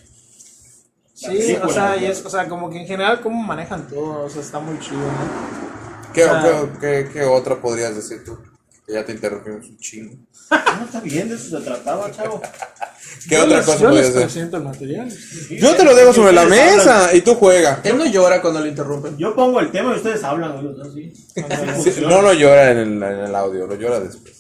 [1.23, 4.25] la Sí, o sea, y es, o sea, como que en general cómo manejan todo,
[4.25, 6.13] o sea, está muy chido, ¿no?
[6.13, 8.37] ¿Qué, O sea- qué, qué- qué otra podrías decir tú?
[8.87, 10.15] Ya te interrumpimos un chingo.
[10.51, 12.41] No, está bien, de eso se trataba, chavo.
[13.29, 15.09] ¿Qué Yo otra les- cosa Yo les presento el material.
[15.51, 16.59] Yo te lo dejo sobre la hablan.
[16.77, 17.81] mesa y tú juega.
[17.85, 19.17] Él no llora cuando lo interrumpen.
[19.17, 20.53] Yo pongo el tema y ustedes hablan,
[20.83, 21.13] así.
[21.83, 24.35] Sí, no lo llora en el, en el audio, lo llora después.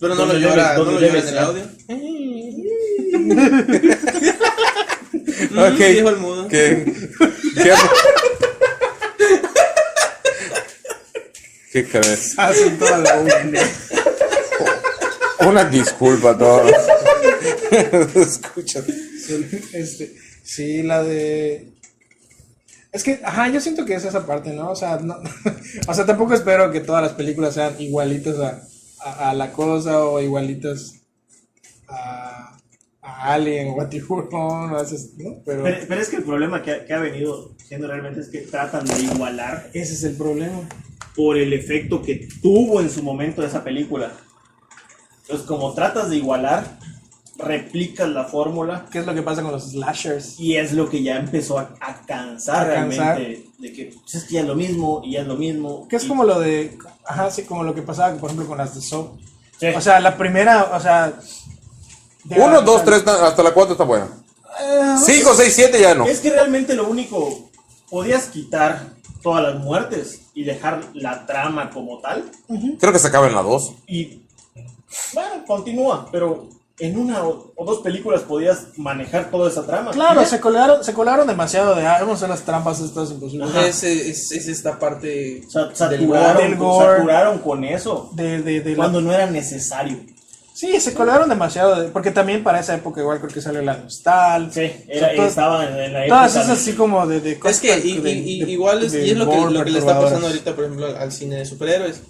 [0.00, 1.62] Pero no lo ¿Dónde llora, no lo llora en el audio.
[5.56, 5.78] Ok.
[5.78, 6.46] dijo el mudo.
[6.48, 6.84] ¿Qué?
[7.54, 7.72] ¿Qué?
[11.78, 12.34] ¿Qué crees?
[12.38, 13.22] Hacen toda la.
[15.46, 16.72] Una disculpa a todos.
[18.16, 18.82] Escucha.
[19.72, 21.70] Este, sí, la de.
[22.90, 24.72] Es que, ajá, yo siento que es esa parte, ¿no?
[24.72, 25.18] O sea, no,
[25.88, 28.62] o sea, tampoco espero que todas las películas sean igualitas a,
[29.04, 30.94] a, a la cosa o igualitas
[31.86, 32.58] a,
[33.02, 35.42] a Alien o a Tiburón o a esas, ¿no?
[35.44, 38.28] Pero Pero, pero es que el problema que ha, que ha venido siendo realmente es
[38.28, 40.66] que tratan de igualar ese es el problema.
[41.18, 44.12] Por el efecto que tuvo en su momento esa película.
[45.22, 46.78] Entonces, como tratas de igualar,
[47.40, 50.40] replicas la fórmula ¿Qué es lo que pasa con los slashers?
[50.40, 53.16] y es lo que ya empezó a, a cansar A cansar.
[53.18, 53.46] realmente.
[53.58, 55.86] De que pues, es que ya es lo mismo y ya es lo mismo.
[55.88, 58.58] Que es y- como lo de, ajá, sí, como lo que pasaba, por ejemplo, con
[58.58, 59.18] las de Soap.
[59.58, 59.66] Sí.
[59.76, 61.12] O sea, la primera, o sea...
[62.36, 64.06] Uno, dos, tres, hasta la cuatro está buena.
[64.60, 66.06] eh, Cinco, seis, siete ya no.
[66.06, 67.50] Es que realmente lo único,
[67.90, 72.24] podías quitar todas las muertes y dejar la trama como tal.
[72.80, 73.72] Creo que se acaba en la dos.
[73.86, 74.22] Y
[75.14, 76.48] bueno, continúa, pero
[76.80, 79.90] en una o, o dos películas podías manejar toda esa trama.
[79.90, 83.52] Claro, se colgaron, se colgaron demasiado de, ah, vamos a las trampas estas imposibles.
[83.56, 86.96] Es, es, es esta parte Sa- del saturaron, del gore.
[86.98, 89.98] saturaron con eso De, de, de la- cuando no era necesario.
[90.58, 93.76] Sí, se colgaron demasiado, de- porque también para esa época igual creo que salió la
[93.76, 94.52] Nostal.
[94.52, 96.08] Sí, era, todas- estaba en, la época.
[96.08, 98.82] Todas esas así como de, de Es cosas que y, de- y- y de- igual
[98.82, 101.36] es, y es lo que, lo que le está pasando ahorita, por ejemplo, al cine
[101.36, 102.00] de superhéroes.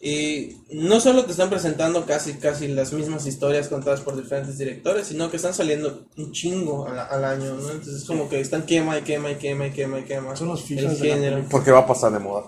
[0.00, 5.08] Y no solo te están presentando casi casi las mismas historias contadas por diferentes directores,
[5.08, 7.68] sino que están saliendo un chingo al, al año, ¿no?
[7.70, 10.36] Entonces es como que están quema y quema y quema y quema y quema.
[10.36, 11.44] Son los la género.
[11.50, 12.44] Porque va a pasar de moda.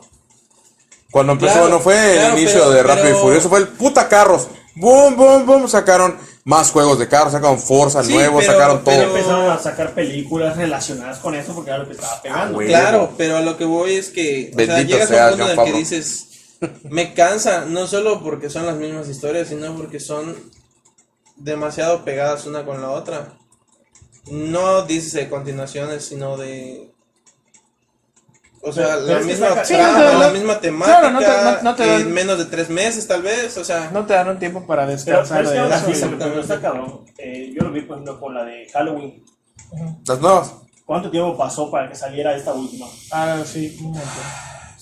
[1.11, 3.59] Cuando empezó, Claro, no fue claro, el inicio pero- de Rápido pero- y Furioso, fue
[3.61, 4.49] el puta carros.
[4.77, 5.69] Boom, boom, boom.
[5.69, 8.95] Sacaron más juegos de carros, sacaron Forza Sí, nuevos, pero- sacaron todo.
[8.95, 12.55] Empezaron a sacar películas relacionadas con eso porque era lo que estaba pegando.
[12.55, 12.69] güey.
[12.69, 15.39] Claro, pero a lo que voy es que o sea, Bendito llegas sea a un
[15.39, 16.29] punto en el que dices,
[16.85, 20.35] me cansa, no solo porque son las mismas historias, sino porque son
[21.37, 23.33] demasiado pegadas una con la otra.
[24.31, 26.94] No dices de continuaciones, sino de...
[28.67, 31.01] O sea, Pero- la pero es que misma Sí, no te- la no- misma temática,
[31.01, 33.65] claro, no te- no- no te dan- en menos de tres meses tal vez, o
[33.65, 33.91] sea...
[33.93, 37.01] No te dan un tiempo para Pero, descansar pero es que de me está cabrón.
[37.19, 39.23] eh, yo lo vi, por ejemplo, con la de Halloween.
[40.07, 40.53] Las nuevas.
[40.87, 42.87] ¿Cuánto tiempo pasó para que saliera esta última?
[43.13, 44.09] Ah, sí, un montón.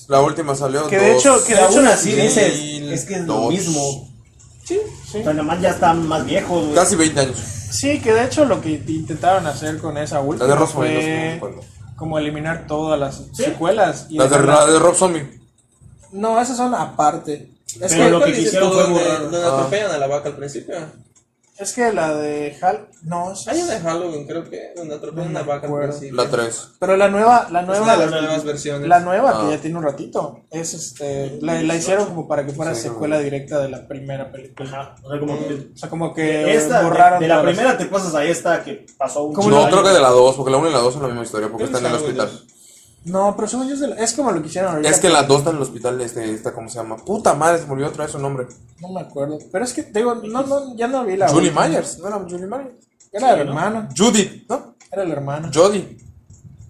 [0.09, 0.87] La última salió.
[0.89, 2.53] Que de dos- hecho- que de hecho- así sí, dices,
[2.93, 4.09] es que es lo mismo.
[4.65, 4.79] Sí,
[5.11, 5.19] sí.
[5.21, 6.75] O sea, nada más ya están más viejos, güey.
[6.75, 7.37] Casi 20 años.
[7.37, 11.41] Sí, que de hecho lo que intentaron hacer con esa última La de sé fue.
[11.97, 14.07] Como eliminar todas las secuelas.
[14.09, 15.41] y Las de, la de Rob Zombie.
[16.13, 17.49] No, esas son aparte.
[17.81, 19.23] Es Pero que, lo que ¿Cuál dices quisieron fue donde- borrar.
[19.23, 19.49] donde Ah.
[19.55, 20.75] atropellan a la vaca al principio.
[21.59, 22.89] Es que la de Hal...
[23.03, 25.67] No, es- Hay una de Halloween, creo que, donde atropellan No a me la vaca
[25.69, 26.15] al principio.
[26.17, 26.69] La 3.
[26.79, 28.89] Pero la nueva, la Es nueva, una de las nuevas versiones.
[28.89, 29.45] la nueva Ah.
[29.45, 32.87] que ya tiene un ratito, es este, la, la hicieron como para que fuera Sí,
[32.89, 32.95] no.
[32.95, 34.69] secuela directa de la primera película.
[34.71, 34.95] Ajá.
[35.03, 35.55] O sea, como que.
[35.75, 38.25] O sea, como que Esta, de- borraron de, la todas las- primera te pasas a
[38.25, 40.73] esta que pasó un ¿Cómo No, creo que de la 2, porque la 1 y
[40.73, 42.31] la 2 son la misma historia, porque están en el es hospital.
[43.05, 44.89] No, pero según yo es, de la- es como lo que hicieron ahorita.
[44.91, 46.97] Es que la 2 está en el hospital, este, esta, ¿cómo se llama?
[46.97, 48.47] Puta madre, se me olvidó otra vez su nombre.
[48.81, 49.39] No me acuerdo.
[49.51, 51.67] Pero es que, te digo, no, no, ya no vi la Julie última.
[51.69, 52.75] Myers, ¿no era Julie Myers?
[53.13, 53.89] Era la hermana.
[53.97, 54.77] Judith, ¿no?
[54.91, 55.51] Era la hermana.
[55.53, 55.97] Jodie.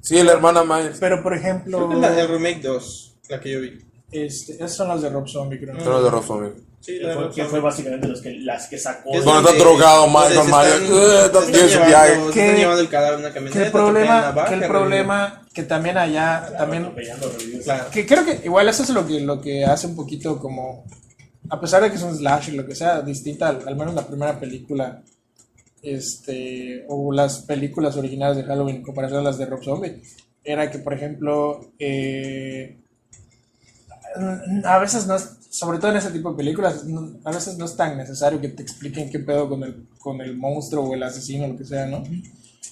[0.00, 0.98] Sí, la hermana Myers.
[0.98, 3.78] Pero por ejemplo, Creo que es la del remake 2, la que yo vi.
[4.10, 5.74] este, esas son las de Rob Zombie, creo.
[5.78, 6.52] Pero de Rob Zombie.
[6.82, 9.14] Sí, Que fue, que fue básicamente los que, las que sacó.
[9.14, 11.52] Es Donde está drogado Michael Myers.
[11.52, 12.12] tiene su viaje.
[12.28, 13.64] están llevando el cadáver una Que camioneta.
[13.66, 17.64] el problema, que el problema, que también allá, también, Atropellando reviews.
[17.64, 17.84] Claro.
[17.92, 20.84] que creo que igual eso es lo que, lo que hace un poquito como,
[21.50, 23.94] a pesar de que es un slash y lo que sea, distinta, al, al menos
[23.94, 25.02] la primera película,
[25.82, 30.02] este, o las películas originales de Halloween en comparación a las de Rob Zombie,
[30.42, 32.76] era que, por ejemplo, eh,
[34.64, 37.66] a veces no es, sobre todo en ese tipo de películas, no- a veces no
[37.66, 41.02] es tan necesario que te expliquen qué pedo con el, con el monstruo o el
[41.02, 42.02] asesino o lo que sea, ¿no?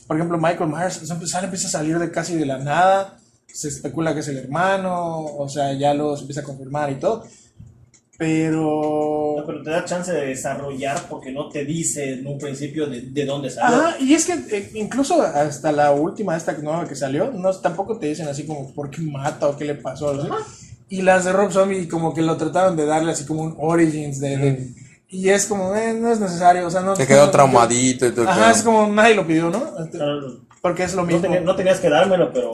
[0.06, 3.18] Por ejemplo, Michael Myers o sea, empieza, empieza a salir de casi de la nada,
[3.46, 6.94] se especula que es el hermano, o sea, ya lo se empieza a confirmar y
[6.96, 7.24] todo.
[8.18, 9.34] pero...
[9.38, 13.02] No, pero te da chance de desarrollar porque no te dice en un principio de,
[13.02, 13.76] de dónde salió.
[13.78, 17.98] Ajá, y es que eh, incluso hasta la última, esta nueva que salió, no, tampoco
[17.98, 20.20] te dicen así como por qué mata o qué le pasó.
[20.22, 20.28] ¿sí?
[20.90, 24.20] Y las de Rob Zombie como que lo trataron de darle así como un origins
[24.20, 24.36] de...
[24.36, 24.74] de-
[25.12, 26.94] y es como, eh, no es necesario, o sea, no...
[26.94, 28.28] Se quedó no- traumadito y todo.
[28.28, 29.72] Ajá, es como nadie lo pidió, ¿no?
[29.82, 31.22] Este, Claro, Porque es lo no, mismo.
[31.22, 32.50] tenía- no tenías que dármelo, pero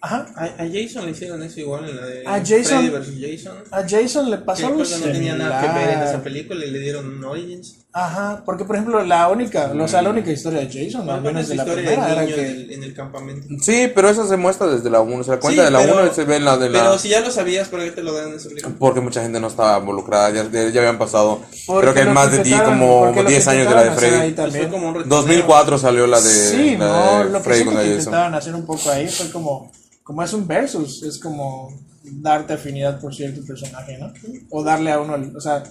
[0.00, 0.26] Ajá.
[0.36, 3.14] A, a Jason le hicieron eso igual en la de A Jason- Freddy vs.
[3.44, 3.58] Jason.
[3.70, 6.78] A Jason le pasó algo no tenía nada que ver en esa película y le
[6.80, 7.83] dieron un Origins.
[7.96, 11.22] Ajá, porque por ejemplo la única, o sea, la única historia de Jason, al No,
[11.30, 12.42] menos esa de la historia primera, del era que...
[12.42, 13.46] del- en el campamento.
[13.62, 15.22] Sí, pero eso se muestra desde la 1.
[15.22, 16.80] Se la cuenta Sí, de la pero- 1 y se ve en la de la.
[16.80, 18.74] Pero si ya lo sabías, ¿por qué te lo dan en esa película?
[18.80, 21.38] Porque mucha gente no estaba involucrada, ya, ya- habían pasado,
[21.80, 23.90] creo que más de 10, intentaron- como porque lo 10 que años de la de
[23.92, 24.32] Freddy.
[24.32, 25.16] Pues como un retorneo.
[25.20, 28.34] 2004 salió la de, Sí, la no, de lo que Freddy siento con que intentaban
[28.34, 29.70] hacer un poco ahí fue como,
[30.02, 31.72] como es un versus, es como
[32.02, 34.12] darte afinidad por cierto personaje, ¿no?
[34.50, 35.62] O darle a uno, el- o sea,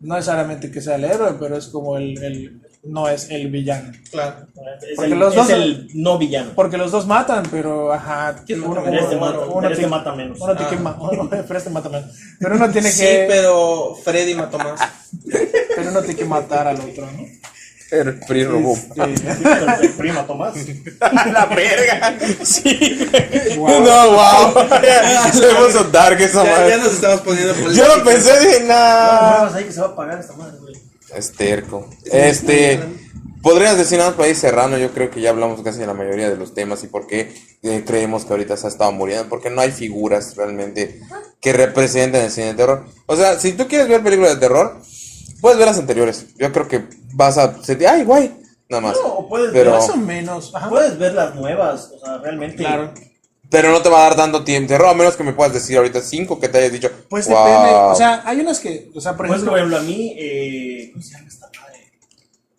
[0.00, 3.92] no necesariamente que sea el héroe, pero es como el, el no es el villano.
[4.10, 4.46] Claro.
[4.80, 6.52] es, Porque el, los es el no villano.
[6.54, 9.90] Porque los dos matan, pero ajá, ¿Quién uno, mata uno- este mata, uno este tiene-
[9.90, 10.38] mata menos.
[10.40, 11.28] uno tiene que Ah.
[11.46, 12.10] pero este mata menos.
[12.38, 14.80] Pero uno tiene Sí, que pero Freddy mató más.
[15.76, 17.24] pero uno tiene que matar al otro, ¿no?
[17.90, 18.78] El Free Robot.
[18.96, 19.28] Este,
[19.82, 20.54] el prima Tomás.
[21.00, 22.16] la verga.
[22.44, 23.08] Sí.
[23.56, 23.80] Wow.
[23.82, 24.68] No, wow.
[25.32, 26.76] Se puso dark esa Ya, ya madre.
[26.78, 29.50] nos estamos poniendo Yo lo pensé, dije, No, nah.
[29.50, 30.74] no, ahí que se va a pagar esta madre, güey.
[31.14, 31.88] Es terco.
[32.04, 32.80] Este.
[33.42, 34.76] Podrías decir nada más para ir cerrando.
[34.78, 37.34] Yo creo que ya hablamos casi de la mayoría de los temas y por qué
[37.62, 39.28] eh, creemos que ahorita se ha estado muriendo.
[39.28, 41.00] Porque no hay figuras realmente
[41.40, 42.84] que representen el cine de terror.
[43.06, 44.76] O sea, si tú quieres ver películas de terror,
[45.40, 46.26] puedes ver las anteriores.
[46.36, 46.84] Yo creo que
[47.14, 48.34] vas a sentir, ay, guay.
[48.68, 48.96] Nada más.
[49.02, 50.54] No, o puedes Pero- ver, más o menos.
[50.54, 50.68] Ajá.
[50.68, 52.56] puedes ver las nuevas, o sea, realmente.
[52.58, 52.92] Claro.
[53.50, 54.72] Pero no te va a dar tanto tiempo.
[54.74, 56.88] A menos que me puedas decir ahorita cinco que te hayas dicho.
[57.08, 57.36] Pues "Wow".
[57.44, 60.14] depende, o sea, hay unas que, o sea, por Pues, ejemplo, por ejemplo, a mí,
[60.16, 61.92] eh, ¿cómo se llama esta madre?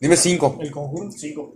[0.02, 0.58] Dime cinco.
[0.60, 1.10] el conjuro.
[1.12, 1.53] Cinco.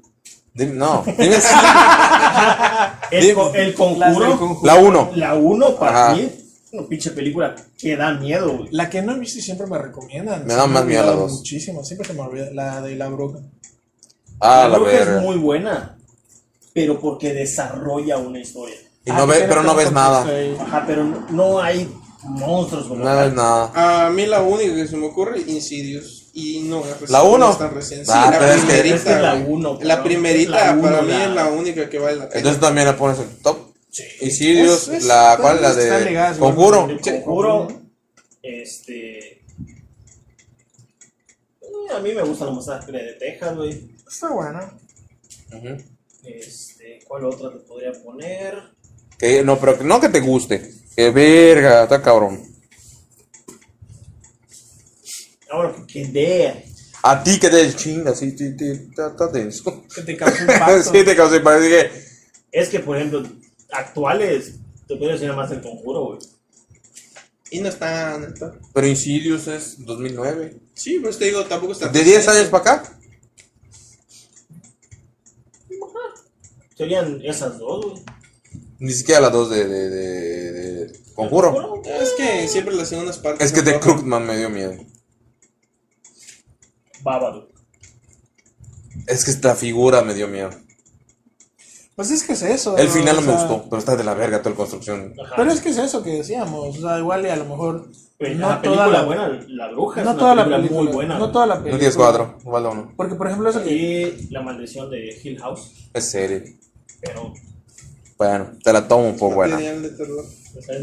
[0.54, 1.60] Dime- no, dime cinco.
[3.12, 4.60] El, Dime- el conjuro, conjuro.
[4.66, 5.12] La uno.
[5.16, 6.16] la uno para Ajá.
[6.16, 6.32] mí,
[6.78, 8.70] una pinche película que da miedo, güey.
[8.72, 10.46] La que no he visto y siempre me recomiendan.
[10.46, 11.32] Me da más miedo la dos.
[11.34, 12.50] Muchísimo, siempre se me olvida.
[12.54, 13.40] La de la bruja.
[14.40, 15.16] Ah, la la bruja verga.
[15.18, 15.98] es muy buena,
[16.74, 18.76] pero porque desarrolla una historia.
[19.06, 20.26] Y Ah, no ve, pero no ves nada.
[20.26, 20.58] ahí.
[20.60, 21.90] Ajá, pero no, no hay
[22.24, 23.36] monstruos como No ves tal.
[23.36, 24.06] nada.
[24.06, 26.24] A mí la única que se me ocurre es Insidious.
[26.38, 27.38] Y no ¿La uno?
[27.46, 28.12] no es tan reciente.
[28.12, 28.96] Ah, Sí, la pero es que- primerita.
[28.96, 31.90] es que es la uno, La primerita la uno, para mí la- es la única
[31.90, 32.38] que vale la pena.
[32.40, 33.58] Entonces también la pones en tu top.
[34.22, 36.38] Insidious, Es- es- la cual la de igual.
[36.40, 36.90] Conjuro.
[36.90, 37.68] El conjuro,
[38.42, 39.18] este.
[39.30, 39.44] eh,
[41.96, 43.96] A mí me gusta la masacre de Texas, güey.
[44.08, 44.74] Está buena.
[46.24, 48.56] Este, ¿Cuál otra te podría poner?
[49.18, 50.74] Que no, pero que- no que te guste.
[50.96, 52.42] Que verga, está cabrón.
[55.52, 56.66] Ah, bueno, que, dé.
[57.04, 59.84] A ti que te chinga, sí, sí, sí, está, denso.
[59.94, 60.92] Que te causa impacto.
[60.92, 61.66] sí, te causé impacto.
[62.52, 63.24] Es que, por ejemplo,
[63.72, 64.56] actuales,
[64.88, 66.20] te puedo decir nada más el conjuro, güey.
[67.52, 68.54] Y no está, no está.
[68.74, 70.58] pero Insidious es 2009.
[70.74, 71.88] Sí, pues te digo, tampoco está.
[71.88, 72.40] ¿De 10 reciente.
[72.40, 73.00] años para acá?
[76.76, 78.04] Serían esas dos, güey.
[78.80, 81.82] Ni siquiera la 2 de, de, de, de Conjuro.
[81.86, 83.46] Es que siempre las segundas partes.
[83.46, 83.82] Es que rojas.
[83.82, 84.76] Crookman me dio miedo.
[87.02, 87.50] Babadook.
[89.08, 90.50] Es que esta figura me dio miedo.
[91.96, 92.78] Pues es que es eso.
[92.78, 95.14] El final no me sea, gustó, pero está de la verga toda la construcción.
[95.24, 95.34] Ajá.
[95.38, 96.78] Pero es que es eso que decíamos.
[96.78, 97.90] O sea, igual y a lo mejor.
[98.18, 101.18] Pero no la toda la- buena, La Bruja, No es toda la película, muy buena.
[101.20, 101.80] No toda la No película.
[101.80, 102.94] tienes cuadro, igual uno.
[102.98, 103.72] Porque, por ejemplo, eso que.
[103.74, 105.72] Y La Maldición de Hill House.
[105.94, 106.58] Es serie.
[107.02, 107.34] Pero.
[108.18, 109.58] Bueno, te la tomo por buena.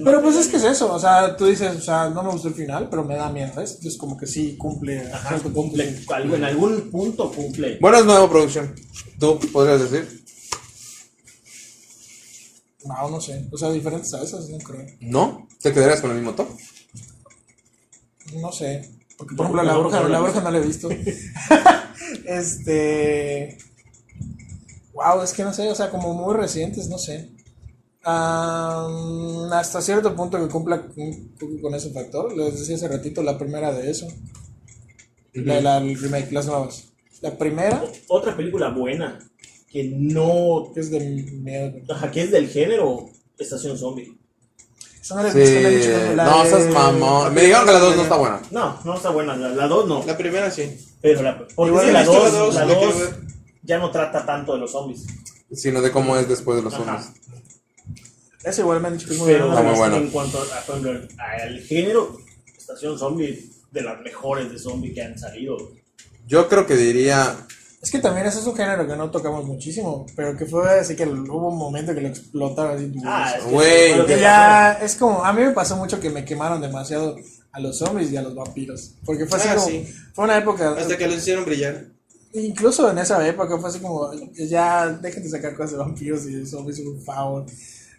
[0.04, 2.48] Pero pues es que es eso, o sea, tú dices, o sea, no me gustó
[2.48, 3.76] el final, pero me da miedo, ¿ves?
[3.76, 5.96] Entonces como que sí cumple, Ajá, cumple.
[6.34, 7.78] En algún punto cumple.
[7.80, 8.74] Bueno, es nueva producción.
[9.18, 10.21] ¿Tú podrías decir?
[12.84, 14.84] No, no sé, o sea, diferentes a esas, no creo.
[15.00, 15.46] ¿No?
[15.60, 16.48] ¿Te quedarías con el mismo top?
[18.40, 20.88] No sé, porque por ejemplo la bruja, la bruja no la he visto.
[22.26, 23.58] este...
[24.94, 27.30] Wow, es que no sé, o sea, como muy recientes, no sé.
[28.04, 33.38] Hasta cierto punto que cumpla un poco con ese factor, les decía hace ratito, la
[33.38, 34.06] primera de eso.
[35.34, 36.88] La, la- el remake, las nuevas.
[37.20, 39.18] La primera, Otra película buena
[39.72, 40.70] que no.
[40.74, 41.72] que es de miedo.
[41.94, 43.08] Ajá, que es del género
[43.38, 44.12] Estación Zombie.
[45.00, 45.38] Esa no la he Sí.
[45.40, 47.34] visto, me han dicho que la No, de- esas mamón.
[47.34, 48.40] Me dijeron que la 2 no está buena.
[48.52, 49.36] No, no está buena.
[49.36, 50.04] La 2 no.
[50.06, 50.76] La primera sí.
[51.00, 52.94] Pero la, porque Igual es que la visto la 2 dos, la dos
[53.64, 55.04] ya no trata tanto de los zombies.
[55.52, 57.02] Sino de cómo es después de los Ajá.
[57.02, 57.22] zombies.
[58.44, 59.96] Esa igual me han dicho que es muy Pero muy bueno.
[59.96, 62.16] en cuanto a, al género
[62.56, 65.56] Estación Zombie de las mejores de zombie que han salido.
[66.26, 67.36] Yo creo que diría.
[67.82, 70.94] Es que también ese es un género que no tocamos muchísimo, pero que fue así
[70.94, 72.92] que hubo un momento que lo explotaron así.
[73.04, 76.08] Ah, es que Güey, que que ya es como, a mí me pasó mucho que
[76.08, 77.16] me quemaron demasiado
[77.50, 79.92] a los zombies y a los vampiros, porque fue así Ah, como, sí.
[80.14, 81.86] fue una época, Hasta que los hicieron brillar.
[82.34, 86.46] incluso en esa época fue así como, ya de sacar cosas de vampiros y de
[86.46, 87.46] zombies, por favor.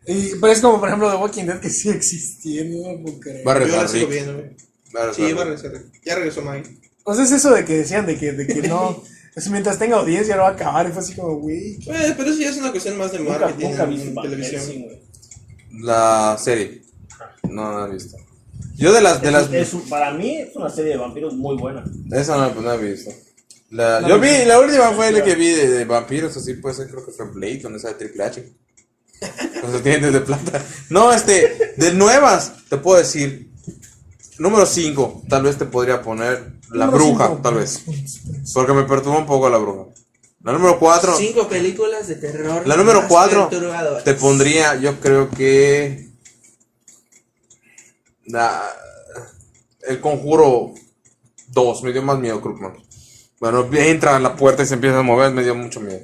[0.08, 3.46] Y, pero es como, por ejemplo, The Walking Dead que sigue existiendo, no puedo creer.
[3.48, 4.14] Va a Yo regresar la sigo Rick.
[4.14, 4.56] viendo, güey.
[4.96, 5.72] Va a regresar Sí, va a regresar.
[6.06, 6.78] Ya regresó Mike.
[7.04, 9.02] O sea, es eso de que decían de que, de que no,
[9.36, 12.30] es mientras tenga audiencia no va a acabar, y fue así como, güey, Eh, pero
[12.30, 14.62] eso ya es una cuestión más de marketing nunca en televisión.
[14.62, 14.88] Helsing.
[15.82, 16.82] La serie.
[17.50, 18.18] No, no he visto.
[18.76, 19.22] Yo de las.
[19.22, 21.84] De Es- las es un- para mí es una serie de vampiros muy buena.
[22.12, 23.12] Esa no, no he visto.
[23.72, 24.46] La, No, yo no, vi, no.
[24.46, 27.28] la última fue la que vi de, de vampiros, así puede ser, creo que fue
[27.32, 28.54] Blade, donde sale Triple H.
[29.62, 30.64] Con sus dientes de plata.
[30.90, 33.50] No, este, de nuevas, te puedo decir.
[34.40, 37.42] Número 5, tal vez te podría poner La Número Bruja, cinco.
[37.42, 37.84] tal vez.
[38.54, 39.86] Porque me perturba un poco La Bruja.
[40.42, 42.68] La número 4, Cinco películas de terror.
[42.68, 44.04] la número más 4, perturbadoras.
[44.04, 46.10] te pondría, yo creo que.
[48.26, 48.62] La,
[49.88, 50.74] el conjuro
[51.50, 52.74] 2, me dio más miedo, Krugman.
[53.40, 56.00] Bueno, entra a la puerta y se empieza a mover, me dio mucho miedo.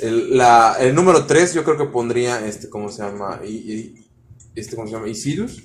[0.00, 3.40] El, la, el número 3, yo creo que pondría, este, ¿cómo se llama?
[3.44, 3.94] I-
[4.54, 5.08] este, ¿cómo se llama?
[5.08, 5.62] Isidious.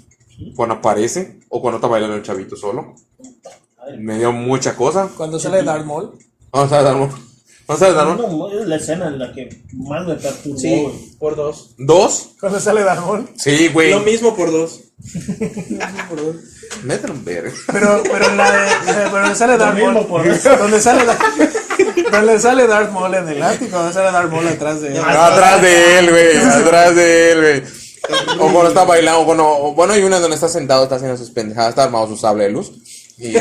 [0.55, 2.95] Cuando aparece, o cuando está bailando el chavito solo.
[3.97, 5.09] Me dio mucha cosa.
[5.15, 6.11] cuando sale Darth Maul,
[6.51, 10.05] Vamos a dar, vamos a dar, No, no, es la escena en la que más
[10.07, 10.57] me perturbó.
[10.57, 11.71] Sí, por dos.
[11.77, 12.29] ¿Dos?
[12.39, 13.91] cuando sale Darth Maul, Sí, güey.
[13.91, 14.81] Lo mismo por dos.
[16.83, 17.51] Mételo en verga.
[17.71, 20.55] pero, pero en la de, pero donde sale Darth mismo Maul, por eso.
[20.57, 24.81] donde sale, Darth- donde sale Darth Maul en el ático, donde sale Darth Maul atrás
[24.81, 25.01] de él.
[25.03, 26.37] Ah, Atrás de él, güey.
[26.37, 27.63] Atrás de él, güey.
[28.39, 31.31] O cuando está bailando, bueno, o- bueno, hay una donde está sentado, está haciendo sus
[31.31, 32.71] pendejadas, está armado su sable de luz.
[33.17, 33.33] Y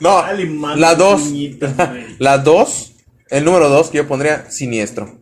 [0.00, 0.76] no, no.
[0.76, 1.22] La dos.
[1.26, 2.16] niñita, güey.
[2.18, 2.92] La dos,
[3.30, 5.18] el número dos que yo pondría siniestro.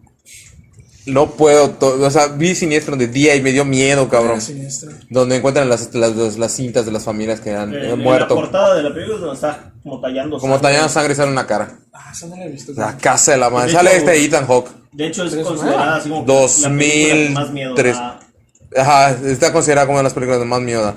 [1.06, 4.40] No puedo, o sea, vi siniestro de día y me dio miedo, cabrón.
[4.40, 4.90] Siniestro.
[5.10, 7.98] Donde encuentran las, las, las- las cintas de las familias que han En- eh, en
[8.00, 8.34] muerto.
[8.34, 10.38] La portada de la película es donde está como tallando.
[10.38, 10.68] Como sangre.
[10.70, 11.76] tallando sangre y sale una cara.
[11.92, 12.72] Ah, eso no lo he visto.
[12.74, 13.66] La casa de la madre.
[13.66, 14.70] De Sale hecho, este Ethan Hawke.
[14.92, 17.96] De hecho, es considerada así como la película que más miedo 2003.
[17.96, 18.20] da.
[18.76, 20.96] Ajá, está considerada como una de las películas de más miedo.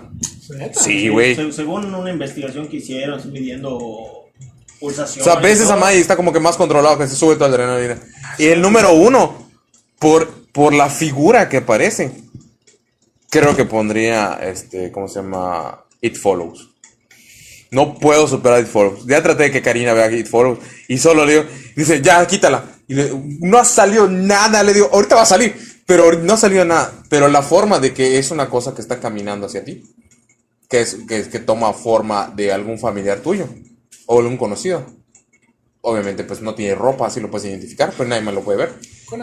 [0.74, 1.36] Sí, güey.
[1.36, 4.30] Se- según una investigación que hicieron, midiendo O
[4.80, 5.24] pulsaciones.
[5.24, 7.98] sea, ves esa madre y está como que más controlado, que se sube la adrenalina.
[8.38, 9.49] Y el número uno,
[9.99, 12.11] por, por la figura que aparece,
[13.30, 15.84] creo que pondría, este, ¿cómo se llama?
[16.02, 16.69] It Follows.
[17.72, 19.06] No puedo superar It Follows.
[19.06, 21.45] Ya traté de que Karina vea It Follows y solo le digo,
[21.76, 22.64] dice, ya, quítala.
[22.88, 23.11] Y le-
[23.41, 25.56] no ha salido nada, le digo, ahorita va a salir,
[25.86, 26.94] pero no ha salido nada.
[27.10, 29.84] Pero la forma de que es una cosa que está caminando hacia ti,
[30.69, 33.48] que es que, que toma forma de algún familiar tuyo
[34.06, 34.85] o algún conocido.
[35.81, 38.73] Obviamente, pues no tiene ropa, así lo puedes identificar, pero nadie más lo puede ver.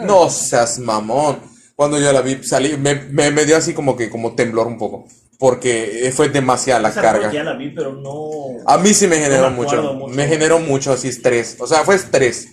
[0.05, 1.39] No seas mamón.
[1.75, 4.77] Cuando yo la vi, salí, me, me, me dio así como que como temblor un
[4.77, 5.05] poco.
[5.37, 7.31] Porque fue demasiada la carga.
[7.31, 8.63] Ya la vi, pero no.
[8.65, 9.93] A mí sí me generó No me mucho.
[9.93, 10.15] mucho.
[10.15, 11.57] Me generó mucho así estrés.
[11.59, 12.47] O sea, fue estrés.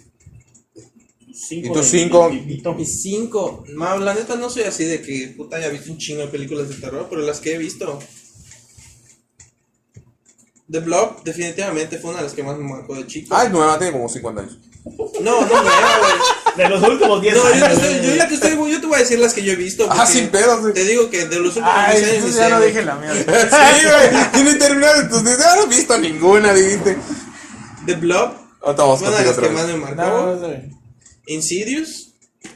[1.33, 2.31] Cinco ¿Y tú cinco?
[2.79, 3.65] Y cinco.
[3.69, 6.69] No, la neta no soy así de que puta haya visto un chingo de películas
[6.69, 7.99] de terror, pero las que he visto.
[10.71, 13.35] The Blob definitivamente fue una de las que más me marcó de chico.
[13.35, 14.59] Ah, es nueva, tiene como 50 años.
[15.21, 16.57] No, no, nueva, güey.
[16.57, 17.69] De los últimos 10 No, yo, años.
[17.69, 19.57] te estoy- yo ya te estoy, yo te voy a decir las que yo he
[19.57, 19.87] visto.
[19.91, 20.73] Ah, sin pedos, güey.
[20.75, 22.17] Te digo que de los últimos Ay, 10 años.
[22.17, 23.13] entonces ya no dije la mía.
[23.15, 24.33] sí, güey.
[24.33, 25.01] Tiene terminado.
[25.03, 26.97] Entonces, no, no he visto ninguna, dijiste.
[27.87, 28.33] The Blob
[28.77, 30.03] vamos fue una de las otra que más me No, marcó.
[30.41, 30.49] no.
[31.27, 32.02] Insidious.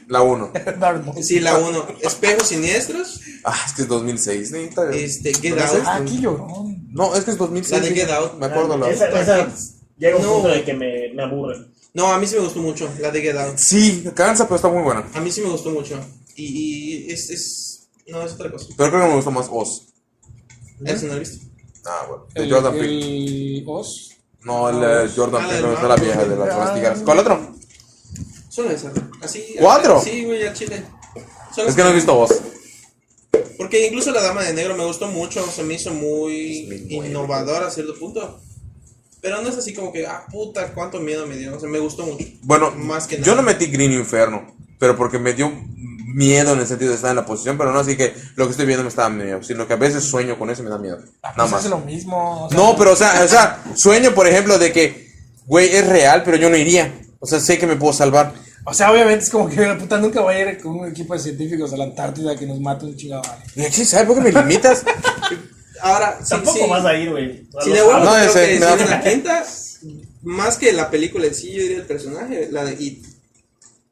[0.07, 0.51] La 1.
[0.79, 1.23] Darth Maul.
[1.23, 1.87] Sí, la 1.
[2.01, 3.19] Espejos siniestros.
[3.43, 4.49] Ah, es que es 2006.
[4.49, 4.55] ¿sí?
[4.57, 5.03] Está bien.
[5.03, 5.77] Este, Get ¿No Out.
[5.81, 6.87] es Ah, aquí llorón.
[6.93, 7.81] No, es que es 2006.
[7.81, 7.93] La de.
[7.95, 8.33] Get Out.
[8.39, 9.47] Me acuerdo la Esa, esa
[9.97, 11.57] llega un No, punto de que me, me aburre.
[11.93, 12.89] No, a mí sí me gustó mucho.
[12.99, 13.57] La de Get Out.
[13.57, 15.05] Sí, cansa, pero está muy buena.
[15.13, 15.99] A mí sí me gustó mucho.
[16.35, 16.45] Y,
[17.07, 17.89] y es, es.
[18.07, 18.67] No, es otra cosa.
[18.77, 19.87] Pero creo que me gustó más Oz.
[20.85, 21.45] Ese no lo he visto.
[21.85, 22.25] Ah, bueno.
[22.33, 23.57] De Jordan Peele.
[23.59, 24.11] el Oz.
[24.43, 26.99] No, el eh, Jordan Ah, Peele, no es la vieja de las las tijeras.
[27.03, 27.36] ¿Cuál otro?
[28.57, 28.91] Solo esa.
[29.21, 29.55] Así.
[29.59, 30.01] ¿Cuatro?
[30.03, 30.81] Sí, güey, al chile.
[31.53, 32.31] Solo Es que no he visto Oz.
[33.55, 35.45] Porque incluso la dama de negro me gustó mucho.
[35.51, 37.07] Se me hizo muy 2009.
[37.07, 38.41] innovadora a cierto punto.
[39.21, 41.55] Pero no es así como que, ah, puta, cuánto miedo me dio.
[41.55, 42.25] O sea, me gustó mucho.
[42.41, 43.35] Bueno, Más que yo nada.
[43.35, 45.51] no metí Green Inferno, pero porque me dio
[46.07, 48.51] miedo en el sentido de estar en la posición, pero no así que lo que
[48.51, 50.71] estoy viendo me está dando miedo, sino que a veces sueño con eso y me
[50.71, 50.97] da miedo.
[51.21, 51.63] Ah, Nada pues más.
[51.65, 52.45] es lo mismo.
[52.45, 55.11] o sea, No, pero o sea, o sea, sueño por ejemplo de que,
[55.45, 56.91] güey, es real, pero yo no iría.
[57.19, 58.33] O sea, sé que me puedo salvar.
[58.69, 61.13] O sea, obviamente es como que la puta nunca voy a ir con un equipo
[61.13, 63.21] de científicos a la Antártida que nos mate un chingado.
[63.23, 64.83] ¿sabes por qué me limitas?
[65.81, 66.69] Ahora, sí, Tampoco sí.
[66.69, 67.47] vas a ir, güey.
[67.63, 69.45] Si de huevos No, ese, que me sí, da- en la quinta,
[70.23, 73.05] más que la película en sí, yo diría el personaje, la de It.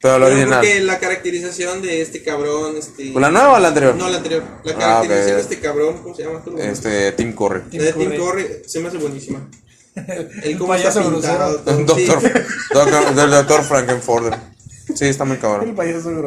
[0.01, 0.59] Pero lo original.
[0.59, 3.05] Porque la caracterización de este cabrón, este...
[3.17, 3.95] ¿La nueva o la anterior?
[3.95, 4.43] No, la anterior.
[4.65, 6.43] La Ah, caracterización de este cabrón, ¿cómo se llama?
[6.59, 7.61] Este, Tim Curry.
[7.71, 8.17] La de Tim Curry.
[8.17, 9.49] Curry se me hace buenísima.
[10.43, 11.57] El cómo está pintado.
[11.65, 11.83] sí.
[11.85, 12.43] Doctor,
[12.73, 14.54] doctor, del doctor Frankenfurter.
[14.93, 15.75] Sí, está muy El cabrón.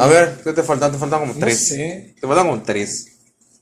[0.01, 0.91] A ver, ¿qué te faltan?
[0.93, 1.69] Te faltan como No tres.
[1.69, 3.07] sé, Te faltan como tres.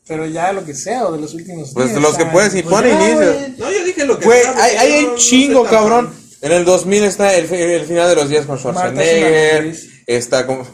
[0.08, 2.54] pero ya lo que sea, o de los últimos Pues días, los que ah, puedes,
[2.54, 3.34] y pues pon inicio.
[3.58, 6.10] No, yo dije lo que Güey, sea, hay, hay un chingo, cabrón.
[6.42, 9.74] En el 2000 está el, fi- el final de los días con Schwarzenegger.
[10.06, 10.66] Está como.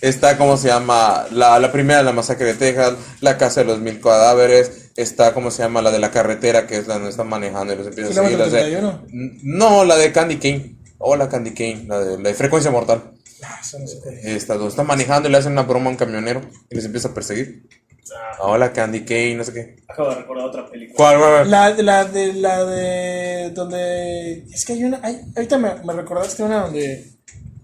[0.00, 3.80] Está como se llama la, la primera, la masacre de Texas, la casa de los
[3.80, 7.28] mil cadáveres, está como se llama la de la carretera, que es la donde están
[7.28, 8.38] manejando y los empiezan a seguir.
[8.38, 9.06] De- 31.
[9.42, 10.76] No, la de Candy Kane.
[10.98, 13.12] Hola Candy Kane, la de, la de frecuencia mortal.
[13.44, 14.24] Ah, eso no sé cuál es.
[14.26, 17.08] Esta, donde están manejando y le hacen una broma a un camionero y les empieza
[17.08, 17.68] a perseguir.
[18.12, 19.76] Ah, Hola Candy Kane, no sé qué.
[19.86, 20.96] acabo de recordar otra película.
[20.96, 21.48] ¿Cuál, güey?
[21.50, 25.92] La de la de la de donde es que hay una hay, ahorita me, me
[25.92, 27.12] recordaste una donde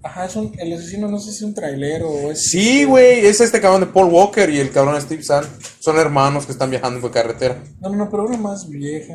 [0.02, 3.24] ajá es un el asesino no sé si es un trailero o es Sí, güey,
[3.26, 5.46] es este cabrón de Paul Walker y el cabrón Steve Zahn.
[5.80, 7.56] Son hermanos que están viajando por carretera.
[7.80, 9.14] no no no pero una más vieja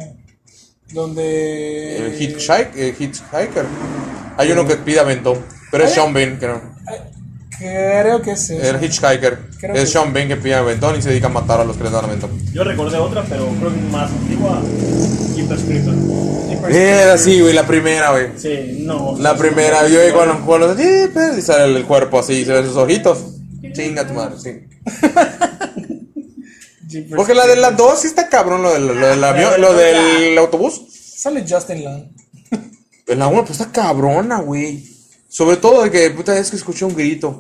[0.92, 3.66] donde El hitchhike, el hitchhiker.
[4.38, 5.38] Hay uno que pide aventón,
[5.72, 5.92] pero es.
[5.92, 6.62] Sean Bean, creo.
[7.58, 8.70] creo que es esa.
[8.70, 9.50] El hitchhiker.
[9.60, 11.76] Creo Es que- Sean Bean que pide aventón y se dedica a matar a los
[11.78, 12.32] que les dan aventón.
[12.54, 14.62] Yo recordé otra, pero creo que más antigua.
[15.36, 16.76] Jeepers Creepers.
[16.76, 18.28] Era así, güey, la primera, güey.
[18.38, 19.16] Sí, no.
[19.20, 22.66] La primera, yo vi cuando con los jeepers y sale el cuerpo así, se ven
[22.66, 23.20] sus ojitos.
[23.74, 24.62] Chinga tu madre, sí.
[26.90, 27.16] Jeepers.
[27.16, 30.38] Porque la de la 2 sí está cabrón, lo del, lo del avión, lo del
[30.38, 30.82] autobús.
[30.92, 32.06] sale Justin Long
[33.08, 34.86] En la 1, pues está cabrona, güey.
[35.28, 37.40] Sobre todo de que, puta, es que escuché un grito.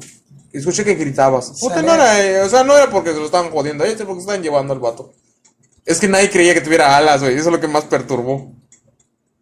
[0.53, 1.59] Escuché que gritabas.
[1.59, 4.15] Puta, no era, eh, o sea, no era porque se lo estaban jodiendo, es porque
[4.15, 5.13] se estaban llevando al vato.
[5.85, 7.33] Es que nadie creía que tuviera alas, güey.
[7.33, 8.53] Eso es lo que más perturbó.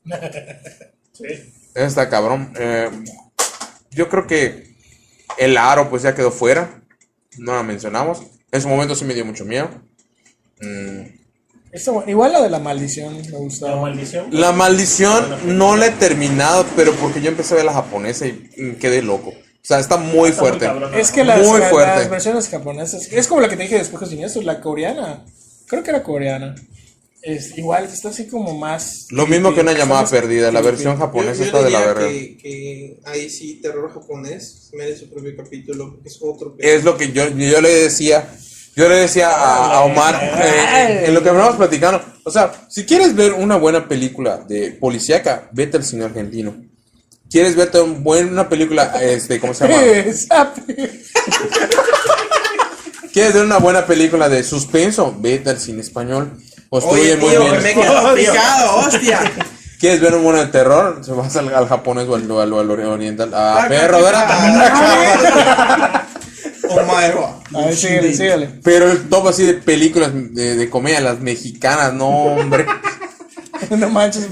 [1.13, 1.25] Sí.
[1.73, 2.53] Está cabrón.
[2.59, 2.91] Eh,
[3.89, 4.75] yo creo que
[5.39, 6.83] el aro, pues ya quedó fuera.
[7.39, 8.21] No la mencionamos.
[8.51, 9.67] En su momento sí me dio mucho miedo.
[10.61, 11.17] Mm.
[12.07, 14.27] Igual la de la maldición me La gustaba maldición.
[14.31, 15.25] La maldición
[15.57, 19.29] no la he terminado, pero porque yo empecé a ver la japonesa y quedé loco.
[19.31, 20.65] O sea, está muy Está muy fuerte.
[20.65, 20.93] cabrón.
[20.95, 21.95] es que las, Muy fuerte.
[21.99, 25.25] las versiones japonesas es como la que te dije de Espejos Siniestros la coreana
[25.67, 26.55] creo que era coreana
[27.21, 30.21] es igual está así como más Lo mismo que una llamada ¿sabes?
[30.21, 30.51] perdida.
[30.53, 32.07] La versión japonesa yo está de la verga.
[32.07, 36.55] que, que ahí sí, terror japonés, merece su propio capítulo, es otro.
[36.59, 38.25] Es lo que yo, yo le decía.
[38.77, 41.99] Yo le decía a, a Omar, eh, en lo que hablamos platicando.
[42.23, 46.55] O sea, si quieres ver una buena película de policíaca, vete al cine argentino.
[47.29, 49.81] ¿Quieres verte un buen, una película, este, ¿cómo se llama?
[53.13, 55.15] ¿Quieres ver una buena película de suspenso?
[55.17, 56.37] Vete al cine español.
[56.69, 57.63] Construye Oye, muy tío, bien.
[57.63, 57.73] me
[58.15, 59.19] picado, hostia.
[59.79, 61.01] ¿Quieres ver un bueno de terror?
[61.03, 63.31] Se vas al, al japonés o al, al- al oriental.
[63.33, 66.03] Ah, Ah,
[66.75, 66.83] ¿verdad?
[66.83, 67.41] Omaero.
[67.53, 71.93] a ver síguele síguele Pero el top así de películas de, de comedia, las mexicanas,
[71.93, 72.65] no, hombre.
[73.69, 74.27] no manches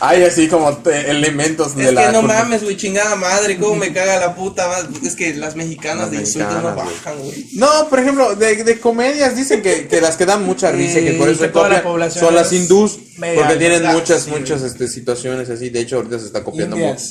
[0.00, 2.06] Hay así como elementos de Es la.
[2.06, 4.68] que no mames, güey, chingada madre, cómo me caga la puta.
[5.02, 6.74] Es que las mexicanas Las de insultos no güey.
[6.74, 7.46] bajan, güey.
[7.54, 11.12] No, por ejemplo, de, de comedias dicen que, que las que dan mucha risa, que
[11.12, 13.86] por eso que se toda la copian, población son las es hindús, media porque tienen
[13.86, 15.70] muchas, sí, muchas este, situaciones así.
[15.70, 17.02] De hecho, ahorita se está copiando mucho.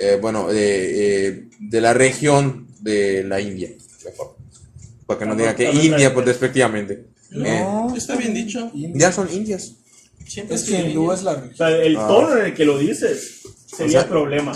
[0.00, 3.70] Eh, bueno, de, eh, de la región de la India,
[4.04, 4.36] mejor.
[5.06, 7.04] Para que no digan que India, pues despectivamente.
[7.32, 8.70] Eh, no Está bien dicho.
[8.74, 9.72] ya son indias.
[10.26, 12.06] Siempre es que hindú es la O sea, el Ah.
[12.06, 14.52] tono en el que lo dices sería O sea- problema.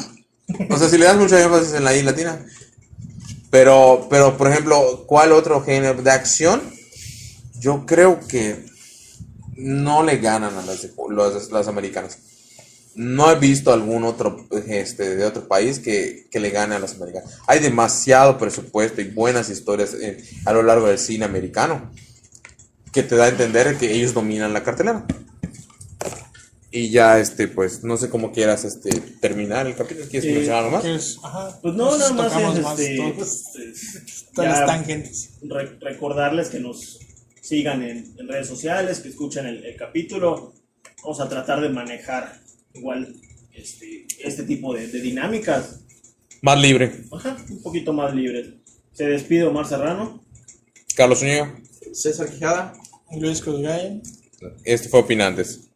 [0.69, 2.44] O sea, si le das mucho énfasis en la I latina.
[3.51, 6.62] Pero, pero, por ejemplo, ¿cuál otro género de acción?
[7.59, 8.65] Yo creo que
[9.57, 12.19] no le ganan a las, las, las americanas.
[12.94, 16.94] No he visto algún otro este, de otro país que, que le gane a las
[16.97, 17.39] americanas.
[17.47, 21.90] Hay demasiado presupuesto y buenas historias eh, a lo largo del cine americano
[22.93, 25.06] que te da a entender que ellos dominan la cartelera.
[26.70, 28.90] Y ya, este, pues, no sé cómo quieras este,
[29.20, 30.06] terminar el capítulo.
[30.09, 30.35] ¿Quieres Sí.
[30.35, 30.82] mencionar algo más?
[30.82, 34.66] que es ajá Pues no, nada más es más este, todas, es- todas ya las
[34.66, 36.98] tangentes re- recordarles que nos
[37.43, 40.55] sigan en, en redes sociales, que escuchen el, el capítulo.
[41.02, 42.40] Vamos a tratar de manejar
[42.74, 43.15] igual
[43.53, 45.81] este, este tipo de, de dinámicas.
[46.40, 46.93] Más libre.
[47.12, 48.55] Ajá, un poquito más libres.
[48.93, 50.23] Se despide Omar Serrano.
[50.94, 51.55] Carlos Zúñiga.
[51.93, 52.74] César Quijada.
[53.20, 54.01] Luis Cosgay
[54.65, 55.72] Este fue Opinantes.